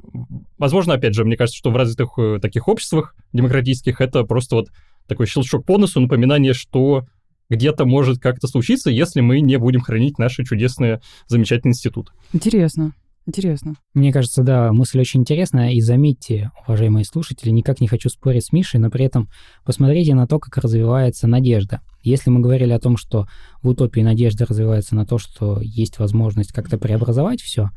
возможно, 0.57 0.93
опять 0.93 1.15
же, 1.15 1.26
мне 1.26 1.38
кажется, 1.38 1.57
что 1.57 1.72
в 1.72 1.76
развитых 1.76 2.09
э, 2.17 2.39
таких 2.41 2.67
обществах 2.67 3.15
демократических 3.34 3.99
это 4.01 4.24
просто 4.24 4.55
вот 4.55 4.70
такой 5.07 5.26
щелчок 5.26 5.65
по 5.65 5.78
носу, 5.78 5.99
напоминание, 5.99 6.53
что 6.53 7.07
где-то 7.49 7.86
может 7.86 8.20
как-то 8.20 8.47
случиться, 8.47 8.91
если 8.91 9.22
мы 9.22 9.41
не 9.41 9.57
будем 9.57 9.82
хранить 9.82 10.20
наши 10.20 10.43
чудесные, 10.45 11.01
замечательные 11.28 11.72
институты. 11.72 12.11
Интересно. 12.32 12.93
Интересно. 13.30 13.75
Мне 13.93 14.11
кажется, 14.11 14.41
да, 14.41 14.73
мысль 14.73 14.99
очень 14.99 15.19
интересная. 15.19 15.73
И 15.73 15.82
заметьте, 15.82 16.49
уважаемые 16.65 17.05
слушатели, 17.05 17.51
никак 17.51 17.80
не 17.80 17.88
хочу 17.88 18.09
спорить 18.09 18.45
с 18.45 18.51
Мишей, 18.51 18.80
но 18.80 18.89
при 18.89 19.05
этом 19.05 19.30
посмотрите 19.63 20.15
на 20.15 20.25
то, 20.25 20.39
как 20.39 20.57
развивается 20.57 21.27
надежда. 21.27 21.82
Если 22.01 22.32
мы 22.32 22.39
говорили 22.39 22.71
о 22.71 22.80
том, 22.80 22.97
что 22.97 23.27
в 23.61 23.69
утопии 23.69 24.01
надежда 24.01 24.47
развивается 24.47 24.95
на 24.95 25.05
то, 25.05 25.19
что 25.19 25.59
есть 25.61 25.99
возможность 25.99 26.51
как-то 26.51 26.80
преобразовать 26.80 27.39
все, 27.39 27.69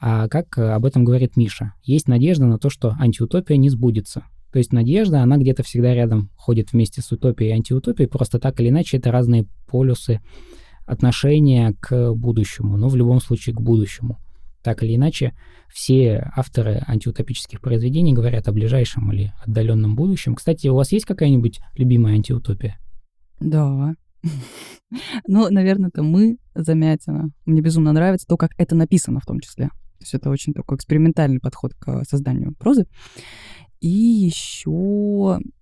а 0.00 0.26
как 0.26 0.58
об 0.58 0.84
этом 0.84 1.04
говорит 1.04 1.36
Миша? 1.36 1.74
Есть 1.84 2.08
надежда 2.08 2.46
на 2.46 2.58
то, 2.58 2.68
что 2.68 2.96
антиутопия 2.98 3.56
не 3.58 3.70
сбудется. 3.70 4.24
То 4.50 4.58
есть 4.58 4.72
надежда, 4.72 5.22
она 5.22 5.36
где-то 5.36 5.62
всегда 5.62 5.94
рядом 5.94 6.30
ходит 6.34 6.72
вместе 6.72 7.00
с 7.00 7.12
утопией 7.12 7.50
и 7.50 7.54
антиутопией, 7.54 8.08
просто 8.08 8.40
так 8.40 8.58
или 8.60 8.70
иначе 8.70 8.96
это 8.96 9.12
разные 9.12 9.46
полюсы 9.68 10.20
отношения 10.84 11.76
к 11.80 12.12
будущему, 12.12 12.76
но 12.76 12.88
в 12.88 12.96
любом 12.96 13.20
случае 13.20 13.54
к 13.54 13.60
будущему. 13.60 14.18
Так 14.66 14.82
или 14.82 14.96
иначе, 14.96 15.32
все 15.72 16.28
авторы 16.34 16.82
антиутопических 16.88 17.60
произведений 17.60 18.12
говорят 18.12 18.48
о 18.48 18.52
ближайшем 18.52 19.12
или 19.12 19.32
отдаленном 19.44 19.94
будущем. 19.94 20.34
Кстати, 20.34 20.66
у 20.66 20.74
вас 20.74 20.90
есть 20.90 21.04
какая-нибудь 21.04 21.60
любимая 21.76 22.14
антиутопия? 22.14 22.76
Да. 23.38 23.94
Ну, 25.28 25.50
наверное, 25.50 25.90
это 25.90 26.02
мы, 26.02 26.38
Замятина. 26.54 27.30
Мне 27.44 27.60
безумно 27.60 27.92
нравится 27.92 28.26
то, 28.26 28.36
как 28.36 28.52
это 28.56 28.74
написано 28.74 29.20
в 29.20 29.26
том 29.26 29.40
числе. 29.40 29.66
То 29.66 30.00
есть 30.00 30.14
это 30.14 30.30
очень 30.30 30.52
такой 30.52 30.76
экспериментальный 30.76 31.40
подход 31.40 31.74
к 31.74 32.04
созданию 32.08 32.54
прозы. 32.54 32.86
И 33.80 33.88
еще, 33.88 34.70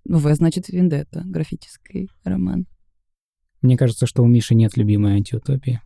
ну, 0.05 0.17
В, 0.17 0.33
значит, 0.35 0.69
Вендетта, 0.69 1.21
графический 1.25 2.09
роман. 2.23 2.65
Мне 3.61 3.77
кажется, 3.77 4.05
что 4.05 4.23
у 4.23 4.27
Миши 4.27 4.55
нет 4.55 4.77
любимой 4.77 5.13
антиутопии. 5.13 5.81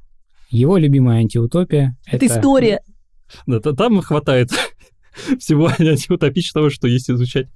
Его 0.49 0.77
любимая 0.77 1.19
антиутопия— 1.19 1.97
это... 2.05 2.25
Это 2.25 2.25
история. 2.25 2.81
Да, 3.45 3.59
там 3.59 4.01
хватает 4.01 4.51
всего 5.39 5.69
антиутопичного, 5.79 6.69
что 6.69 6.87
есть 6.87 7.09
изучать. 7.09 7.47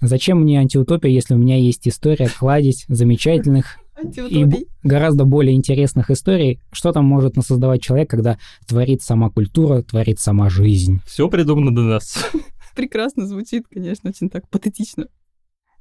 Зачем 0.00 0.42
мне 0.42 0.60
антиутопия, 0.60 1.10
если 1.10 1.34
у 1.34 1.38
меня 1.38 1.56
есть 1.56 1.88
история, 1.88 2.28
кладезь 2.28 2.84
замечательных 2.88 3.78
и 4.28 4.46
гораздо 4.82 5.24
более 5.24 5.54
интересных 5.54 6.10
историй, 6.10 6.60
что 6.70 6.92
там 6.92 7.06
может 7.06 7.36
насоздавать 7.36 7.82
человек, 7.82 8.10
когда 8.10 8.38
творит 8.66 9.02
сама 9.02 9.30
культура, 9.30 9.82
творит 9.82 10.20
сама 10.20 10.50
жизнь. 10.50 11.00
Все 11.06 11.28
придумано 11.28 11.74
до 11.74 11.82
нас. 11.82 12.30
Прекрасно 12.74 13.26
звучит, 13.26 13.64
конечно, 13.72 14.10
очень 14.10 14.28
так 14.28 14.48
патетично. 14.50 15.08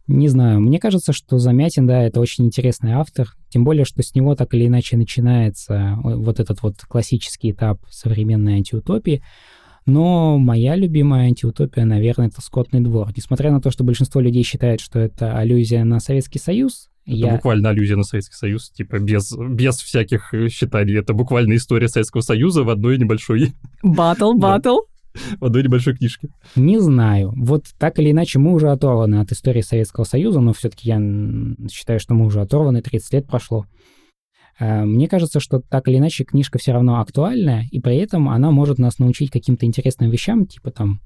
Не 0.08 0.28
знаю, 0.28 0.62
мне 0.62 0.80
кажется, 0.80 1.14
что 1.14 1.39
Замятин, 1.39 1.88
да, 1.88 2.03
это 2.03 2.20
очень 2.20 2.45
интересный 2.45 2.93
автор, 2.93 3.30
тем 3.49 3.64
более, 3.64 3.86
что 3.86 4.03
с 4.03 4.14
него 4.14 4.36
так 4.36 4.53
или 4.53 4.68
иначе 4.68 4.97
начинается 4.97 5.97
вот 6.03 6.39
этот 6.39 6.62
вот 6.62 6.76
классический 6.88 7.51
этап 7.51 7.80
современной 7.89 8.56
антиутопии. 8.56 9.24
Но 9.88 10.38
моя 10.38 10.76
любимая 10.76 11.26
антиутопия, 11.26 11.86
наверное, 11.86 12.28
это 12.28 12.41
«Скотный 12.41 12.82
двор». 12.82 13.10
Несмотря 13.16 13.51
на 13.51 13.62
то, 13.62 13.70
что 13.72 13.84
большинство 13.84 14.20
людей 14.20 14.43
считает, 14.43 14.80
что 14.80 14.99
это 14.99 15.38
аллюзия 15.38 15.84
на 15.84 15.99
Советский 15.99 16.39
Союз, 16.39 16.89
это 17.06 17.16
я... 17.16 17.34
буквально 17.36 17.70
аллюзия 17.70 17.95
на 17.95 18.03
Советский 18.03 18.36
Союз, 18.36 18.72
типа 18.72 18.97
без, 18.97 19.32
без 19.36 19.78
всяких 19.78 20.34
считаний. 20.49 20.97
Это 20.97 21.14
буквально 21.14 21.56
история 21.56 21.88
Советского 21.88 22.22
Союза 22.22 22.64
в 22.64 22.70
одной 22.70 22.97
небольшой... 22.97 23.53
Батл, 23.84 24.34
батл. 24.34 24.80
В 25.39 25.45
одной 25.45 25.63
небольшой 25.63 25.95
книжке. 25.95 26.30
Не 26.55 26.80
знаю. 26.80 27.34
Вот 27.36 27.66
так 27.78 27.99
или 27.99 28.11
иначе 28.11 28.39
мы 28.39 28.53
уже 28.53 28.70
оторваны 28.70 29.16
от 29.16 29.32
истории 29.32 29.61
Советского 29.61 30.03
Союза, 30.03 30.39
но 30.39 30.53
все-таки 30.53 30.89
я 30.89 30.99
считаю, 31.70 31.99
что 31.99 32.13
мы 32.13 32.26
уже 32.26 32.41
оторваны, 32.41 32.82
30 32.82 33.13
лет 33.13 33.28
прошло. 33.28 33.66
Э, 34.59 34.84
мне 34.86 35.07
кажется, 35.07 35.39
что 35.39 35.59
так 35.59 35.88
или 35.88 35.97
иначе 35.97 36.24
книжка 36.24 36.59
все 36.59 36.72
равно 36.72 36.99
актуальная, 36.99 37.66
и 37.72 37.80
при 37.80 37.97
этом 37.97 38.30
она 38.30 38.51
может 38.51 38.78
нас 38.78 38.99
научить 38.99 39.32
каким-то 39.32 39.66
интересным 39.66 40.09
вещам, 40.09 40.45
типа 40.45 40.72
там 40.72 41.01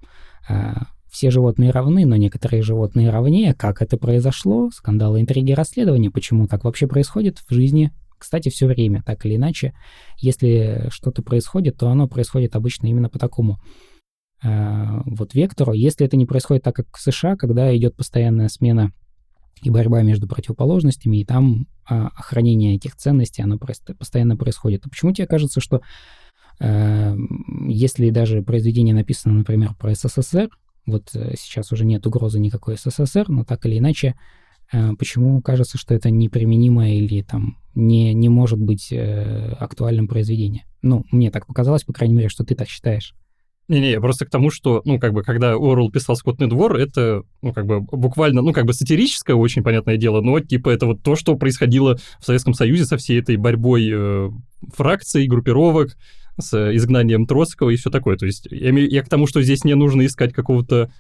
э, 0.50 0.74
все 1.10 1.32
животные 1.32 1.72
равны, 1.72 2.06
но 2.06 2.16
некоторые 2.16 2.62
животные 2.62 3.10
равнее, 3.10 3.54
как 3.54 3.82
это 3.82 3.98
произошло, 3.98 4.70
скандалы, 4.72 5.22
интриги, 5.22 5.54
расследования, 5.54 6.12
почему 6.12 6.48
так 6.48 6.64
вообще 6.64 6.88
происходит 6.88 7.40
в 7.40 7.54
жизни, 7.54 7.92
кстати, 8.18 8.50
все 8.50 8.68
время, 8.68 9.02
так 9.02 9.26
или 9.26 9.38
иначе. 9.38 9.74
Если 10.18 10.88
что-то 10.90 11.24
происходит, 11.24 11.78
то 11.78 11.88
оно 11.90 12.08
происходит 12.08 12.56
обычно 12.56 12.88
именно 12.88 13.10
по 13.10 13.18
такому 13.18 13.60
вот 14.42 15.34
вектору. 15.34 15.74
Если 15.74 16.06
это 16.06 16.16
не 16.16 16.26
происходит 16.26 16.64
так, 16.64 16.76
как 16.76 16.88
в 16.96 17.02
США, 17.02 17.36
когда 17.36 17.76
идет 17.76 17.98
постоянная 17.98 18.48
смена 18.48 18.94
и 19.62 19.70
борьба 19.70 20.02
между 20.02 20.28
противоположностями, 20.28 21.18
и 21.18 21.26
там 21.26 21.68
э, 21.90 21.96
охранение 21.96 22.76
этих 22.76 22.96
ценностей, 22.96 23.42
оно 23.42 23.58
просто 23.58 23.94
постоянно 23.94 24.38
происходит. 24.38 24.86
А 24.86 24.90
почему 24.90 25.12
тебе 25.12 25.28
кажется, 25.28 25.60
что 25.60 25.82
э, 26.60 27.16
если 27.68 28.10
даже 28.10 28.42
произведение 28.42 28.96
написано, 28.96 29.34
например, 29.34 29.76
про 29.76 29.94
СССР, 29.94 30.50
вот 30.86 31.10
э, 31.14 31.34
сейчас 31.38 31.72
уже 31.72 31.86
нет 31.86 32.06
угрозы 32.08 32.40
никакой 32.40 32.78
СССР, 32.78 33.26
но 33.30 33.44
так 33.44 33.66
или 33.66 33.80
иначе, 33.80 34.16
э, 34.72 34.94
почему 34.98 35.42
кажется, 35.42 35.78
что 35.78 35.94
это 35.94 36.10
неприменимое 36.10 36.96
или 36.96 37.22
там 37.22 37.58
не, 37.76 38.14
не 38.14 38.30
может 38.30 38.60
быть 38.60 38.92
э, 38.92 39.56
актуальным 39.60 40.08
произведение? 40.08 40.66
Ну, 40.82 41.06
мне 41.12 41.32
так 41.32 41.46
показалось, 41.48 41.84
по 41.84 41.94
крайней 41.94 42.16
мере, 42.16 42.30
что 42.30 42.46
ты 42.46 42.56
так 42.56 42.70
считаешь. 42.70 43.14
Не-не, 43.70 44.02
просто 44.02 44.26
к 44.26 44.32
тому, 44.32 44.50
что, 44.50 44.82
ну, 44.84 45.00
как 45.00 45.14
бы, 45.14 45.22
когда 45.22 45.54
Орл 45.54 45.92
писал 45.92 46.16
«Скотный 46.16 46.48
двор», 46.48 46.76
это, 46.76 47.24
ну, 47.42 47.54
как 47.54 47.68
бы, 47.68 47.80
буквально, 47.80 48.42
ну, 48.42 48.52
как 48.52 48.66
бы, 48.66 48.74
сатирическое, 48.74 49.36
очень 49.36 49.64
понятное 49.64 49.96
дело, 49.96 50.22
но, 50.22 50.40
типа, 50.40 50.70
это 50.70 50.88
вот 50.88 51.04
то, 51.04 51.16
что 51.16 51.36
происходило 51.36 51.98
в 52.20 52.26
Советском 52.26 52.56
Союзе 52.56 52.86
со 52.86 52.98
всей 52.98 53.20
этой 53.20 53.38
борьбой 53.38 53.88
э, 53.94 54.30
фракций, 54.76 55.28
группировок, 55.28 55.96
с 56.42 56.76
изгнанием 56.76 57.28
Троцкого 57.28 57.70
и 57.70 57.76
все 57.76 57.90
такое. 57.90 58.18
То 58.18 58.26
есть 58.26 58.48
я, 58.50 58.72
я 58.72 59.04
к 59.04 59.10
тому, 59.10 59.28
что 59.28 59.42
здесь 59.42 59.64
не 59.64 59.76
нужно 59.76 60.06
искать 60.06 60.34
какого-то 60.34 60.92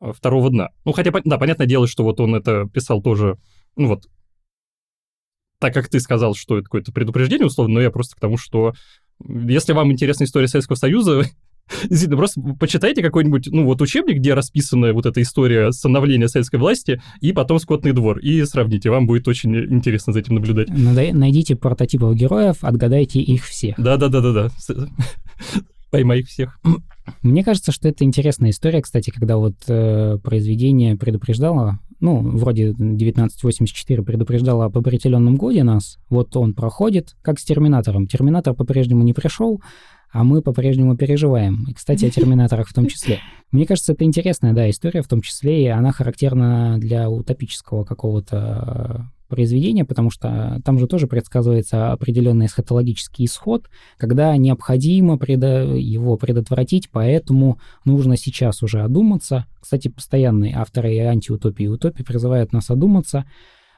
а, 0.00 0.12
второго 0.12 0.50
дна. 0.50 0.70
Ну, 0.84 0.92
хотя, 0.92 1.12
да, 1.24 1.38
понятное 1.38 1.66
дело, 1.66 1.86
что 1.86 2.04
вот 2.04 2.20
он 2.20 2.34
это 2.34 2.68
писал 2.72 3.02
тоже, 3.02 3.38
ну 3.76 3.88
вот, 3.88 4.06
так 5.58 5.74
как 5.74 5.88
ты 5.88 6.00
сказал, 6.00 6.34
что 6.34 6.56
это 6.56 6.64
какое-то 6.64 6.92
предупреждение, 6.92 7.46
условно, 7.46 7.74
но 7.74 7.80
я 7.80 7.90
просто 7.90 8.16
к 8.16 8.20
тому, 8.20 8.36
что 8.36 8.74
если 9.26 9.72
вам 9.72 9.92
интересна 9.92 10.24
история 10.24 10.48
Советского 10.48 10.76
Союза, 10.76 11.22
Действительно, 11.88 12.16
просто 12.16 12.40
почитайте 12.58 13.02
какой-нибудь, 13.02 13.48
ну, 13.50 13.64
вот 13.64 13.80
учебник, 13.80 14.16
где 14.18 14.34
расписана 14.34 14.92
вот 14.92 15.06
эта 15.06 15.22
история 15.22 15.72
становления 15.72 16.28
советской 16.28 16.56
власти, 16.56 17.00
и 17.20 17.32
потом 17.32 17.58
«Скотный 17.58 17.92
двор», 17.92 18.18
и 18.18 18.44
сравните, 18.44 18.90
вам 18.90 19.06
будет 19.06 19.28
очень 19.28 19.56
интересно 19.56 20.12
за 20.12 20.20
этим 20.20 20.34
наблюдать. 20.36 20.68
Найдите 20.68 21.56
прототипов 21.56 22.14
героев, 22.14 22.58
отгадайте 22.62 23.20
их 23.20 23.44
всех. 23.44 23.76
Да-да-да-да-да. 23.78 24.50
Поймай 25.90 26.20
их 26.20 26.28
всех. 26.28 26.58
Мне 27.22 27.42
кажется, 27.42 27.72
что 27.72 27.88
это 27.88 28.04
интересная 28.04 28.50
история, 28.50 28.80
кстати, 28.80 29.10
когда 29.10 29.36
вот 29.36 29.54
э, 29.66 30.18
произведение 30.22 30.96
предупреждало, 30.96 31.80
ну, 31.98 32.20
вроде 32.20 32.70
1984 32.70 34.02
предупреждало 34.02 34.66
об 34.66 34.78
определенном 34.78 35.36
годе 35.36 35.64
нас, 35.64 35.98
вот 36.08 36.36
он 36.36 36.54
проходит, 36.54 37.16
как 37.22 37.38
с 37.38 37.44
Терминатором. 37.44 38.06
Терминатор 38.06 38.54
по-прежнему 38.54 39.02
не 39.02 39.12
пришел, 39.12 39.60
а 40.12 40.24
мы 40.24 40.42
по-прежнему 40.42 40.96
переживаем. 40.96 41.66
И, 41.68 41.74
кстати, 41.74 42.04
о 42.04 42.10
терминаторах 42.10 42.68
в 42.68 42.74
том 42.74 42.86
числе. 42.86 43.20
Мне 43.52 43.66
кажется, 43.66 43.92
это 43.92 44.04
интересная, 44.04 44.52
да, 44.52 44.68
история 44.68 45.02
в 45.02 45.08
том 45.08 45.20
числе, 45.22 45.64
и 45.64 45.66
она 45.66 45.92
характерна 45.92 46.78
для 46.78 47.08
утопического 47.08 47.84
какого-то 47.84 49.10
произведения, 49.30 49.84
потому 49.84 50.10
что 50.10 50.60
там 50.64 50.78
же 50.78 50.86
тоже 50.86 51.06
предсказывается 51.06 51.92
определенный 51.92 52.46
эсхатологический 52.46 53.24
исход, 53.24 53.70
когда 53.96 54.36
необходимо 54.36 55.16
предо... 55.16 55.62
его 55.76 56.16
предотвратить, 56.16 56.90
поэтому 56.90 57.58
нужно 57.86 58.16
сейчас 58.16 58.62
уже 58.62 58.82
одуматься. 58.82 59.46
Кстати, 59.60 59.88
постоянные 59.88 60.56
авторы 60.56 60.94
и 60.94 60.98
антиутопии 60.98 61.64
и 61.64 61.68
утопии 61.68 62.02
призывают 62.02 62.52
нас 62.52 62.70
одуматься. 62.70 63.24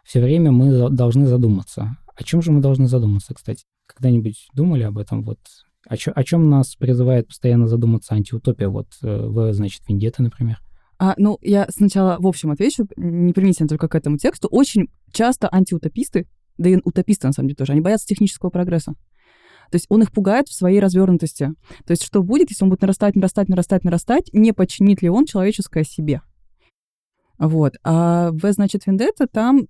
Все 0.04 0.20
время 0.20 0.50
мы 0.50 0.90
должны 0.90 1.26
задуматься. 1.26 1.96
О 2.16 2.24
чем 2.24 2.42
же 2.42 2.50
мы 2.50 2.60
должны 2.60 2.88
задуматься, 2.88 3.34
кстати? 3.34 3.64
Когда-нибудь 3.86 4.48
думали 4.54 4.82
об 4.82 4.98
этом? 4.98 5.22
Вот 5.22 5.38
о, 5.86 5.96
чё, 5.96 6.12
о 6.14 6.24
чем 6.24 6.48
нас 6.48 6.74
призывает 6.76 7.28
постоянно 7.28 7.66
задуматься 7.66 8.14
антиутопия? 8.14 8.68
Вот 8.68 8.88
э, 9.02 9.26
в, 9.26 9.52
значит, 9.52 9.82
Вендетта, 9.88 10.22
например. 10.22 10.60
А, 10.98 11.14
ну, 11.16 11.38
я 11.42 11.66
сначала 11.70 12.16
в 12.20 12.26
общем 12.26 12.50
отвечу, 12.52 12.86
не 12.96 13.32
применительно 13.32 13.68
только 13.68 13.88
к 13.88 13.94
этому 13.94 14.18
тексту. 14.18 14.48
Очень 14.48 14.88
часто 15.12 15.48
антиутописты, 15.52 16.28
да 16.58 16.70
и 16.70 16.78
утописты, 16.84 17.26
на 17.26 17.32
самом 17.32 17.48
деле, 17.48 17.56
тоже, 17.56 17.72
они 17.72 17.80
боятся 17.80 18.06
технического 18.06 18.50
прогресса. 18.50 18.94
То 19.70 19.76
есть 19.76 19.86
он 19.88 20.02
их 20.02 20.12
пугает 20.12 20.48
в 20.48 20.54
своей 20.54 20.80
развернутости. 20.80 21.54
То 21.86 21.92
есть 21.92 22.04
что 22.04 22.22
будет, 22.22 22.50
если 22.50 22.64
он 22.64 22.70
будет 22.70 22.82
нарастать, 22.82 23.16
нарастать, 23.16 23.48
нарастать, 23.48 23.84
нарастать, 23.84 24.30
не 24.32 24.52
починит 24.52 25.02
ли 25.02 25.08
он 25.08 25.24
человеческое 25.24 25.82
себе? 25.82 26.20
Вот. 27.38 27.74
А 27.82 28.30
в, 28.32 28.52
значит, 28.52 28.86
Вендетта 28.86 29.26
там 29.26 29.66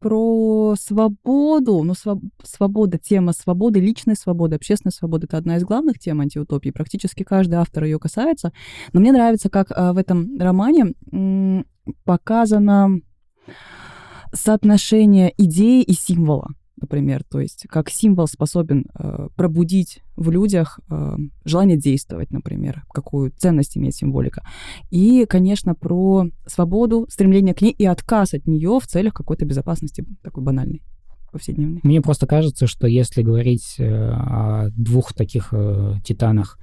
про 0.00 0.74
свободу, 0.78 1.82
ну, 1.82 1.94
своб 1.94 2.22
свобода, 2.42 2.98
тема 2.98 3.32
свободы, 3.32 3.80
личной 3.80 4.16
свободы, 4.16 4.56
общественной 4.56 4.92
свободы— 4.92 5.26
это 5.28 5.38
одна 5.38 5.56
из 5.56 5.64
главных 5.64 5.98
тем 5.98 6.20
антиутопии. 6.20 6.70
Практически 6.70 7.22
каждый 7.22 7.54
автор 7.54 7.84
ее 7.84 7.98
касается. 7.98 8.52
Но 8.92 9.00
мне 9.00 9.12
нравится, 9.12 9.48
как 9.50 9.68
а, 9.70 9.92
в 9.92 9.98
этом 9.98 10.38
романе 10.38 10.94
показано 12.04 13.00
соотношение 14.32 15.32
идеи 15.36 15.82
и 15.82 15.92
символа 15.92 16.48
например, 16.80 17.22
то 17.24 17.40
есть 17.40 17.66
как 17.68 17.90
символ 17.90 18.26
способен 18.26 18.86
э, 18.94 19.28
пробудить 19.36 20.02
в 20.16 20.30
людях 20.30 20.80
э, 20.90 21.16
желание 21.44 21.76
действовать, 21.76 22.30
например, 22.30 22.84
какую 22.92 23.30
ценность 23.36 23.76
имеет 23.76 23.94
символика. 23.94 24.42
И, 24.90 25.26
конечно, 25.26 25.74
про 25.74 26.26
свободу, 26.46 27.06
стремление 27.10 27.54
к 27.54 27.62
ней 27.62 27.72
и 27.72 27.86
отказ 27.86 28.34
от 28.34 28.46
нее 28.46 28.78
в 28.80 28.86
целях 28.86 29.14
какой-то 29.14 29.44
безопасности, 29.44 30.04
такой 30.22 30.42
банальной 30.42 30.82
повседневной. 31.30 31.80
Мне 31.82 32.00
просто 32.00 32.26
кажется, 32.26 32.66
что 32.66 32.86
если 32.86 33.22
говорить 33.22 33.76
э, 33.78 33.84
о 33.86 34.68
двух 34.76 35.12
таких 35.12 35.48
э, 35.52 35.94
титанах 36.04 36.58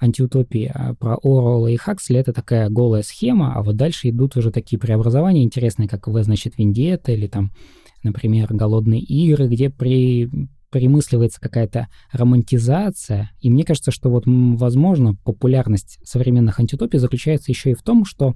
антиутопии, 0.00 0.70
а 0.74 0.94
про 0.94 1.14
Орвелла 1.22 1.68
и 1.68 1.76
Хаксли 1.76 2.18
это 2.18 2.32
такая 2.32 2.68
голая 2.68 3.02
схема, 3.02 3.54
а 3.54 3.62
вот 3.62 3.76
дальше 3.76 4.10
идут 4.10 4.36
уже 4.36 4.50
такие 4.50 4.78
преобразования 4.78 5.44
интересные, 5.44 5.88
как 5.88 6.08
В, 6.08 6.22
значит, 6.24 6.58
Вендетта 6.58 7.12
или 7.12 7.28
там 7.28 7.52
например, 8.02 8.54
«Голодные 8.54 9.00
игры», 9.00 9.48
где 9.48 9.70
при 9.70 10.30
примысливается 10.70 11.38
какая-то 11.38 11.88
романтизация. 12.12 13.30
И 13.40 13.50
мне 13.50 13.62
кажется, 13.62 13.90
что 13.90 14.08
вот, 14.08 14.24
возможно, 14.26 15.14
популярность 15.22 15.98
современных 16.02 16.58
антитопий 16.58 16.98
заключается 16.98 17.52
еще 17.52 17.72
и 17.72 17.74
в 17.74 17.82
том, 17.82 18.06
что 18.06 18.34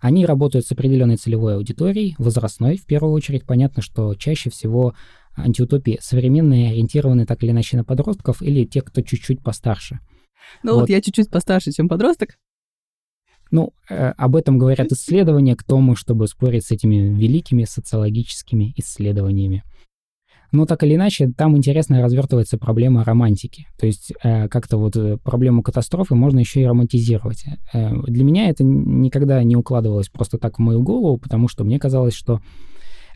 они 0.00 0.24
работают 0.26 0.66
с 0.66 0.72
определенной 0.72 1.16
целевой 1.16 1.56
аудиторией, 1.56 2.14
возрастной 2.18 2.78
в 2.78 2.86
первую 2.86 3.12
очередь. 3.12 3.44
Понятно, 3.44 3.82
что 3.82 4.14
чаще 4.14 4.50
всего 4.50 4.94
антиутопии 5.36 5.98
современные 6.00 6.70
ориентированы 6.70 7.26
так 7.26 7.42
или 7.42 7.50
иначе 7.50 7.76
на 7.76 7.84
подростков 7.84 8.42
или 8.42 8.64
те, 8.64 8.80
кто 8.80 9.02
чуть-чуть 9.02 9.42
постарше. 9.42 10.00
Ну 10.62 10.72
вот, 10.72 10.80
вот 10.80 10.88
я 10.88 11.00
чуть-чуть 11.00 11.30
постарше, 11.30 11.72
чем 11.72 11.88
подросток. 11.88 12.36
Ну, 13.56 13.72
э, 13.88 14.12
об 14.18 14.36
этом 14.36 14.58
говорят 14.58 14.92
исследования, 14.92 15.56
кто 15.56 15.78
мы, 15.78 15.96
чтобы 15.96 16.26
спорить 16.26 16.66
с 16.66 16.72
этими 16.72 16.96
великими 16.96 17.64
социологическими 17.64 18.74
исследованиями. 18.76 19.62
Но 20.52 20.66
так 20.66 20.82
или 20.82 20.94
иначе, 20.94 21.30
там 21.34 21.56
интересно 21.56 22.02
развертывается 22.02 22.58
проблема 22.58 23.02
романтики. 23.02 23.66
То 23.78 23.86
есть 23.86 24.12
э, 24.22 24.48
как-то 24.48 24.76
вот 24.76 24.94
э, 24.96 25.16
проблему 25.16 25.62
катастрофы 25.62 26.14
можно 26.14 26.38
еще 26.38 26.60
и 26.60 26.66
романтизировать. 26.66 27.46
Э, 27.72 27.94
для 28.06 28.24
меня 28.24 28.50
это 28.50 28.62
никогда 28.62 29.42
не 29.42 29.56
укладывалось 29.56 30.10
просто 30.10 30.36
так 30.36 30.58
в 30.58 30.60
мою 30.60 30.82
голову, 30.82 31.16
потому 31.16 31.48
что 31.48 31.64
мне 31.64 31.78
казалось, 31.78 32.14
что 32.14 32.42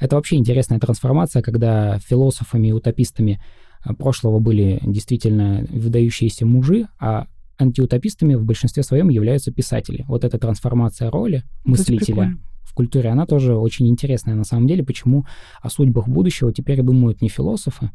это 0.00 0.16
вообще 0.16 0.36
интересная 0.36 0.78
трансформация, 0.78 1.42
когда 1.42 1.98
философами 1.98 2.68
и 2.68 2.72
утопистами 2.72 3.42
э, 3.84 3.92
прошлого 3.92 4.38
были 4.38 4.80
действительно 4.86 5.66
выдающиеся 5.68 6.46
мужи, 6.46 6.88
а 6.98 7.26
антиутопистами 7.60 8.34
в 8.34 8.44
большинстве 8.44 8.82
своем 8.82 9.08
являются 9.08 9.52
писатели. 9.52 10.04
Вот 10.08 10.24
эта 10.24 10.38
трансформация 10.38 11.10
роли 11.10 11.44
мыслителя 11.64 12.36
в 12.62 12.74
культуре, 12.74 13.10
она 13.10 13.26
тоже 13.26 13.56
очень 13.56 13.88
интересная 13.88 14.34
на 14.34 14.44
самом 14.44 14.66
деле. 14.66 14.84
Почему 14.84 15.26
о 15.60 15.70
судьбах 15.70 16.08
будущего 16.08 16.52
теперь 16.52 16.82
думают 16.82 17.20
не 17.20 17.28
философы, 17.28 17.90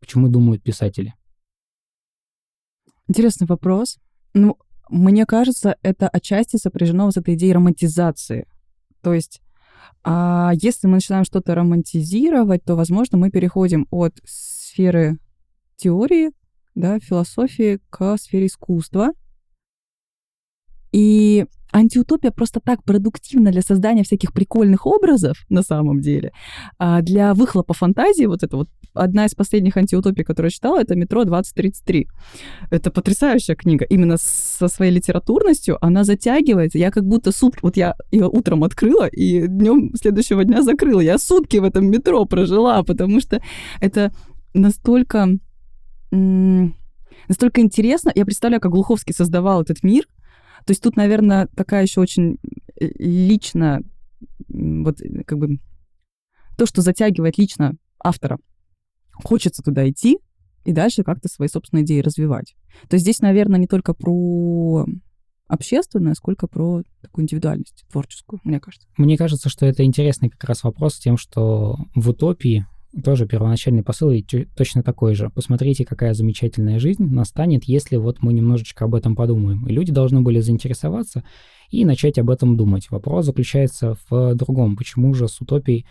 почему 0.00 0.28
думают 0.28 0.62
писатели? 0.62 1.14
Интересный 3.08 3.46
вопрос. 3.46 3.98
Ну, 4.34 4.56
мне 4.88 5.26
кажется, 5.26 5.76
это 5.82 6.08
отчасти 6.08 6.56
сопряжено 6.56 7.10
с 7.10 7.16
этой 7.16 7.34
идеей 7.34 7.54
романтизации. 7.54 8.46
То 9.02 9.14
есть, 9.14 9.40
а 10.04 10.52
если 10.54 10.86
мы 10.86 10.94
начинаем 10.94 11.24
что-то 11.24 11.54
романтизировать, 11.54 12.64
то, 12.64 12.76
возможно, 12.76 13.18
мы 13.18 13.30
переходим 13.30 13.86
от 13.90 14.18
сферы 14.24 15.18
теории 15.76 16.30
да, 16.76 17.00
философии 17.00 17.80
к 17.90 18.16
сфере 18.18 18.46
искусства, 18.46 19.12
И 20.92 21.44
антиутопия 21.72 22.30
просто 22.30 22.60
так 22.60 22.82
продуктивна 22.84 23.50
для 23.50 23.60
создания 23.60 24.02
всяких 24.02 24.32
прикольных 24.32 24.86
образов 24.86 25.36
на 25.50 25.62
самом 25.62 26.00
деле. 26.00 26.32
А 26.78 27.02
для 27.02 27.34
выхлопа 27.34 27.74
фантазии, 27.74 28.24
вот 28.26 28.42
это 28.42 28.56
вот 28.56 28.68
одна 28.94 29.26
из 29.26 29.34
последних 29.34 29.76
антиутопий, 29.76 30.24
которую 30.24 30.48
я 30.48 30.54
читала, 30.54 30.80
это 30.80 30.94
«Метро 30.94 31.24
2033». 31.24 32.06
Это 32.70 32.90
потрясающая 32.90 33.56
книга. 33.56 33.84
Именно 33.84 34.16
со 34.18 34.68
своей 34.68 34.92
литературностью 34.92 35.76
она 35.84 36.04
затягивается. 36.04 36.78
Я 36.78 36.90
как 36.90 37.04
будто 37.04 37.32
сутки... 37.32 37.60
Вот 37.62 37.76
я 37.76 37.94
ее 38.10 38.26
утром 38.26 38.64
открыла 38.64 39.06
и 39.06 39.46
днем 39.46 39.92
следующего 39.96 40.44
дня 40.44 40.62
закрыла. 40.62 41.00
Я 41.00 41.18
сутки 41.18 41.58
в 41.58 41.64
этом 41.64 41.90
метро 41.90 42.24
прожила, 42.24 42.82
потому 42.82 43.20
что 43.20 43.42
это 43.80 44.12
настолько... 44.54 45.38
Настолько 47.28 47.60
интересно. 47.60 48.12
Я 48.14 48.24
представляю, 48.24 48.60
как 48.60 48.72
Глуховский 48.72 49.14
создавал 49.14 49.62
этот 49.62 49.82
мир, 49.82 50.04
то 50.64 50.72
есть 50.72 50.82
тут, 50.82 50.96
наверное, 50.96 51.48
такая 51.56 51.82
еще 51.82 52.00
очень 52.00 52.38
э, 52.80 52.88
лично, 52.98 53.82
вот 54.48 54.98
как 55.24 55.38
бы 55.38 55.58
то, 56.56 56.66
что 56.66 56.82
затягивает 56.82 57.38
лично 57.38 57.74
автора. 58.02 58.38
Хочется 59.12 59.62
туда 59.62 59.88
идти 59.88 60.18
и 60.64 60.72
дальше 60.72 61.04
как-то 61.04 61.28
свои 61.28 61.48
собственные 61.48 61.84
идеи 61.84 62.00
развивать. 62.00 62.56
То 62.88 62.94
есть 62.94 63.04
здесь, 63.04 63.20
наверное, 63.20 63.60
не 63.60 63.68
только 63.68 63.94
про 63.94 64.86
общественное, 65.46 66.14
сколько 66.14 66.48
про 66.48 66.82
такую 67.00 67.22
индивидуальность 67.22 67.84
творческую, 67.90 68.40
мне 68.42 68.58
кажется. 68.58 68.88
Мне 68.96 69.16
кажется, 69.16 69.48
что 69.48 69.66
это 69.66 69.84
интересный 69.84 70.28
как 70.28 70.42
раз 70.44 70.64
вопрос 70.64 70.98
тем, 70.98 71.16
что 71.16 71.76
в 71.94 72.10
утопии 72.10 72.66
тоже 73.04 73.26
первоначальный 73.26 73.82
посыл 73.82 74.10
и 74.10 74.22
точно 74.22 74.82
такой 74.82 75.14
же. 75.14 75.30
Посмотрите, 75.30 75.84
какая 75.84 76.14
замечательная 76.14 76.78
жизнь 76.78 77.04
настанет, 77.04 77.64
если 77.64 77.96
вот 77.96 78.22
мы 78.22 78.32
немножечко 78.32 78.84
об 78.84 78.94
этом 78.94 79.14
подумаем. 79.16 79.66
И 79.66 79.72
люди 79.72 79.92
должны 79.92 80.20
были 80.22 80.40
заинтересоваться 80.40 81.24
и 81.70 81.84
начать 81.84 82.18
об 82.18 82.30
этом 82.30 82.56
думать. 82.56 82.90
Вопрос 82.90 83.26
заключается 83.26 83.96
в 84.08 84.34
другом. 84.34 84.76
Почему 84.76 85.12
же 85.14 85.28
с 85.28 85.40
утопией 85.40 85.86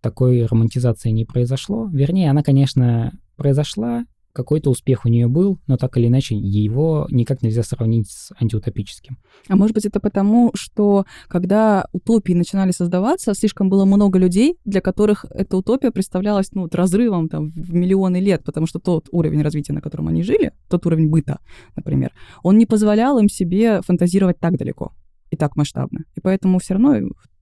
такой 0.00 0.46
романтизации 0.46 1.10
не 1.10 1.24
произошло? 1.24 1.88
Вернее, 1.92 2.30
она, 2.30 2.42
конечно, 2.42 3.12
произошла, 3.36 4.04
какой-то 4.32 4.70
успех 4.70 5.04
у 5.04 5.08
нее 5.08 5.28
был, 5.28 5.58
но 5.66 5.76
так 5.76 5.96
или 5.96 6.06
иначе 6.06 6.36
его 6.36 7.06
никак 7.10 7.42
нельзя 7.42 7.62
сравнить 7.62 8.10
с 8.10 8.32
антиутопическим. 8.40 9.18
А 9.48 9.56
может 9.56 9.74
быть 9.74 9.84
это 9.84 10.00
потому, 10.00 10.52
что 10.54 11.04
когда 11.28 11.86
утопии 11.92 12.32
начинали 12.32 12.70
создаваться, 12.70 13.34
слишком 13.34 13.68
было 13.68 13.84
много 13.84 14.18
людей, 14.18 14.56
для 14.64 14.80
которых 14.80 15.24
эта 15.30 15.56
утопия 15.56 15.90
представлялась 15.90 16.52
ну, 16.52 16.62
вот, 16.62 16.74
разрывом 16.74 17.28
там, 17.28 17.50
в 17.50 17.74
миллионы 17.74 18.20
лет, 18.20 18.44
потому 18.44 18.66
что 18.66 18.78
тот 18.78 19.08
уровень 19.10 19.42
развития, 19.42 19.72
на 19.72 19.80
котором 19.80 20.08
они 20.08 20.22
жили, 20.22 20.52
тот 20.68 20.86
уровень 20.86 21.08
быта, 21.08 21.40
например, 21.76 22.12
он 22.42 22.58
не 22.58 22.66
позволял 22.66 23.18
им 23.18 23.28
себе 23.28 23.82
фантазировать 23.82 24.38
так 24.38 24.56
далеко 24.56 24.92
и 25.30 25.36
так 25.36 25.56
масштабно. 25.56 26.04
И 26.14 26.20
поэтому 26.20 26.58
все 26.58 26.74
равно 26.74 26.96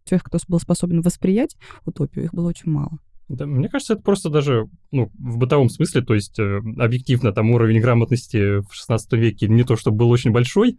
тех, 0.05 0.23
кто 0.23 0.39
был 0.49 0.59
способен 0.59 1.03
восприять 1.03 1.57
утопию, 1.85 2.25
их 2.25 2.35
было 2.35 2.49
очень 2.49 2.71
мало. 2.71 2.99
Да, 3.29 3.47
мне 3.47 3.69
кажется, 3.69 3.95
это 3.95 4.03
просто 4.03 4.31
даже 4.31 4.69
ну, 4.91 5.11
в 5.19 5.37
бытовом 5.37 5.69
смысле, 5.69 6.01
то 6.03 6.15
есть 6.15 6.39
э, 6.39 6.61
объективно 6.79 7.33
там 7.33 7.51
уровень 7.51 7.81
грамотности 7.81 8.61
в 8.61 8.73
16 8.73 9.13
веке 9.15 9.49
не 9.49 9.65
то, 9.65 9.77
чтобы 9.77 9.99
был 9.99 10.11
очень 10.11 10.31
большой. 10.31 10.79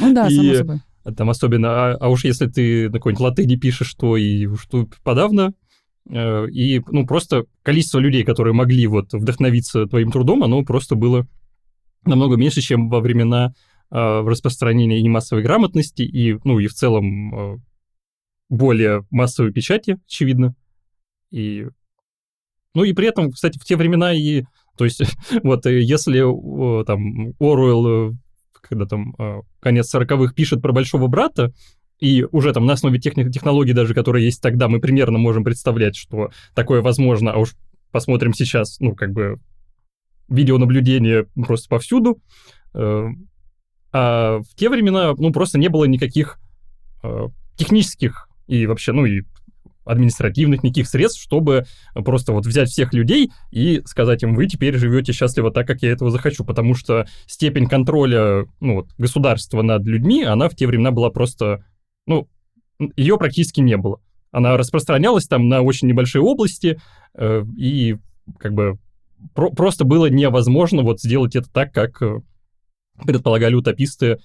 Ну 0.00 0.14
да, 0.14 0.26
и, 0.28 0.34
само 0.34 0.54
собой. 0.54 0.80
Там 1.16 1.30
особенно, 1.30 1.68
а, 1.68 1.96
а 1.96 2.08
уж 2.08 2.24
если 2.24 2.46
ты 2.46 2.88
на 2.88 2.94
какой-нибудь 2.94 3.20
латыни 3.20 3.56
пишешь, 3.56 3.92
то 3.94 4.16
и 4.16 4.48
тут 4.70 4.96
подавно. 5.02 5.52
Э, 6.08 6.46
и, 6.48 6.80
ну, 6.88 7.06
просто 7.06 7.44
количество 7.62 7.98
людей, 7.98 8.24
которые 8.24 8.54
могли 8.54 8.86
вот 8.86 9.12
вдохновиться 9.12 9.86
твоим 9.86 10.10
трудом, 10.10 10.42
оно 10.42 10.64
просто 10.64 10.94
было 10.94 11.26
намного 12.04 12.36
меньше, 12.36 12.60
чем 12.60 12.88
во 12.88 13.00
времена 13.00 13.52
э, 13.90 13.96
распространения 13.96 15.00
и 15.00 15.08
массовой 15.08 15.42
грамотности, 15.42 16.02
и, 16.02 16.38
ну, 16.44 16.58
и 16.58 16.68
в 16.68 16.74
целом 16.74 17.34
э, 17.34 17.58
более 18.48 19.06
массовой 19.10 19.52
печати, 19.52 19.98
очевидно. 20.06 20.54
И 21.30 21.66
ну 22.74 22.84
и 22.84 22.92
при 22.92 23.08
этом, 23.08 23.30
кстати, 23.30 23.58
в 23.58 23.64
те 23.64 23.76
времена 23.76 24.12
и... 24.12 24.44
То 24.76 24.84
есть, 24.84 25.02
вот, 25.42 25.66
э, 25.66 25.80
если 25.80 26.20
там 26.84 27.34
Оруэлл, 27.38 28.10
э, 28.10 28.12
когда 28.62 28.86
там 28.86 29.14
э, 29.18 29.40
конец 29.60 29.94
40-х 29.94 30.32
пишет 30.34 30.62
про 30.62 30.72
большого 30.72 31.08
брата, 31.08 31.52
и 31.98 32.24
уже 32.32 32.52
там 32.52 32.66
на 32.66 32.72
основе 32.72 32.98
тех 32.98 33.14
технологий 33.14 33.74
даже, 33.74 33.94
которые 33.94 34.24
есть 34.24 34.42
тогда, 34.42 34.68
мы 34.68 34.80
примерно 34.80 35.18
можем 35.18 35.44
представлять, 35.44 35.94
что 35.94 36.30
такое 36.54 36.80
возможно, 36.80 37.32
а 37.32 37.38
уж 37.38 37.54
посмотрим 37.92 38.34
сейчас, 38.34 38.80
ну, 38.80 38.96
как 38.96 39.12
бы, 39.12 39.36
видеонаблюдение 40.28 41.26
просто 41.34 41.68
повсюду. 41.68 42.18
А 42.74 44.38
в 44.40 44.54
те 44.56 44.68
времена, 44.68 45.14
ну, 45.16 45.30
просто 45.30 45.58
не 45.58 45.68
было 45.68 45.84
никаких 45.84 46.40
технических 47.56 48.28
и 48.48 48.66
вообще, 48.66 48.90
ну, 48.90 49.04
и 49.04 49.22
административных 49.84 50.62
никаких 50.62 50.88
средств, 50.88 51.22
чтобы 51.22 51.66
просто 51.94 52.32
вот 52.32 52.46
взять 52.46 52.68
всех 52.68 52.92
людей 52.92 53.30
и 53.50 53.82
сказать 53.84 54.22
им, 54.22 54.34
вы 54.34 54.46
теперь 54.46 54.76
живете 54.76 55.12
счастливо 55.12 55.50
так, 55.50 55.66
как 55.66 55.82
я 55.82 55.90
этого 55.90 56.10
захочу, 56.10 56.44
потому 56.44 56.74
что 56.74 57.06
степень 57.26 57.66
контроля 57.66 58.46
ну, 58.60 58.76
вот, 58.76 58.88
государства 58.98 59.62
над 59.62 59.84
людьми, 59.84 60.22
она 60.22 60.48
в 60.48 60.54
те 60.54 60.66
времена 60.66 60.90
была 60.90 61.10
просто, 61.10 61.64
ну, 62.06 62.28
ее 62.96 63.18
практически 63.18 63.60
не 63.60 63.76
было. 63.76 64.00
Она 64.30 64.56
распространялась 64.56 65.26
там 65.26 65.48
на 65.48 65.60
очень 65.60 65.88
небольшие 65.88 66.22
области, 66.22 66.80
э, 67.14 67.44
и 67.56 67.96
как 68.38 68.54
бы 68.54 68.78
про- 69.34 69.50
просто 69.50 69.84
было 69.84 70.06
невозможно 70.06 70.82
вот 70.82 71.00
сделать 71.00 71.36
это 71.36 71.52
так, 71.52 71.72
как 71.72 72.00
э, 72.02 72.20
предполагали 73.04 73.54
утописты 73.54 74.18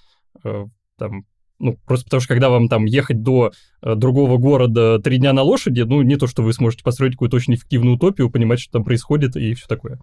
э, 0.44 0.66
там 0.98 1.26
ну, 1.60 1.78
просто 1.86 2.06
потому 2.06 2.22
что 2.22 2.30
когда 2.30 2.50
вам 2.50 2.68
там 2.68 2.86
ехать 2.86 3.24
до 3.24 3.52
э, 3.82 3.96
другого 3.96 4.38
города 4.38 5.00
три 5.00 5.18
дня 5.18 5.34
на 5.34 5.42
лошади, 5.42 5.82
ну, 5.82 6.02
не 6.02 6.16
то, 6.16 6.28
что 6.28 6.44
вы 6.44 6.54
сможете 6.54 6.84
построить 6.84 7.14
какую-то 7.14 7.38
очень 7.38 7.56
эффективную 7.56 7.96
утопию, 7.96 8.30
понимать, 8.30 8.60
что 8.60 8.74
там 8.74 8.84
происходит 8.84 9.36
и 9.36 9.54
все 9.54 9.68
такое. 9.68 10.00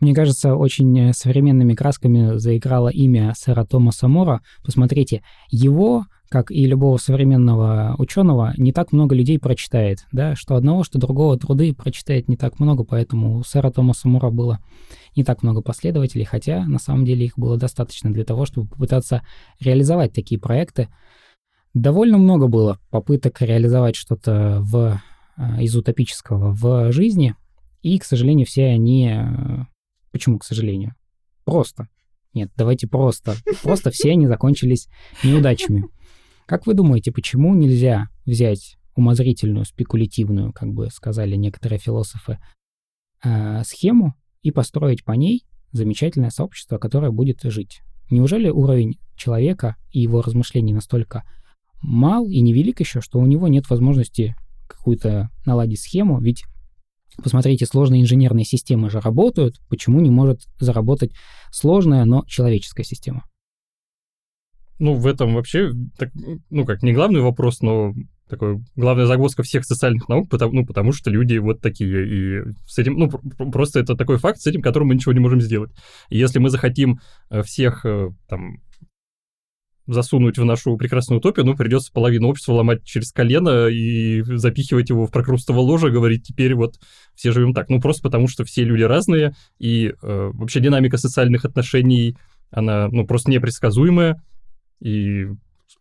Мне 0.00 0.14
кажется, 0.14 0.56
очень 0.56 0.98
э, 0.98 1.12
современными 1.12 1.74
красками 1.74 2.38
заиграло 2.38 2.88
имя 2.88 3.34
сэра 3.36 3.64
Томаса 3.66 4.08
Мора. 4.08 4.40
Посмотрите, 4.64 5.22
его, 5.50 6.06
как 6.30 6.50
и 6.50 6.64
любого 6.64 6.96
современного 6.96 7.96
ученого, 7.98 8.54
не 8.56 8.72
так 8.72 8.92
много 8.92 9.14
людей 9.14 9.38
прочитает, 9.38 10.06
да, 10.10 10.34
что 10.36 10.56
одного, 10.56 10.84
что 10.84 10.98
другого 10.98 11.38
труды 11.38 11.74
прочитает 11.74 12.28
не 12.28 12.38
так 12.38 12.58
много, 12.60 12.82
поэтому 12.82 13.36
у 13.36 13.44
сэра 13.44 13.70
Томаса 13.70 14.08
Мора 14.08 14.30
было 14.30 14.60
не 15.16 15.22
так 15.22 15.42
много 15.42 15.60
последователей, 15.60 16.24
хотя 16.24 16.64
на 16.64 16.78
самом 16.78 17.04
деле 17.04 17.26
их 17.26 17.38
было 17.38 17.58
достаточно 17.58 18.10
для 18.10 18.24
того, 18.24 18.46
чтобы 18.46 18.68
попытаться 18.68 19.22
реализовать 19.60 20.14
такие 20.14 20.40
проекты. 20.40 20.88
Довольно 21.74 22.16
много 22.16 22.48
было 22.48 22.78
попыток 22.88 23.42
реализовать 23.42 23.96
что-то 23.96 24.60
в, 24.62 24.98
э, 25.36 25.62
из 25.62 25.76
утопического 25.76 26.52
в 26.52 26.90
жизни, 26.90 27.34
и, 27.82 27.98
к 27.98 28.04
сожалению, 28.04 28.46
все 28.46 28.66
они 28.66 29.10
э, 29.12 29.64
Почему, 30.12 30.38
к 30.38 30.44
сожалению? 30.44 30.94
Просто. 31.44 31.88
Нет, 32.34 32.50
давайте 32.56 32.86
просто. 32.86 33.36
Просто 33.62 33.90
все 33.90 34.12
они 34.12 34.26
закончились 34.26 34.88
неудачами. 35.24 35.84
Как 36.46 36.66
вы 36.66 36.74
думаете, 36.74 37.12
почему 37.12 37.54
нельзя 37.54 38.08
взять 38.26 38.76
умозрительную, 38.94 39.64
спекулятивную, 39.64 40.52
как 40.52 40.72
бы 40.72 40.90
сказали 40.90 41.36
некоторые 41.36 41.78
философы, 41.78 42.38
э, 43.24 43.62
схему 43.64 44.14
и 44.42 44.50
построить 44.50 45.04
по 45.04 45.12
ней 45.12 45.44
замечательное 45.72 46.30
сообщество, 46.30 46.78
которое 46.78 47.10
будет 47.10 47.40
жить? 47.44 47.82
Неужели 48.10 48.48
уровень 48.48 48.98
человека 49.16 49.76
и 49.92 50.00
его 50.00 50.22
размышлений 50.22 50.72
настолько 50.72 51.22
мал 51.82 52.26
и 52.26 52.40
невелик 52.40 52.80
еще, 52.80 53.00
что 53.00 53.18
у 53.18 53.26
него 53.26 53.46
нет 53.48 53.70
возможности 53.70 54.34
какую-то 54.66 55.30
наладить 55.46 55.80
схему? 55.80 56.20
Ведь 56.20 56.44
Посмотрите, 57.22 57.66
сложные 57.66 58.02
инженерные 58.02 58.44
системы 58.44 58.90
же 58.90 59.00
работают. 59.00 59.56
Почему 59.68 60.00
не 60.00 60.10
может 60.10 60.42
заработать 60.58 61.12
сложная, 61.50 62.04
но 62.04 62.24
человеческая 62.26 62.84
система? 62.84 63.24
Ну, 64.78 64.94
в 64.94 65.06
этом 65.06 65.34
вообще, 65.34 65.72
так, 65.98 66.10
ну, 66.48 66.64
как, 66.64 66.82
не 66.82 66.92
главный 66.92 67.20
вопрос, 67.20 67.60
но 67.60 67.92
такой 68.30 68.62
главная 68.76 69.06
загвоздка 69.06 69.42
всех 69.42 69.64
социальных 69.64 70.08
наук, 70.08 70.30
потому, 70.30 70.52
ну, 70.52 70.66
потому 70.66 70.92
что 70.92 71.10
люди 71.10 71.36
вот 71.36 71.60
такие. 71.60 72.06
И 72.06 72.42
с 72.66 72.78
этим, 72.78 72.94
ну, 72.94 73.10
просто 73.50 73.80
это 73.80 73.96
такой 73.96 74.16
факт, 74.16 74.40
с 74.40 74.46
этим 74.46 74.62
которым 74.62 74.88
мы 74.88 74.94
ничего 74.94 75.12
не 75.12 75.20
можем 75.20 75.40
сделать. 75.40 75.72
И 76.08 76.16
если 76.16 76.38
мы 76.38 76.48
захотим 76.48 77.00
э, 77.28 77.42
всех 77.42 77.84
э, 77.84 78.10
там 78.28 78.60
засунуть 79.86 80.38
в 80.38 80.44
нашу 80.44 80.76
прекрасную 80.76 81.18
утопию, 81.18 81.46
ну, 81.46 81.56
придется 81.56 81.92
половину 81.92 82.28
общества 82.28 82.52
ломать 82.52 82.84
через 82.84 83.12
колено 83.12 83.66
и 83.68 84.22
запихивать 84.22 84.90
его 84.90 85.06
в 85.06 85.10
прокрустово 85.10 85.60
ложе, 85.60 85.90
говорить, 85.90 86.24
теперь 86.24 86.54
вот 86.54 86.76
все 87.14 87.32
живем 87.32 87.54
так. 87.54 87.68
Ну, 87.68 87.80
просто 87.80 88.02
потому 88.02 88.28
что 88.28 88.44
все 88.44 88.64
люди 88.64 88.82
разные, 88.82 89.34
и 89.58 89.88
э, 89.88 89.92
вообще 90.00 90.60
динамика 90.60 90.96
социальных 90.96 91.44
отношений, 91.44 92.16
она, 92.50 92.88
ну, 92.88 93.06
просто 93.06 93.30
непредсказуемая, 93.30 94.22
и 94.80 95.26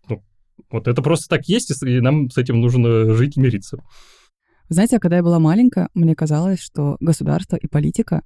ну, 0.07 0.23
вот 0.71 0.87
это 0.87 1.01
просто 1.01 1.27
так 1.29 1.47
есть, 1.47 1.71
и 1.83 1.99
нам 1.99 2.29
с 2.29 2.37
этим 2.37 2.61
нужно 2.61 3.13
жить 3.13 3.37
и 3.37 3.39
мириться. 3.39 3.77
Знаете, 4.69 4.99
когда 4.99 5.17
я 5.17 5.23
была 5.23 5.39
маленькая, 5.39 5.89
мне 5.93 6.15
казалось, 6.15 6.59
что 6.59 6.95
государство 6.99 7.55
и 7.55 7.67
политика, 7.67 8.21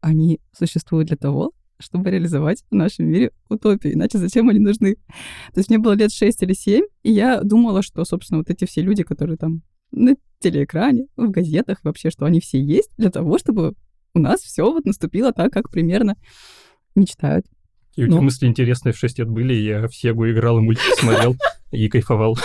они 0.00 0.40
существуют 0.52 1.08
для 1.08 1.16
того, 1.16 1.52
чтобы 1.78 2.10
реализовать 2.10 2.64
в 2.70 2.74
нашем 2.74 3.06
мире 3.06 3.30
утопию. 3.48 3.94
Иначе 3.94 4.18
зачем 4.18 4.48
они 4.48 4.58
нужны? 4.58 4.96
То 5.52 5.58
есть 5.58 5.68
мне 5.68 5.78
было 5.78 5.92
лет 5.92 6.12
6 6.12 6.42
или 6.42 6.52
7, 6.52 6.84
и 7.02 7.12
я 7.12 7.40
думала, 7.42 7.82
что, 7.82 8.04
собственно, 8.04 8.38
вот 8.38 8.50
эти 8.50 8.64
все 8.64 8.82
люди, 8.82 9.02
которые 9.02 9.36
там 9.36 9.62
на 9.90 10.16
телеэкране, 10.40 11.06
в 11.16 11.30
газетах, 11.30 11.80
вообще, 11.82 12.10
что 12.10 12.26
они 12.26 12.40
все 12.40 12.60
есть 12.60 12.90
для 12.96 13.10
того, 13.10 13.38
чтобы 13.38 13.74
у 14.14 14.18
нас 14.18 14.40
все 14.40 14.64
вот 14.64 14.84
наступило 14.84 15.32
так, 15.32 15.52
как 15.52 15.70
примерно 15.70 16.16
мечтают. 16.94 17.46
И 17.96 18.02
у 18.02 18.06
тебя 18.06 18.16
ну, 18.16 18.22
мысли 18.22 18.46
интересные 18.46 18.92
в 18.92 18.98
6 18.98 19.20
лет 19.20 19.28
были, 19.28 19.54
я 19.54 19.86
в 19.86 19.94
Сегу 19.94 20.30
играл 20.30 20.58
и 20.58 20.62
мультики 20.62 21.00
смотрел 21.00 21.36
и 21.70 21.88
кайфовал. 21.88 22.36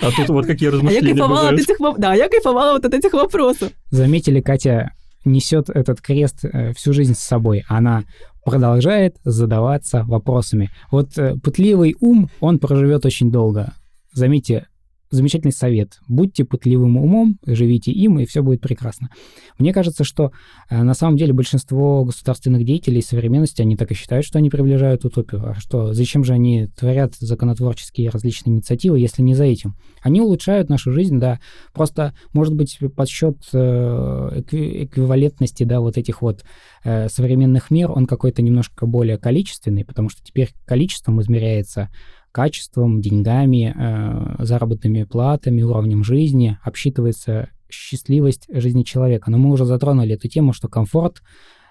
А 0.00 0.10
тут 0.12 0.28
вот 0.28 0.46
какие 0.46 0.68
размышления 0.68 1.00
а 1.00 1.08
я 1.08 1.14
кайфовала 1.14 1.48
от 1.48 1.58
этих, 1.58 1.76
Да, 1.98 2.14
я 2.14 2.28
кайфовала 2.28 2.72
вот 2.74 2.84
от 2.84 2.94
этих 2.94 3.12
вопросов. 3.12 3.72
Заметили, 3.90 4.40
Катя 4.40 4.92
несет 5.24 5.70
этот 5.70 6.00
крест 6.00 6.44
э, 6.44 6.72
всю 6.74 6.92
жизнь 6.92 7.14
с 7.14 7.20
собой. 7.20 7.64
Она 7.68 8.04
продолжает 8.44 9.16
задаваться 9.24 10.04
вопросами. 10.04 10.70
Вот 10.90 11.16
э, 11.18 11.36
пытливый 11.42 11.96
ум, 12.00 12.30
он 12.40 12.58
проживет 12.58 13.04
очень 13.06 13.30
долго. 13.30 13.72
Заметьте, 14.12 14.66
замечательный 15.12 15.52
совет. 15.52 16.00
Будьте 16.08 16.44
пытливым 16.44 16.96
умом, 16.96 17.38
живите 17.46 17.92
им, 17.92 18.18
и 18.18 18.26
все 18.26 18.42
будет 18.42 18.60
прекрасно. 18.60 19.10
Мне 19.58 19.72
кажется, 19.72 20.04
что 20.04 20.32
э, 20.70 20.82
на 20.82 20.94
самом 20.94 21.16
деле 21.16 21.32
большинство 21.32 22.04
государственных 22.04 22.64
деятелей 22.64 23.02
современности, 23.02 23.62
они 23.62 23.76
так 23.76 23.90
и 23.90 23.94
считают, 23.94 24.24
что 24.24 24.38
они 24.38 24.50
приближают 24.50 25.04
утопию. 25.04 25.50
А 25.50 25.54
что, 25.54 25.92
зачем 25.92 26.24
же 26.24 26.32
они 26.32 26.68
творят 26.68 27.14
законотворческие 27.16 28.10
различные 28.10 28.54
инициативы, 28.54 28.98
если 28.98 29.22
не 29.22 29.34
за 29.34 29.44
этим? 29.44 29.76
Они 30.00 30.20
улучшают 30.20 30.68
нашу 30.68 30.92
жизнь, 30.92 31.20
да, 31.20 31.38
просто, 31.72 32.14
может 32.32 32.54
быть, 32.54 32.78
подсчет 32.96 33.36
э, 33.52 34.42
эквивалентности, 34.50 35.64
да, 35.64 35.80
вот 35.80 35.98
этих 35.98 36.22
вот 36.22 36.44
э, 36.84 37.08
современных 37.08 37.70
мер, 37.70 37.90
он 37.90 38.06
какой-то 38.06 38.42
немножко 38.42 38.86
более 38.86 39.18
количественный, 39.18 39.84
потому 39.84 40.08
что 40.08 40.22
теперь 40.24 40.50
количеством 40.64 41.20
измеряется 41.20 41.90
качеством, 42.32 43.00
деньгами, 43.00 43.74
э, 43.76 44.44
заработными 44.44 45.04
платами, 45.04 45.62
уровнем 45.62 46.02
жизни, 46.02 46.58
обсчитывается 46.62 47.50
счастливость 47.70 48.46
жизни 48.48 48.82
человека. 48.82 49.30
Но 49.30 49.38
мы 49.38 49.50
уже 49.50 49.64
затронули 49.64 50.14
эту 50.14 50.28
тему, 50.28 50.52
что 50.52 50.68
комфорт 50.68 51.22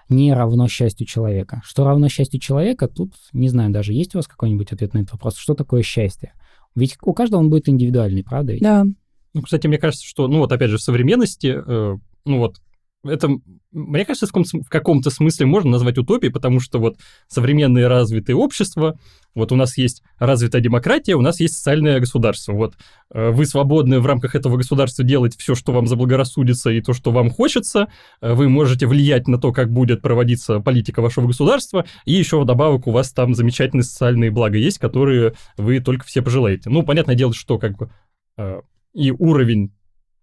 не 0.08 0.32
равно 0.32 0.68
счастью 0.68 1.06
человека. 1.06 1.62
Что 1.64 1.84
равно 1.84 2.08
счастью 2.08 2.40
человека, 2.40 2.88
тут, 2.88 3.14
не 3.32 3.48
знаю, 3.48 3.70
даже 3.70 3.92
есть 3.92 4.14
у 4.14 4.18
вас 4.18 4.26
какой-нибудь 4.26 4.72
ответ 4.72 4.94
на 4.94 4.98
этот 4.98 5.12
вопрос, 5.12 5.36
что 5.36 5.54
такое 5.54 5.82
счастье? 5.82 6.32
Ведь 6.74 6.96
у 7.02 7.12
каждого 7.12 7.40
он 7.40 7.50
будет 7.50 7.68
индивидуальный, 7.68 8.24
правда? 8.24 8.52
Ведь? 8.52 8.62
Да. 8.62 8.84
Ну, 9.34 9.42
кстати, 9.42 9.66
мне 9.66 9.78
кажется, 9.78 10.06
что, 10.06 10.28
ну 10.28 10.38
вот 10.38 10.52
опять 10.52 10.70
же, 10.70 10.78
в 10.78 10.82
современности, 10.82 11.54
э, 11.64 11.96
ну 12.24 12.38
вот 12.38 12.60
это, 13.04 13.28
мне 13.72 14.04
кажется, 14.04 14.26
в 14.26 14.68
каком-то 14.68 15.10
смысле 15.10 15.46
можно 15.46 15.70
назвать 15.70 15.98
утопией, 15.98 16.32
потому 16.32 16.60
что 16.60 16.78
вот 16.78 16.96
современные 17.28 17.88
развитые 17.88 18.36
общества, 18.36 18.98
вот 19.34 19.50
у 19.50 19.56
нас 19.56 19.76
есть 19.78 20.02
развитая 20.18 20.60
демократия, 20.60 21.14
у 21.14 21.20
нас 21.20 21.40
есть 21.40 21.54
социальное 21.54 21.98
государство. 22.00 22.52
Вот 22.52 22.74
э, 23.12 23.30
вы 23.30 23.46
свободны 23.46 23.98
в 23.98 24.06
рамках 24.06 24.34
этого 24.34 24.56
государства 24.56 25.04
делать 25.04 25.36
все, 25.36 25.54
что 25.54 25.72
вам 25.72 25.86
заблагорассудится 25.86 26.70
и 26.70 26.80
то, 26.80 26.92
что 26.92 27.10
вам 27.10 27.30
хочется. 27.30 27.88
Э, 28.20 28.34
вы 28.34 28.48
можете 28.48 28.86
влиять 28.86 29.26
на 29.28 29.38
то, 29.38 29.52
как 29.52 29.72
будет 29.72 30.02
проводиться 30.02 30.60
политика 30.60 31.00
вашего 31.00 31.26
государства. 31.26 31.86
И 32.04 32.12
еще 32.12 32.40
вдобавок 32.40 32.86
у 32.86 32.92
вас 32.92 33.12
там 33.12 33.34
замечательные 33.34 33.84
социальные 33.84 34.30
блага 34.30 34.58
есть, 34.58 34.78
которые 34.78 35.34
вы 35.56 35.80
только 35.80 36.04
все 36.04 36.22
пожелаете. 36.22 36.70
Ну, 36.70 36.82
понятное 36.82 37.14
дело, 37.14 37.32
что 37.32 37.58
как 37.58 37.76
бы 37.76 37.90
э, 38.36 38.60
и 38.92 39.10
уровень 39.10 39.72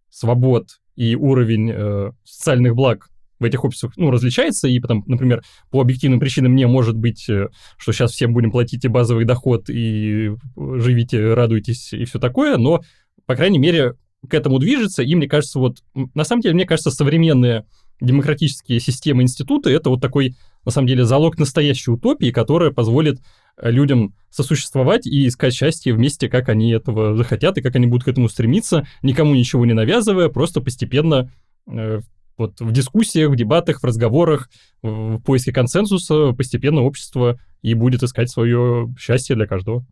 свобод 0.10 0.80
и 1.00 1.16
уровень 1.16 1.72
э, 1.72 2.12
социальных 2.26 2.76
благ 2.76 3.08
в 3.40 3.46
этих 3.46 3.64
обществах, 3.64 3.94
ну, 3.96 4.12
различается, 4.12 4.68
и 4.68 4.78
потом, 4.82 5.06
например, 5.08 5.42
по 5.72 5.80
объективным 5.80 6.20
причинам 6.20 6.52
мне 6.52 6.68
может 6.68 6.98
быть, 6.98 7.30
э, 7.30 7.48
что 7.78 7.94
сейчас 7.94 8.12
всем 8.12 8.34
будем 8.34 8.52
платить 8.52 8.84
и 8.84 8.90
базовый 8.90 9.24
доход, 9.24 9.70
и 9.70 10.32
живите, 10.58 11.34
радуйтесь, 11.34 11.94
и 11.94 12.04
все 12.04 12.20
такое, 12.20 12.58
но, 12.58 12.82
по 13.26 13.38
крайней 13.38 13.60
мере, 13.60 13.94
к 14.28 14.34
этому 14.34 14.60
движется, 14.60 15.02
и 15.02 15.16
мне 15.16 15.30
кажется, 15.30 15.60
вот, 15.60 15.78
на 15.94 16.26
самом 16.26 16.42
деле, 16.42 16.56
мне 16.56 16.66
кажется, 16.66 16.92
современные 16.92 17.66
демократические 18.02 18.80
системы 18.80 19.24
институты— 19.24 19.70
это 19.72 19.90
вот 19.90 20.02
такой, 20.02 20.36
на 20.66 20.72
самом 20.72 20.88
деле, 20.88 21.06
залог 21.06 21.38
настоящей 21.38 21.92
утопии, 21.92 22.32
которая 22.32 22.72
позволит 22.72 23.22
людям 23.62 24.16
сосуществовать 24.30 25.06
и 25.06 25.28
искать 25.28 25.54
счастье 25.54 25.94
вместе, 25.94 26.30
как 26.30 26.50
они 26.50 26.72
этого 26.72 27.16
захотят 27.16 27.58
и 27.58 27.62
как 27.62 27.76
они 27.76 27.88
будут 27.88 28.06
к 28.06 28.08
этому 28.08 28.30
стремиться, 28.30 28.88
никому 29.02 29.36
ничего 29.36 29.66
не 29.66 29.74
навязывая, 29.74 30.30
просто 30.30 30.62
постепенно 30.62 31.32
э, 31.68 32.00
вот 32.38 32.60
в 32.62 32.72
дискуссиях, 32.72 33.30
в 33.30 33.36
дебатах, 33.36 33.82
в 33.82 33.84
разговорах, 33.84 34.50
в 34.82 35.20
поиске 35.20 35.52
консенсуса 35.52 36.32
постепенно 36.32 36.82
общество 36.82 37.40
и 37.62 37.74
будет 37.74 38.02
искать 38.02 38.30
свое 38.30 38.94
счастье 38.98 39.36
для 39.36 39.46
каждого. 39.46 39.86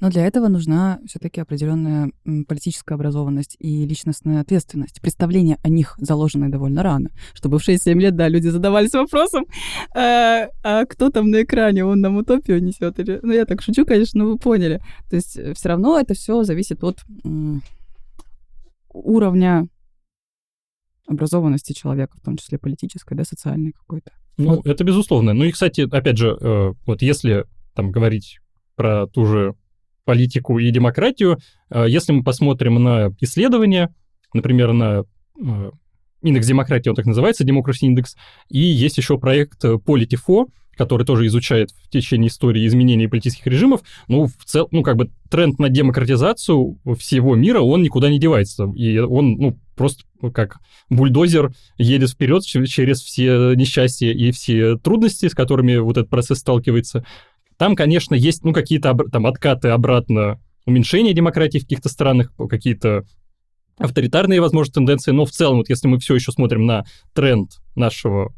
Но 0.00 0.10
для 0.10 0.26
этого 0.26 0.48
нужна 0.48 0.98
все-таки 1.06 1.40
определенная 1.40 2.10
политическая 2.46 2.94
образованность 2.94 3.56
и 3.58 3.86
личностная 3.86 4.40
ответственность. 4.40 5.00
Представление 5.00 5.58
о 5.62 5.68
них 5.68 5.94
заложено 5.98 6.50
довольно 6.50 6.82
рано, 6.82 7.10
чтобы 7.34 7.58
в 7.58 7.68
6-7 7.68 7.94
лет, 7.94 8.16
да, 8.16 8.28
люди 8.28 8.48
задавались 8.48 8.92
вопросом, 8.92 9.46
а, 9.94 10.48
а 10.62 10.84
кто 10.86 11.10
там 11.10 11.30
на 11.30 11.42
экране, 11.42 11.84
он 11.84 12.00
нам 12.00 12.16
утопию 12.16 12.62
несет 12.62 12.98
или... 12.98 13.20
Ну, 13.22 13.32
я 13.32 13.44
так 13.44 13.62
шучу, 13.62 13.84
конечно, 13.84 14.24
но 14.24 14.30
вы 14.30 14.38
поняли. 14.38 14.80
То 15.08 15.16
есть 15.16 15.36
э, 15.36 15.54
все 15.54 15.68
равно 15.68 15.98
это 15.98 16.14
все 16.14 16.42
зависит 16.42 16.82
от 16.84 16.98
уровня 18.92 19.66
образованности 21.06 21.72
человека, 21.72 22.16
в 22.16 22.24
том 22.24 22.36
числе 22.36 22.58
политической, 22.58 23.14
да, 23.14 23.24
социальной 23.24 23.72
какой-то. 23.72 24.12
Ну, 24.38 24.56
вот. 24.56 24.66
это 24.66 24.84
безусловно. 24.84 25.34
Ну 25.34 25.44
и, 25.44 25.52
кстати, 25.52 25.82
опять 25.82 26.16
же, 26.16 26.36
э, 26.40 26.72
вот 26.86 27.02
если 27.02 27.44
там 27.74 27.90
говорить 27.90 28.38
про 28.76 29.06
ту 29.06 29.26
же 29.26 29.54
политику 30.04 30.58
и 30.58 30.70
демократию. 30.70 31.38
А, 31.70 31.84
если 31.84 32.12
мы 32.12 32.22
посмотрим 32.22 32.82
на 32.82 33.10
исследования, 33.20 33.94
например, 34.32 34.72
на 34.72 35.00
а, 35.00 35.70
индекс 36.22 36.46
демократии, 36.46 36.88
он 36.88 36.96
так 36.96 37.06
называется, 37.06 37.44
Democracy 37.44 37.88
Index, 37.88 38.16
и 38.48 38.60
есть 38.60 38.98
еще 38.98 39.18
проект 39.18 39.64
Politifo, 39.64 40.46
который 40.76 41.04
тоже 41.04 41.26
изучает 41.26 41.70
в 41.70 41.90
течение 41.90 42.28
истории 42.28 42.66
изменений 42.66 43.06
политических 43.06 43.46
режимов, 43.46 43.82
ну, 44.08 44.26
в 44.26 44.44
цел, 44.44 44.68
ну, 44.70 44.82
как 44.82 44.96
бы 44.96 45.10
тренд 45.30 45.58
на 45.58 45.68
демократизацию 45.68 46.78
всего 46.98 47.34
мира, 47.34 47.60
он 47.60 47.82
никуда 47.82 48.08
не 48.08 48.18
девается. 48.18 48.64
И 48.74 48.98
он, 48.98 49.32
ну, 49.32 49.58
просто 49.76 50.04
как 50.32 50.58
бульдозер 50.88 51.52
едет 51.78 52.10
вперед 52.10 52.44
через 52.44 53.00
все 53.00 53.54
несчастья 53.54 54.10
и 54.12 54.30
все 54.30 54.76
трудности, 54.76 55.28
с 55.28 55.34
которыми 55.34 55.76
вот 55.76 55.96
этот 55.96 56.10
процесс 56.10 56.38
сталкивается. 56.38 57.04
Там, 57.56 57.76
конечно, 57.76 58.14
есть, 58.14 58.44
ну, 58.44 58.52
какие-то 58.52 58.96
там 59.10 59.26
откаты 59.26 59.68
обратно, 59.68 60.40
уменьшение 60.66 61.14
демократии 61.14 61.58
в 61.58 61.62
каких-то 61.62 61.88
странах, 61.88 62.32
какие-то 62.48 63.04
авторитарные, 63.78 64.40
возможно, 64.40 64.72
тенденции, 64.72 65.12
но 65.12 65.24
в 65.24 65.30
целом, 65.30 65.58
вот 65.58 65.68
если 65.68 65.88
мы 65.88 65.98
все 65.98 66.14
еще 66.14 66.32
смотрим 66.32 66.66
на 66.66 66.84
тренд 67.14 67.50
нашего 67.74 68.32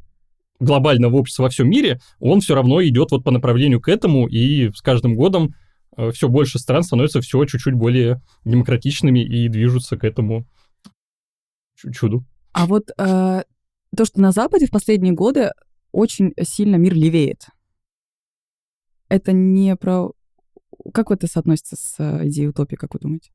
глобального 0.61 1.17
общества 1.17 1.45
во 1.45 1.49
всем 1.49 1.69
мире, 1.69 2.01
он 2.21 2.41
все 2.41 2.55
равно 2.55 2.83
идет 2.83 3.11
вот 3.11 3.25
по 3.25 3.31
направлению 3.31 3.81
к 3.81 3.89
этому, 3.89 4.27
и 4.27 4.71
с 4.71 4.81
каждым 4.81 5.15
годом 5.15 5.55
э, 5.97 6.11
все 6.13 6.29
больше 6.29 6.59
стран 6.59 6.83
становятся 6.83 7.21
все 7.21 7.45
чуть-чуть 7.45 7.75
более 7.75 8.23
демократичными 8.45 9.21
и 9.21 9.49
движутся 9.49 9.97
к 9.97 10.05
этому 10.05 10.47
чуду. 11.93 12.25
А 12.53 12.67
вот 12.67 12.91
э, 12.97 13.43
то, 13.97 14.05
что 14.05 14.21
на 14.21 14.33
Западе 14.33 14.67
в 14.67 14.71
последние 14.71 15.13
годы 15.13 15.51
очень 15.93 16.33
сильно 16.43 16.77
мир 16.77 16.95
левеет 16.95 17.49
это 19.15 19.33
не 19.33 19.77
про... 19.77 20.11
Как 20.93 21.11
это 21.11 21.27
соотносится 21.27 21.77
с 21.77 21.95
э, 21.99 22.29
идеей 22.29 22.49
утопии, 22.49 22.77
как 22.77 22.95
вы 22.95 23.01
думаете? 23.01 23.31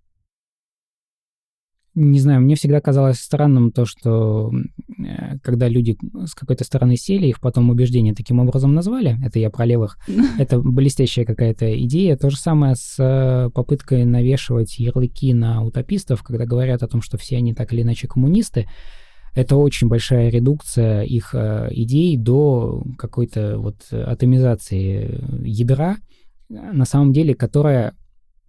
Не 1.95 2.19
знаю, 2.19 2.41
мне 2.41 2.55
всегда 2.55 2.81
казалось 2.81 3.19
странным 3.19 3.71
то, 3.71 3.85
что 3.85 4.51
э, 4.51 5.39
когда 5.41 5.67
люди 5.67 5.97
с 6.25 6.35
какой-то 6.35 6.63
стороны 6.63 6.95
сели, 6.95 7.27
их 7.27 7.39
потом 7.39 7.69
убеждения 7.69 8.13
таким 8.13 8.39
образом 8.39 8.73
назвали, 8.73 9.17
это 9.25 9.39
я 9.39 9.49
про 9.49 9.65
левых, 9.65 9.97
это 10.37 10.59
блестящая 10.59 11.25
какая-то 11.25 11.81
идея. 11.85 12.15
То 12.17 12.29
же 12.29 12.37
самое 12.37 12.75
с 12.75 12.95
э, 12.99 13.49
попыткой 13.51 14.05
навешивать 14.05 14.77
ярлыки 14.77 15.33
на 15.33 15.63
утопистов, 15.63 16.23
когда 16.23 16.45
говорят 16.45 16.83
о 16.83 16.87
том, 16.87 17.01
что 17.01 17.17
все 17.17 17.37
они 17.37 17.53
так 17.53 17.73
или 17.73 17.81
иначе 17.81 18.07
коммунисты. 18.07 18.67
Это 19.39 19.55
очень 19.55 19.87
большая 19.87 20.29
редукция 20.29 21.03
их 21.03 21.33
э, 21.33 21.69
идей 21.71 22.17
до 22.17 22.83
какой-то 22.97 23.57
вот 23.57 23.87
атомизации 23.91 25.23
ядра, 25.47 25.95
на 26.49 26.83
самом 26.83 27.13
деле, 27.13 27.35
которая 27.35 27.95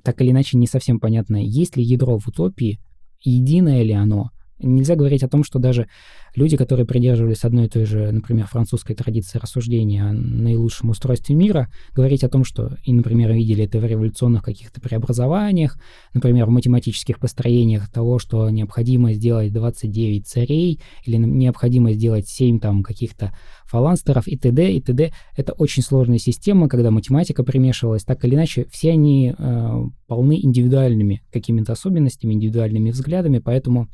так 0.03 0.21
или 0.21 0.33
иначе 0.33 0.59
не 0.59 0.67
совсем 0.67 0.99
понятна, 0.99 1.37
есть 1.37 1.77
ли 1.77 1.85
ядро 1.85 2.19
в 2.19 2.27
утопии, 2.27 2.81
единое 3.23 3.85
ли 3.85 3.93
оно, 3.93 4.31
Нельзя 4.63 4.97
говорить 4.97 5.23
о 5.23 5.29
том, 5.29 5.45
что 5.45 5.59
даже 5.59 5.89
люди, 6.35 6.57
которые 6.57 6.87
придерживались 6.87 7.45
одной 7.45 7.67
и 7.67 7.69
той 7.69 7.85
же, 7.85 8.11
например, 8.11 8.47
французской 8.47 8.95
традиции 8.95 9.39
рассуждения 9.39 10.05
о 10.05 10.13
наилучшем 10.13 10.91
устройстве 10.91 11.35
мира, 11.35 11.69
говорить 11.93 12.25
о 12.25 12.29
том, 12.29 12.45
что 12.45 12.77
и, 12.85 12.93
например, 12.93 13.33
видели 13.33 13.65
это 13.65 13.79
в 13.79 13.85
революционных 13.85 14.43
каких-то 14.43 14.81
преобразованиях, 14.81 15.79
например, 16.15 16.47
в 16.47 16.51
математических 16.51 17.19
построениях 17.19 17.91
того, 17.91 18.19
что 18.19 18.49
необходимо 18.51 19.13
сделать 19.13 19.53
29 19.53 20.27
царей 20.27 20.81
или 21.05 21.17
необходимо 21.17 21.93
сделать 21.93 22.29
7 22.29 22.61
там 22.61 22.83
каких-то 22.83 23.33
фаланстеров 23.65 24.27
и 24.27 24.37
т.д. 24.37 24.73
и 24.73 24.81
т.д. 24.81 25.13
Это 25.37 25.53
очень 25.53 25.83
сложная 25.83 26.19
система, 26.19 26.69
когда 26.69 26.91
математика 26.91 27.45
примешивалась. 27.45 28.05
Так 28.05 28.25
или 28.25 28.35
иначе, 28.35 28.67
все 28.71 28.91
они 28.91 29.35
э, 29.37 29.85
полны 30.07 30.41
индивидуальными 30.41 31.23
какими-то 31.33 31.73
особенностями, 31.73 32.35
индивидуальными 32.35 32.91
взглядами, 32.91 33.39
поэтому 33.39 33.89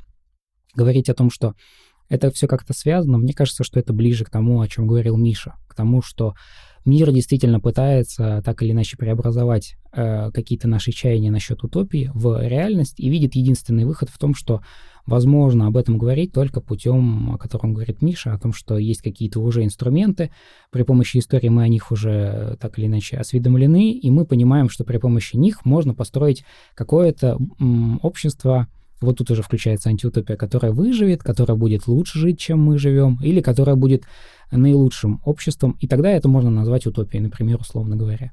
говорить 0.76 1.08
о 1.08 1.14
том, 1.14 1.30
что 1.30 1.54
это 2.08 2.30
все 2.30 2.46
как-то 2.46 2.72
связано, 2.72 3.18
мне 3.18 3.32
кажется, 3.32 3.64
что 3.64 3.80
это 3.80 3.92
ближе 3.92 4.24
к 4.24 4.30
тому, 4.30 4.60
о 4.60 4.68
чем 4.68 4.86
говорил 4.86 5.16
Миша, 5.16 5.54
к 5.66 5.74
тому, 5.74 6.02
что 6.02 6.34
мир 6.84 7.10
действительно 7.10 7.60
пытается 7.60 8.42
так 8.44 8.62
или 8.62 8.70
иначе 8.70 8.96
преобразовать 8.96 9.76
э, 9.92 10.30
какие-то 10.30 10.68
наши 10.68 10.92
чаяния 10.92 11.32
насчет 11.32 11.62
утопии 11.64 12.10
в 12.14 12.46
реальность 12.46 13.00
и 13.00 13.10
видит 13.10 13.34
единственный 13.34 13.84
выход 13.84 14.08
в 14.08 14.18
том, 14.18 14.34
что 14.34 14.62
возможно 15.04 15.66
об 15.66 15.76
этом 15.76 15.98
говорить 15.98 16.32
только 16.32 16.60
путем, 16.60 17.34
о 17.34 17.38
котором 17.38 17.74
говорит 17.74 18.02
Миша, 18.02 18.32
о 18.32 18.38
том, 18.38 18.52
что 18.52 18.78
есть 18.78 19.02
какие-то 19.02 19.40
уже 19.40 19.64
инструменты, 19.64 20.30
при 20.70 20.82
помощи 20.82 21.18
истории 21.18 21.48
мы 21.48 21.64
о 21.64 21.68
них 21.68 21.90
уже 21.90 22.56
так 22.60 22.78
или 22.78 22.86
иначе 22.86 23.16
осведомлены, 23.16 23.92
и 23.92 24.10
мы 24.10 24.24
понимаем, 24.24 24.68
что 24.68 24.84
при 24.84 24.98
помощи 24.98 25.36
них 25.36 25.64
можно 25.64 25.92
построить 25.92 26.44
какое-то 26.74 27.38
м, 27.58 27.98
общество, 28.02 28.68
вот 29.00 29.18
тут 29.18 29.30
уже 29.30 29.42
включается 29.42 29.88
антиутопия, 29.88 30.36
которая 30.36 30.72
выживет, 30.72 31.22
которая 31.22 31.56
будет 31.56 31.86
лучше 31.86 32.18
жить, 32.18 32.38
чем 32.38 32.62
мы 32.62 32.78
живем, 32.78 33.18
или 33.22 33.40
которая 33.40 33.76
будет 33.76 34.04
наилучшим 34.50 35.20
обществом, 35.24 35.76
и 35.80 35.88
тогда 35.88 36.10
это 36.10 36.28
можно 36.28 36.50
назвать 36.50 36.86
утопией, 36.86 37.22
например, 37.22 37.58
условно 37.60 37.96
говоря. 37.96 38.32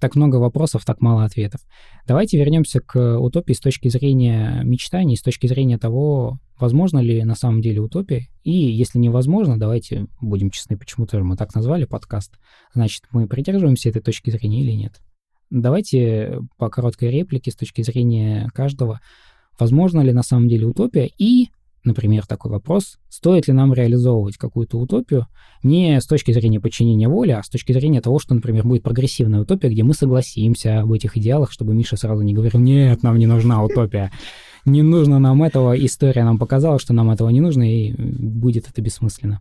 Так 0.00 0.16
много 0.16 0.36
вопросов, 0.36 0.84
так 0.84 1.00
мало 1.00 1.24
ответов. 1.24 1.60
Давайте 2.08 2.36
вернемся 2.36 2.80
к 2.80 3.18
утопии 3.20 3.52
с 3.52 3.60
точки 3.60 3.86
зрения 3.88 4.60
мечтаний, 4.64 5.16
с 5.16 5.22
точки 5.22 5.46
зрения 5.46 5.78
того, 5.78 6.40
возможно 6.58 6.98
ли 6.98 7.22
на 7.22 7.36
самом 7.36 7.60
деле 7.60 7.80
утопия. 7.80 8.26
И 8.42 8.50
если 8.50 8.98
невозможно, 8.98 9.60
давайте 9.60 10.06
будем 10.20 10.50
честны, 10.50 10.76
почему-то 10.76 11.22
мы 11.22 11.36
так 11.36 11.54
назвали 11.54 11.84
подкаст. 11.84 12.32
Значит, 12.74 13.04
мы 13.12 13.28
придерживаемся 13.28 13.90
этой 13.90 14.02
точки 14.02 14.30
зрения 14.30 14.62
или 14.62 14.72
нет? 14.72 15.00
Давайте 15.50 16.40
по 16.58 16.68
короткой 16.68 17.12
реплике 17.12 17.52
с 17.52 17.54
точки 17.54 17.82
зрения 17.82 18.48
каждого 18.54 19.00
возможно 19.62 20.00
ли 20.00 20.12
на 20.12 20.24
самом 20.24 20.48
деле 20.48 20.66
утопия 20.66 21.08
и, 21.18 21.50
например, 21.84 22.26
такой 22.26 22.50
вопрос, 22.50 22.98
стоит 23.08 23.46
ли 23.46 23.52
нам 23.52 23.72
реализовывать 23.72 24.36
какую-то 24.36 24.76
утопию 24.76 25.28
не 25.62 26.00
с 26.00 26.06
точки 26.06 26.32
зрения 26.32 26.58
подчинения 26.58 27.08
воли, 27.08 27.30
а 27.30 27.42
с 27.44 27.48
точки 27.48 27.72
зрения 27.72 28.00
того, 28.00 28.18
что, 28.18 28.34
например, 28.34 28.66
будет 28.66 28.82
прогрессивная 28.82 29.42
утопия, 29.42 29.68
где 29.68 29.84
мы 29.84 29.94
согласимся 29.94 30.80
об 30.80 30.92
этих 30.92 31.16
идеалах, 31.16 31.52
чтобы 31.52 31.74
Миша 31.74 31.96
сразу 31.96 32.22
не 32.22 32.34
говорил, 32.34 32.60
нет, 32.60 33.04
нам 33.04 33.18
не 33.18 33.26
нужна 33.26 33.62
утопия, 33.62 34.10
не 34.64 34.82
нужно 34.82 35.20
нам 35.20 35.44
этого, 35.44 35.76
история 35.76 36.24
нам 36.24 36.38
показала, 36.38 36.80
что 36.80 36.92
нам 36.92 37.10
этого 37.10 37.28
не 37.28 37.40
нужно, 37.40 37.62
и 37.62 37.92
будет 37.92 38.68
это 38.68 38.82
бессмысленно. 38.82 39.40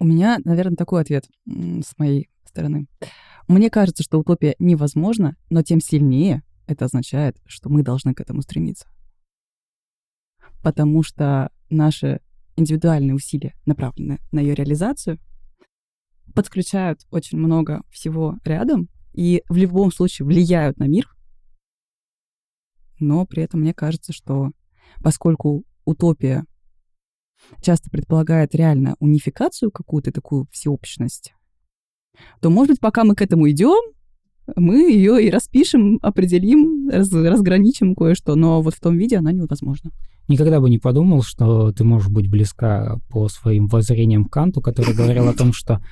У 0.00 0.04
меня, 0.04 0.38
наверное, 0.44 0.76
такой 0.76 1.00
ответ 1.00 1.26
с 1.46 1.96
моей 1.96 2.28
стороны. 2.44 2.88
Мне 3.46 3.70
кажется, 3.70 4.02
что 4.02 4.18
утопия 4.18 4.56
невозможна, 4.58 5.36
но 5.48 5.62
тем 5.62 5.80
сильнее 5.80 6.42
это 6.66 6.86
означает, 6.86 7.40
что 7.46 7.68
мы 7.68 7.82
должны 7.82 8.14
к 8.14 8.20
этому 8.20 8.42
стремиться. 8.42 8.86
Потому 10.62 11.02
что 11.02 11.50
наши 11.70 12.20
индивидуальные 12.56 13.14
усилия, 13.14 13.54
направленные 13.66 14.20
на 14.32 14.40
ее 14.40 14.54
реализацию, 14.54 15.18
подключают 16.34 17.06
очень 17.10 17.38
много 17.38 17.82
всего 17.90 18.38
рядом 18.44 18.88
и 19.12 19.42
в 19.48 19.56
любом 19.56 19.92
случае 19.92 20.26
влияют 20.26 20.78
на 20.78 20.86
мир. 20.86 21.08
Но 22.98 23.26
при 23.26 23.42
этом 23.42 23.60
мне 23.60 23.74
кажется, 23.74 24.12
что 24.12 24.52
поскольку 25.02 25.64
утопия 25.84 26.44
часто 27.60 27.90
предполагает 27.90 28.54
реально 28.54 28.96
унификацию, 28.98 29.70
какую-то 29.70 30.12
такую 30.12 30.46
всеобщность, 30.50 31.34
то, 32.40 32.50
может 32.50 32.70
быть, 32.70 32.80
пока 32.80 33.04
мы 33.04 33.14
к 33.14 33.22
этому 33.22 33.50
идем, 33.50 33.93
мы 34.56 34.90
ее 34.92 35.24
и 35.24 35.30
распишем, 35.30 35.98
определим, 36.02 36.88
раз, 36.88 37.12
разграничим 37.12 37.94
кое-что, 37.94 38.34
но 38.34 38.62
вот 38.62 38.74
в 38.74 38.80
том 38.80 38.96
виде 38.96 39.16
она 39.16 39.32
невозможна. 39.32 39.90
Никогда 40.28 40.60
бы 40.60 40.70
не 40.70 40.78
подумал, 40.78 41.22
что 41.22 41.72
ты 41.72 41.84
можешь 41.84 42.08
быть 42.08 42.30
близка 42.30 42.98
по 43.10 43.28
своим 43.28 43.66
воззрениям 43.68 44.24
к 44.24 44.32
Канту, 44.32 44.60
который 44.60 44.94
говорил 44.94 45.28
о 45.28 45.34
том, 45.34 45.52
что 45.52 45.82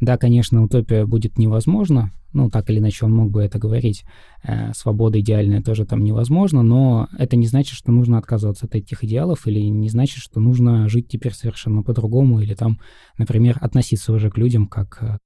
да, 0.00 0.16
конечно, 0.16 0.62
утопия 0.62 1.06
будет 1.06 1.38
невозможна, 1.38 2.12
ну, 2.32 2.50
так 2.50 2.70
или 2.70 2.78
иначе 2.78 3.04
он 3.04 3.12
мог 3.12 3.30
бы 3.30 3.42
это 3.42 3.58
говорить, 3.58 4.04
э, 4.44 4.72
свобода 4.74 5.18
идеальная 5.18 5.62
тоже 5.62 5.86
там 5.86 6.04
невозможно, 6.04 6.62
но 6.62 7.08
это 7.18 7.36
не 7.36 7.46
значит, 7.46 7.74
что 7.74 7.90
нужно 7.90 8.18
отказываться 8.18 8.66
от 8.66 8.74
этих 8.74 9.02
идеалов, 9.02 9.46
или 9.46 9.60
не 9.60 9.88
значит, 9.88 10.18
что 10.18 10.38
нужно 10.38 10.88
жить 10.88 11.08
теперь 11.08 11.32
совершенно 11.32 11.82
по-другому, 11.82 12.40
или 12.40 12.54
там, 12.54 12.78
например, 13.16 13.58
относиться 13.60 14.12
уже 14.12 14.30
к 14.30 14.38
людям 14.38 14.66
как 14.66 14.88
к 14.88 15.18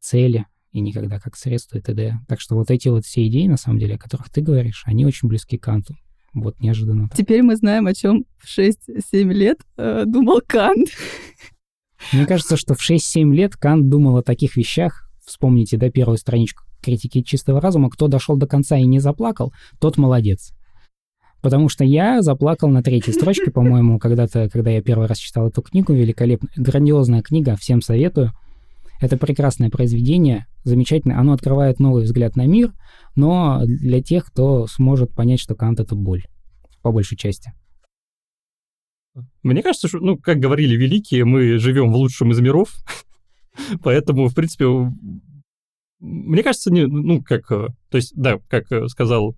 цели, 0.00 0.46
и 0.72 0.80
никогда 0.80 1.18
как 1.20 1.36
средство 1.36 1.78
и 1.78 1.80
т.д. 1.80 2.18
Так 2.28 2.40
что 2.40 2.56
вот 2.56 2.70
эти 2.70 2.88
вот 2.88 3.04
все 3.04 3.26
идеи, 3.28 3.46
на 3.46 3.56
самом 3.56 3.78
деле, 3.78 3.96
о 3.96 3.98
которых 3.98 4.30
ты 4.30 4.40
говоришь, 4.40 4.82
они 4.86 5.06
очень 5.06 5.28
близки 5.28 5.58
к 5.58 5.62
Канту. 5.62 5.94
Вот 6.34 6.58
неожиданно. 6.60 7.10
Теперь 7.14 7.42
мы 7.42 7.56
знаем, 7.56 7.86
о 7.86 7.94
чем 7.94 8.24
в 8.38 8.46
6-7 8.46 8.74
лет 9.32 9.58
э, 9.76 10.04
думал 10.06 10.40
Кант. 10.46 10.88
Мне 12.12 12.26
кажется, 12.26 12.56
что 12.56 12.74
в 12.74 12.80
6-7 12.80 13.32
лет 13.32 13.56
Кант 13.56 13.88
думал 13.88 14.16
о 14.16 14.22
таких 14.22 14.56
вещах. 14.56 15.10
Вспомните, 15.24 15.76
да, 15.76 15.90
первую 15.90 16.16
страничку 16.16 16.64
критики 16.82 17.22
чистого 17.22 17.60
разума. 17.60 17.90
Кто 17.90 18.08
дошел 18.08 18.36
до 18.36 18.46
конца 18.46 18.76
и 18.76 18.84
не 18.84 18.98
заплакал, 18.98 19.52
тот 19.78 19.96
молодец. 19.96 20.52
Потому 21.40 21.68
что 21.68 21.84
я 21.84 22.22
заплакал 22.22 22.68
на 22.68 22.82
третьей 22.82 23.12
строчке, 23.12 23.50
по-моему, 23.50 23.98
когда-то, 23.98 24.48
когда 24.48 24.70
я 24.70 24.82
первый 24.82 25.08
раз 25.08 25.18
читал 25.18 25.48
эту 25.48 25.62
книгу, 25.62 25.92
великолепная, 25.92 26.52
грандиозная 26.56 27.22
книга, 27.22 27.56
всем 27.56 27.82
советую. 27.82 28.32
Это 29.02 29.16
прекрасное 29.16 29.68
произведение, 29.68 30.46
замечательное. 30.62 31.18
Оно 31.18 31.32
открывает 31.32 31.80
новый 31.80 32.04
взгляд 32.04 32.36
на 32.36 32.46
мир, 32.46 32.72
но 33.16 33.60
для 33.64 34.00
тех, 34.00 34.26
кто 34.26 34.68
сможет 34.68 35.12
понять, 35.12 35.40
что 35.40 35.56
Кант— 35.56 35.80
это 35.80 35.96
боль, 35.96 36.22
по 36.82 36.92
большей 36.92 37.18
части. 37.18 37.52
Мне 39.42 39.60
кажется, 39.60 39.88
что, 39.88 39.98
ну, 39.98 40.16
как 40.16 40.38
говорили 40.38 40.76
великие, 40.76 41.24
мы 41.24 41.58
живем 41.58 41.90
в 41.90 41.96
лучшем 41.96 42.30
из 42.30 42.38
миров, 42.38 42.70
поэтому, 43.82 44.28
в 44.28 44.34
принципе, 44.36 44.66
мне 45.98 46.44
кажется, 46.44 46.72
не, 46.72 46.86
ну, 46.86 47.24
как, 47.24 47.50
э, 47.50 47.70
то 47.90 47.96
есть, 47.96 48.12
да, 48.14 48.38
как 48.48 48.70
э, 48.70 48.86
сказал 48.86 49.36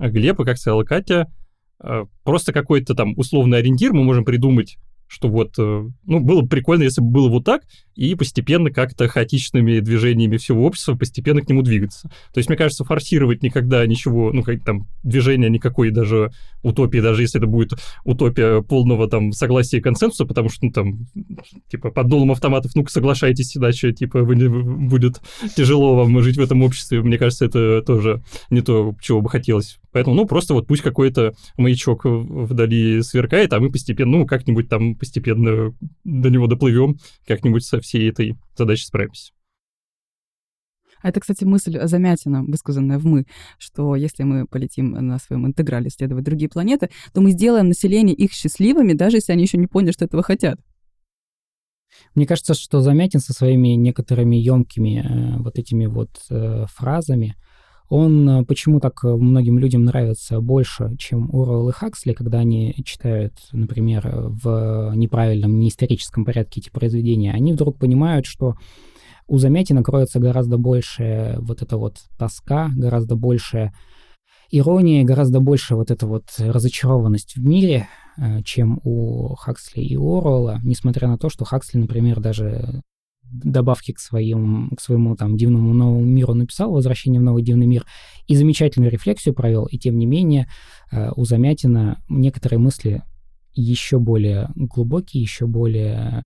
Глеб 0.00 0.40
и 0.40 0.44
как 0.44 0.58
сказала 0.58 0.82
Катя, 0.82 1.32
э, 1.80 2.06
просто 2.24 2.52
какой-то 2.52 2.94
там 2.94 3.16
условный 3.16 3.58
ориентир 3.58 3.92
мы 3.92 4.02
можем 4.02 4.24
придумать, 4.24 4.78
что 5.06 5.28
вот, 5.28 5.56
ну, 5.58 6.20
было 6.20 6.42
бы 6.42 6.48
прикольно, 6.48 6.84
если 6.84 7.00
бы 7.00 7.10
было 7.10 7.28
вот 7.28 7.44
так, 7.44 7.62
и 8.00 8.14
постепенно 8.14 8.70
как-то 8.70 9.08
хаотичными 9.08 9.80
движениями 9.80 10.38
всего 10.38 10.64
общества 10.64 10.94
постепенно 10.94 11.42
к 11.42 11.48
нему 11.50 11.60
двигаться. 11.60 12.08
То 12.32 12.38
есть, 12.38 12.48
мне 12.48 12.56
кажется, 12.56 12.82
форсировать 12.82 13.42
никогда 13.42 13.86
ничего, 13.86 14.32
ну, 14.32 14.42
как 14.42 14.64
там, 14.64 14.86
движения 15.02 15.50
никакой 15.50 15.90
даже 15.90 16.32
утопии, 16.62 16.96
даже 16.98 17.20
если 17.20 17.38
это 17.38 17.46
будет 17.46 17.74
утопия 18.04 18.62
полного 18.62 19.06
там 19.06 19.32
согласия 19.32 19.78
и 19.78 19.80
консенсуса, 19.82 20.24
потому 20.24 20.48
что, 20.48 20.64
ну, 20.64 20.72
там, 20.72 21.08
типа, 21.68 21.90
под 21.90 22.08
дулом 22.08 22.30
автоматов, 22.30 22.74
ну-ка, 22.74 22.90
соглашайтесь, 22.90 23.54
иначе, 23.54 23.92
типа, 23.92 24.22
вы 24.22 24.34
не, 24.34 24.48
будет 24.48 25.20
тяжело 25.54 25.94
вам 25.94 26.22
жить 26.22 26.38
в 26.38 26.40
этом 26.40 26.62
обществе. 26.62 27.02
Мне 27.02 27.18
кажется, 27.18 27.44
это 27.44 27.82
тоже 27.82 28.22
не 28.48 28.62
то, 28.62 28.94
чего 29.02 29.20
бы 29.20 29.28
хотелось. 29.28 29.78
Поэтому, 29.92 30.16
ну, 30.16 30.26
просто 30.26 30.54
вот 30.54 30.66
пусть 30.66 30.82
какой-то 30.82 31.34
маячок 31.58 32.06
вдали 32.06 33.02
сверкает, 33.02 33.52
а 33.52 33.60
мы 33.60 33.70
постепенно, 33.70 34.18
ну, 34.18 34.26
как-нибудь 34.26 34.70
там 34.70 34.94
постепенно 34.94 35.74
до 36.04 36.30
него 36.30 36.46
доплывем, 36.46 36.96
как-нибудь 37.26 37.64
со 37.64 37.78
всей 37.90 38.08
этой 38.08 38.36
задачей 38.56 38.86
справимся. 38.86 39.32
А 41.02 41.08
это, 41.08 41.20
кстати, 41.20 41.44
мысль 41.44 41.78
Замятина, 41.82 42.44
высказанная 42.44 42.98
в 42.98 43.06
«Мы», 43.06 43.26
что 43.58 43.96
если 43.96 44.22
мы 44.22 44.46
полетим 44.46 44.90
на 44.92 45.18
своем 45.18 45.46
интеграле 45.46 45.88
исследовать 45.88 46.24
другие 46.24 46.50
планеты, 46.50 46.90
то 47.14 47.20
мы 47.20 47.30
сделаем 47.30 47.68
население 47.68 48.14
их 48.14 48.32
счастливыми, 48.32 48.92
даже 48.92 49.16
если 49.16 49.32
они 49.32 49.42
еще 49.42 49.56
не 49.56 49.66
поняли, 49.66 49.92
что 49.92 50.04
этого 50.04 50.22
хотят. 50.22 50.60
Мне 52.14 52.26
кажется, 52.26 52.54
что 52.54 52.80
Замятин 52.80 53.20
со 53.20 53.32
своими 53.32 53.68
некоторыми 53.68 54.36
емкими 54.36 55.02
э, 55.02 55.42
вот 55.42 55.58
этими 55.58 55.86
вот 55.86 56.10
э, 56.30 56.66
фразами, 56.68 57.34
он 57.90 58.28
э, 58.28 58.44
почему 58.44 58.78
так 58.78 59.04
э, 59.04 59.08
многим 59.08 59.58
людям 59.58 59.84
нравится 59.84 60.40
больше, 60.40 60.96
чем 60.96 61.28
Уоррелл 61.34 61.68
и 61.68 61.72
Хаксли, 61.72 62.12
когда 62.12 62.38
они 62.38 62.74
читают, 62.84 63.34
например, 63.50 64.08
в 64.12 64.92
неправильном, 64.94 65.58
неисторическом 65.58 66.24
порядке 66.24 66.60
эти 66.60 66.70
произведения, 66.70 67.32
они 67.32 67.52
вдруг 67.52 67.78
понимают, 67.78 68.26
что 68.26 68.54
у 69.26 69.38
Замятина 69.38 69.82
кроется 69.82 70.20
гораздо 70.20 70.56
больше 70.56 71.36
вот 71.40 71.62
эта 71.62 71.76
вот 71.76 71.96
тоска, 72.16 72.70
гораздо 72.76 73.16
больше 73.16 73.72
ирония, 74.52 75.04
гораздо 75.04 75.40
больше 75.40 75.74
вот 75.74 75.90
эта 75.90 76.06
вот 76.06 76.26
разочарованность 76.38 77.36
в 77.36 77.44
мире, 77.44 77.88
э, 78.16 78.42
чем 78.44 78.80
у 78.84 79.34
Хаксли 79.34 79.80
и 79.80 79.96
Оруэлла, 79.96 80.60
несмотря 80.62 81.08
на 81.08 81.18
то, 81.18 81.28
что 81.28 81.44
Хаксли, 81.44 81.78
например, 81.78 82.20
даже 82.20 82.82
добавки 83.30 83.92
к, 83.92 83.98
своим, 83.98 84.70
к 84.76 84.80
своему 84.80 85.16
там 85.16 85.36
дивному 85.36 85.72
новому 85.74 86.04
миру 86.04 86.34
написал 86.34 86.72
«Возвращение 86.72 87.20
в 87.20 87.24
новый 87.24 87.42
дивный 87.42 87.66
мир» 87.66 87.86
и 88.26 88.36
замечательную 88.36 88.90
рефлексию 88.90 89.34
провел, 89.34 89.66
и 89.66 89.78
тем 89.78 89.98
не 89.98 90.06
менее 90.06 90.48
э, 90.90 91.10
у 91.16 91.24
Замятина 91.24 92.02
некоторые 92.08 92.58
мысли 92.58 93.02
еще 93.54 93.98
более 93.98 94.50
глубокие, 94.54 95.22
еще 95.22 95.46
более, 95.46 96.22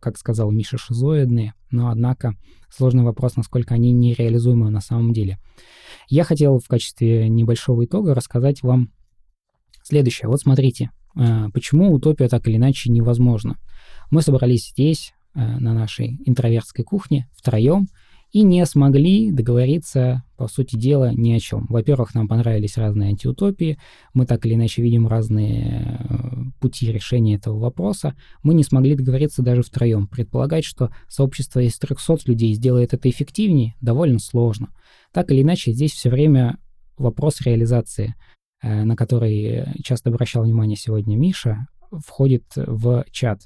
как 0.00 0.18
сказал 0.18 0.50
Миша, 0.50 0.78
шизоидные, 0.78 1.54
но, 1.70 1.90
однако, 1.90 2.34
сложный 2.70 3.04
вопрос, 3.04 3.36
насколько 3.36 3.74
они 3.74 3.92
нереализуемы 3.92 4.70
на 4.70 4.80
самом 4.80 5.12
деле. 5.12 5.38
Я 6.08 6.24
хотел 6.24 6.58
в 6.58 6.66
качестве 6.68 7.28
небольшого 7.28 7.84
итога 7.84 8.14
рассказать 8.14 8.62
вам 8.62 8.90
следующее. 9.82 10.28
Вот 10.28 10.40
смотрите, 10.40 10.90
э, 11.16 11.48
почему 11.52 11.92
утопия 11.92 12.28
так 12.28 12.46
или 12.48 12.56
иначе 12.56 12.90
невозможна. 12.90 13.58
Мы 14.10 14.22
собрались 14.22 14.70
здесь, 14.70 15.12
на 15.38 15.74
нашей 15.74 16.20
интровертской 16.24 16.84
кухне 16.84 17.28
втроем 17.36 17.88
и 18.32 18.42
не 18.42 18.64
смогли 18.66 19.30
договориться, 19.32 20.22
по 20.36 20.48
сути 20.48 20.76
дела, 20.76 21.12
ни 21.12 21.32
о 21.32 21.40
чем. 21.40 21.66
Во-первых, 21.68 22.14
нам 22.14 22.28
понравились 22.28 22.76
разные 22.76 23.08
антиутопии, 23.08 23.78
мы 24.12 24.26
так 24.26 24.44
или 24.44 24.54
иначе 24.54 24.82
видим 24.82 25.08
разные 25.08 25.98
э, 25.98 26.16
пути 26.60 26.92
решения 26.92 27.36
этого 27.36 27.58
вопроса. 27.58 28.14
Мы 28.42 28.54
не 28.54 28.64
смогли 28.64 28.94
договориться 28.94 29.42
даже 29.42 29.62
втроем. 29.62 30.06
Предполагать, 30.06 30.64
что 30.64 30.90
сообщество 31.08 31.60
из 31.60 31.78
300 31.78 32.18
людей 32.26 32.52
сделает 32.52 32.92
это 32.92 33.08
эффективнее, 33.08 33.74
довольно 33.80 34.18
сложно. 34.18 34.68
Так 35.12 35.32
или 35.32 35.42
иначе, 35.42 35.72
здесь 35.72 35.92
все 35.92 36.10
время 36.10 36.58
вопрос 36.98 37.40
реализации, 37.40 38.14
э, 38.62 38.84
на 38.84 38.94
который 38.94 39.64
часто 39.82 40.10
обращал 40.10 40.44
внимание 40.44 40.76
сегодня 40.76 41.16
Миша, 41.16 41.66
входит 41.90 42.44
в 42.54 43.06
чат 43.10 43.40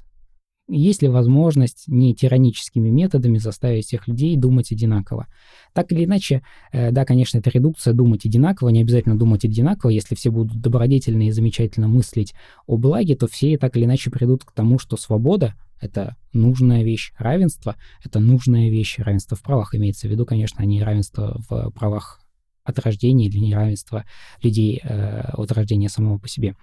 есть 0.67 1.01
ли 1.01 1.09
возможность 1.09 1.87
не 1.87 2.15
тираническими 2.15 2.89
методами 2.89 3.37
заставить 3.37 3.85
всех 3.85 4.07
людей 4.07 4.37
думать 4.37 4.71
одинаково? 4.71 5.27
Так 5.73 5.91
или 5.91 6.05
иначе, 6.05 6.41
э, 6.71 6.91
да, 6.91 7.05
конечно, 7.05 7.39
это 7.39 7.49
редукция 7.49 7.93
думать 7.93 8.25
одинаково, 8.25 8.69
не 8.69 8.81
обязательно 8.81 9.17
думать 9.17 9.43
одинаково. 9.43 9.89
Если 9.89 10.15
все 10.15 10.31
будут 10.31 10.61
добродетельно 10.61 11.27
и 11.27 11.31
замечательно 11.31 11.87
мыслить 11.87 12.33
о 12.65 12.77
благе, 12.77 13.15
то 13.15 13.27
все 13.27 13.57
так 13.57 13.75
или 13.75 13.85
иначе 13.85 14.09
придут 14.09 14.45
к 14.45 14.51
тому, 14.51 14.79
что 14.79 14.95
свобода— 14.95 15.55
это 15.81 16.15
нужная 16.31 16.83
вещь, 16.83 17.11
равенство— 17.17 17.75
это 18.03 18.19
нужная 18.19 18.69
вещь, 18.69 18.99
равенство 18.99 19.35
в 19.35 19.41
правах 19.41 19.75
имеется 19.75 20.07
в 20.07 20.11
виду, 20.11 20.25
конечно, 20.25 20.61
а 20.61 20.65
не 20.65 20.81
равенство 20.81 21.41
в 21.49 21.71
правах 21.71 22.21
от 22.63 22.79
рождения 22.79 23.27
или 23.27 23.39
неравенство 23.39 24.05
людей 24.41 24.79
э, 24.81 25.31
от 25.33 25.51
рождения 25.51 25.89
самого 25.89 26.17
по 26.17 26.29
себе. 26.29 26.55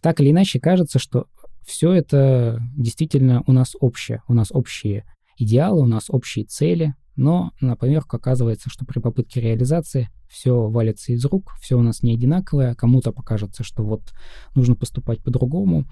Так 0.00 0.20
или 0.20 0.30
иначе, 0.30 0.60
кажется, 0.60 0.98
что 1.00 1.26
все 1.66 1.92
это 1.92 2.60
действительно 2.76 3.42
у 3.46 3.52
нас 3.52 3.74
общее. 3.80 4.22
У 4.28 4.34
нас 4.34 4.48
общие 4.50 5.04
идеалы, 5.38 5.82
у 5.82 5.86
нас 5.86 6.06
общие 6.08 6.44
цели, 6.44 6.94
но 7.16 7.52
на 7.60 7.76
поверку 7.76 8.16
оказывается, 8.16 8.70
что 8.70 8.84
при 8.84 9.00
попытке 9.00 9.40
реализации 9.40 10.08
все 10.28 10.68
валится 10.68 11.12
из 11.12 11.24
рук, 11.24 11.54
все 11.60 11.78
у 11.78 11.82
нас 11.82 12.02
не 12.02 12.14
одинаковое, 12.14 12.74
кому-то 12.74 13.12
покажется, 13.12 13.62
что 13.62 13.84
вот 13.84 14.12
нужно 14.54 14.74
поступать 14.74 15.22
по-другому. 15.22 15.86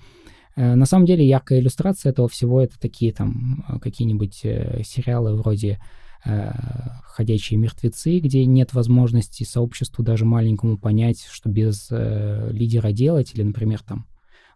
Э, 0.56 0.74
на 0.74 0.86
самом 0.86 1.06
деле 1.06 1.26
яркая 1.26 1.60
иллюстрация 1.60 2.10
этого 2.10 2.28
всего 2.28 2.60
это 2.60 2.78
такие 2.78 3.12
там 3.12 3.64
э, 3.68 3.78
какие-нибудь 3.78 4.40
э, 4.44 4.82
сериалы 4.84 5.34
вроде 5.36 5.80
«Ходячие 6.24 7.58
мертвецы», 7.58 8.20
где 8.20 8.46
нет 8.46 8.74
возможности 8.74 9.42
сообществу 9.42 10.04
даже 10.04 10.24
маленькому 10.24 10.78
понять, 10.78 11.26
что 11.28 11.48
без 11.48 11.88
лидера 11.90 12.92
делать, 12.92 13.34
или, 13.34 13.42
например, 13.42 13.82
там 13.82 14.06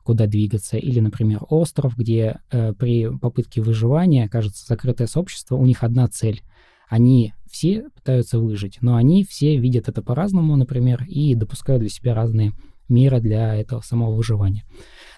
куда 0.07 0.27
двигаться, 0.27 0.77
или, 0.77 1.01
например, 1.01 1.41
остров, 1.51 1.97
где 1.97 2.39
э, 2.51 2.73
при 2.75 3.11
попытке 3.19 3.61
выживания, 3.61 4.29
кажется, 4.29 4.65
закрытое 4.67 5.09
сообщество, 5.09 5.57
у 5.57 5.67
них 5.67 5.83
одна 5.83 6.07
цель. 6.07 6.43
Они 6.89 7.35
все 7.51 7.89
пытаются 7.93 8.39
выжить, 8.39 8.79
но 8.81 8.95
они 8.95 9.25
все 9.25 9.57
видят 9.57 9.89
это 9.89 10.03
по-разному, 10.03 10.55
например, 10.55 11.05
и 11.09 11.35
допускают 11.35 11.81
для 11.81 11.91
себя 11.91 12.15
разные 12.15 12.53
меры 12.89 13.21
для 13.21 13.57
этого 13.57 13.81
самого 13.81 14.15
выживания. 14.15 14.65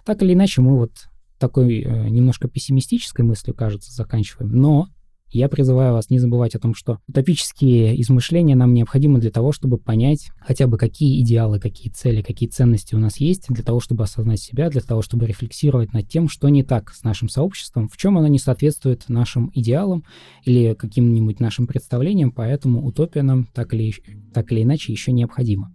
Так 0.06 0.22
или 0.22 0.32
иначе, 0.32 0.62
мы 0.62 0.78
вот 0.78 0.92
такой 1.38 1.82
э, 1.82 2.08
немножко 2.08 2.48
пессимистической 2.48 3.26
мыслью, 3.26 3.54
кажется, 3.54 3.92
заканчиваем, 3.92 4.50
но 4.52 4.88
я 5.30 5.48
призываю 5.48 5.92
вас 5.92 6.10
не 6.10 6.18
забывать 6.18 6.54
о 6.54 6.58
том, 6.58 6.74
что 6.74 6.98
утопические 7.08 8.00
измышления 8.00 8.56
нам 8.56 8.74
необходимы 8.74 9.18
для 9.18 9.30
того, 9.30 9.52
чтобы 9.52 9.78
понять 9.78 10.30
хотя 10.40 10.66
бы 10.66 10.78
какие 10.78 11.20
идеалы, 11.22 11.60
какие 11.60 11.92
цели, 11.92 12.22
какие 12.22 12.48
ценности 12.48 12.94
у 12.94 12.98
нас 12.98 13.18
есть, 13.18 13.46
для 13.48 13.62
того, 13.62 13.80
чтобы 13.80 14.04
осознать 14.04 14.40
себя, 14.40 14.70
для 14.70 14.80
того, 14.80 15.02
чтобы 15.02 15.26
рефлексировать 15.26 15.92
над 15.92 16.08
тем, 16.08 16.28
что 16.28 16.48
не 16.48 16.62
так 16.62 16.92
с 16.92 17.02
нашим 17.02 17.28
сообществом, 17.28 17.88
в 17.88 17.96
чем 17.96 18.18
оно 18.18 18.28
не 18.28 18.38
соответствует 18.38 19.08
нашим 19.08 19.50
идеалам 19.54 20.04
или 20.44 20.74
каким-нибудь 20.74 21.40
нашим 21.40 21.66
представлениям, 21.66 22.30
поэтому 22.30 22.84
утопия 22.84 23.22
нам 23.22 23.44
так 23.44 23.74
или, 23.74 23.94
так 24.32 24.50
или 24.52 24.62
иначе 24.62 24.92
еще 24.92 25.12
необходима. 25.12 25.72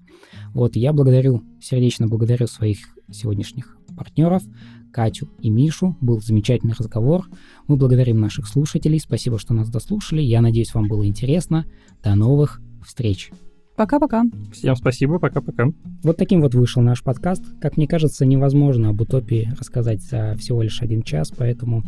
Вот, 0.53 0.75
я 0.75 0.93
благодарю, 0.93 1.43
сердечно 1.61 2.07
благодарю 2.07 2.47
своих 2.47 2.79
сегодняшних 3.11 3.77
партнеров, 3.95 4.43
Катю 4.93 5.27
и 5.39 5.49
Мишу. 5.49 5.97
Был 5.99 6.21
замечательный 6.21 6.75
разговор. 6.77 7.25
Мы 7.67 7.75
благодарим 7.75 8.19
наших 8.19 8.47
слушателей. 8.47 8.99
Спасибо, 8.99 9.39
что 9.39 9.53
нас 9.53 9.69
дослушали. 9.69 10.21
Я 10.21 10.41
надеюсь, 10.41 10.73
вам 10.73 10.87
было 10.87 11.05
интересно. 11.05 11.65
До 12.03 12.15
новых 12.15 12.61
встреч. 12.85 13.31
Пока-пока. 13.75 14.23
Всем 14.53 14.75
спасибо, 14.75 15.17
пока-пока. 15.17 15.65
Вот 16.03 16.17
таким 16.17 16.41
вот 16.41 16.53
вышел 16.53 16.83
наш 16.83 17.01
подкаст. 17.01 17.43
Как 17.59 17.75
мне 17.75 17.87
кажется, 17.87 18.23
невозможно 18.23 18.89
об 18.89 19.01
утопии 19.01 19.51
рассказать 19.59 20.03
за 20.03 20.35
всего 20.37 20.61
лишь 20.61 20.81
один 20.81 21.01
час, 21.01 21.33
поэтому 21.35 21.83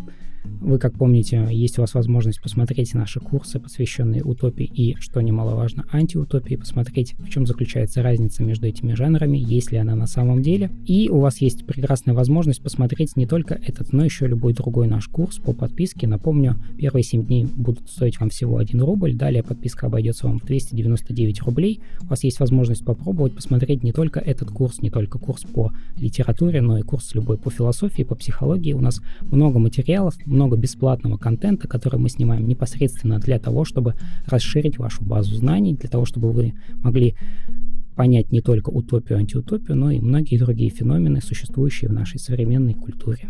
вы, 0.62 0.80
как 0.80 0.94
помните, 0.94 1.48
есть 1.52 1.78
у 1.78 1.82
вас 1.82 1.94
возможность 1.94 2.42
посмотреть 2.42 2.94
наши 2.94 3.20
курсы, 3.20 3.60
посвященные 3.60 4.24
утопии 4.24 4.66
и, 4.66 4.96
что 5.00 5.22
немаловажно, 5.22 5.86
антиутопии, 5.92 6.56
посмотреть, 6.56 7.16
в 7.20 7.30
чем 7.30 7.46
заключается 7.46 8.02
разница 8.02 8.44
между 8.44 8.68
этими 8.68 8.94
жанрами, 8.94 9.38
есть 9.38 9.72
ли 9.72 9.78
она 9.78 9.96
на 9.96 10.08
самом 10.08 10.42
деле. 10.42 10.72
И 10.86 11.10
у 11.10 11.20
вас 11.20 11.40
есть 11.40 11.66
прекрасная 11.66 12.16
возможность 12.16 12.62
посмотреть 12.62 13.16
не 13.16 13.28
только 13.28 13.54
этот, 13.54 13.94
но 13.94 14.04
еще 14.04 14.28
любой 14.28 14.54
другой 14.54 14.88
наш 14.88 15.08
курс 15.08 15.38
по 15.38 15.54
подписке. 15.54 16.08
Напомню, 16.08 16.56
первые 16.78 17.04
7 17.04 17.26
дней 17.26 17.46
будут 17.46 17.90
стоить 17.90 18.20
вам 18.20 18.30
всего 18.30 18.58
1 18.58 18.82
рубль, 18.82 19.14
далее 19.14 19.44
подписка 19.44 19.88
обойдется 19.88 20.28
вам 20.28 20.40
в 20.40 20.46
299 20.46 21.42
рублей. 21.42 21.82
У 22.02 22.06
вас 22.08 22.24
есть 22.24 22.40
возможность 22.40 22.84
попробовать 22.84 23.36
посмотреть 23.36 23.84
не 23.84 23.92
только 23.92 24.20
этот 24.20 24.50
курс, 24.50 24.82
не 24.82 24.90
только 24.90 25.20
курс 25.20 25.44
по 25.44 25.72
литературе, 25.98 26.62
но 26.62 26.78
и 26.78 26.82
курс 26.82 27.14
любой 27.14 27.38
по 27.38 27.50
философии, 27.50 28.04
по 28.04 28.16
психологии. 28.16 28.74
У 28.74 28.82
нас 28.82 29.02
много 29.22 29.60
материалов, 29.60 30.16
много 30.36 30.58
бесплатного 30.58 31.18
контента, 31.18 31.68
который 31.68 32.00
мы 32.00 32.10
снимаем 32.10 32.48
непосредственно 32.48 33.20
для 33.20 33.40
того, 33.40 33.66
чтобы 33.66 33.96
расширить 34.26 34.78
вашу 34.78 35.04
базу 35.04 35.36
знаний, 35.36 35.76
для 35.76 35.90
того, 35.90 36.06
чтобы 36.06 36.32
вы 36.32 36.54
могли 36.84 37.16
понять 37.96 38.32
не 38.32 38.42
только 38.42 38.70
утопию, 38.70 39.18
антиутопию, 39.18 39.78
но 39.78 39.92
и 39.92 40.00
многие 40.00 40.38
другие 40.38 40.70
феномены, 40.70 41.22
существующие 41.22 41.90
в 41.90 41.94
нашей 41.94 42.20
современной 42.20 42.74
культуре. 42.74 43.30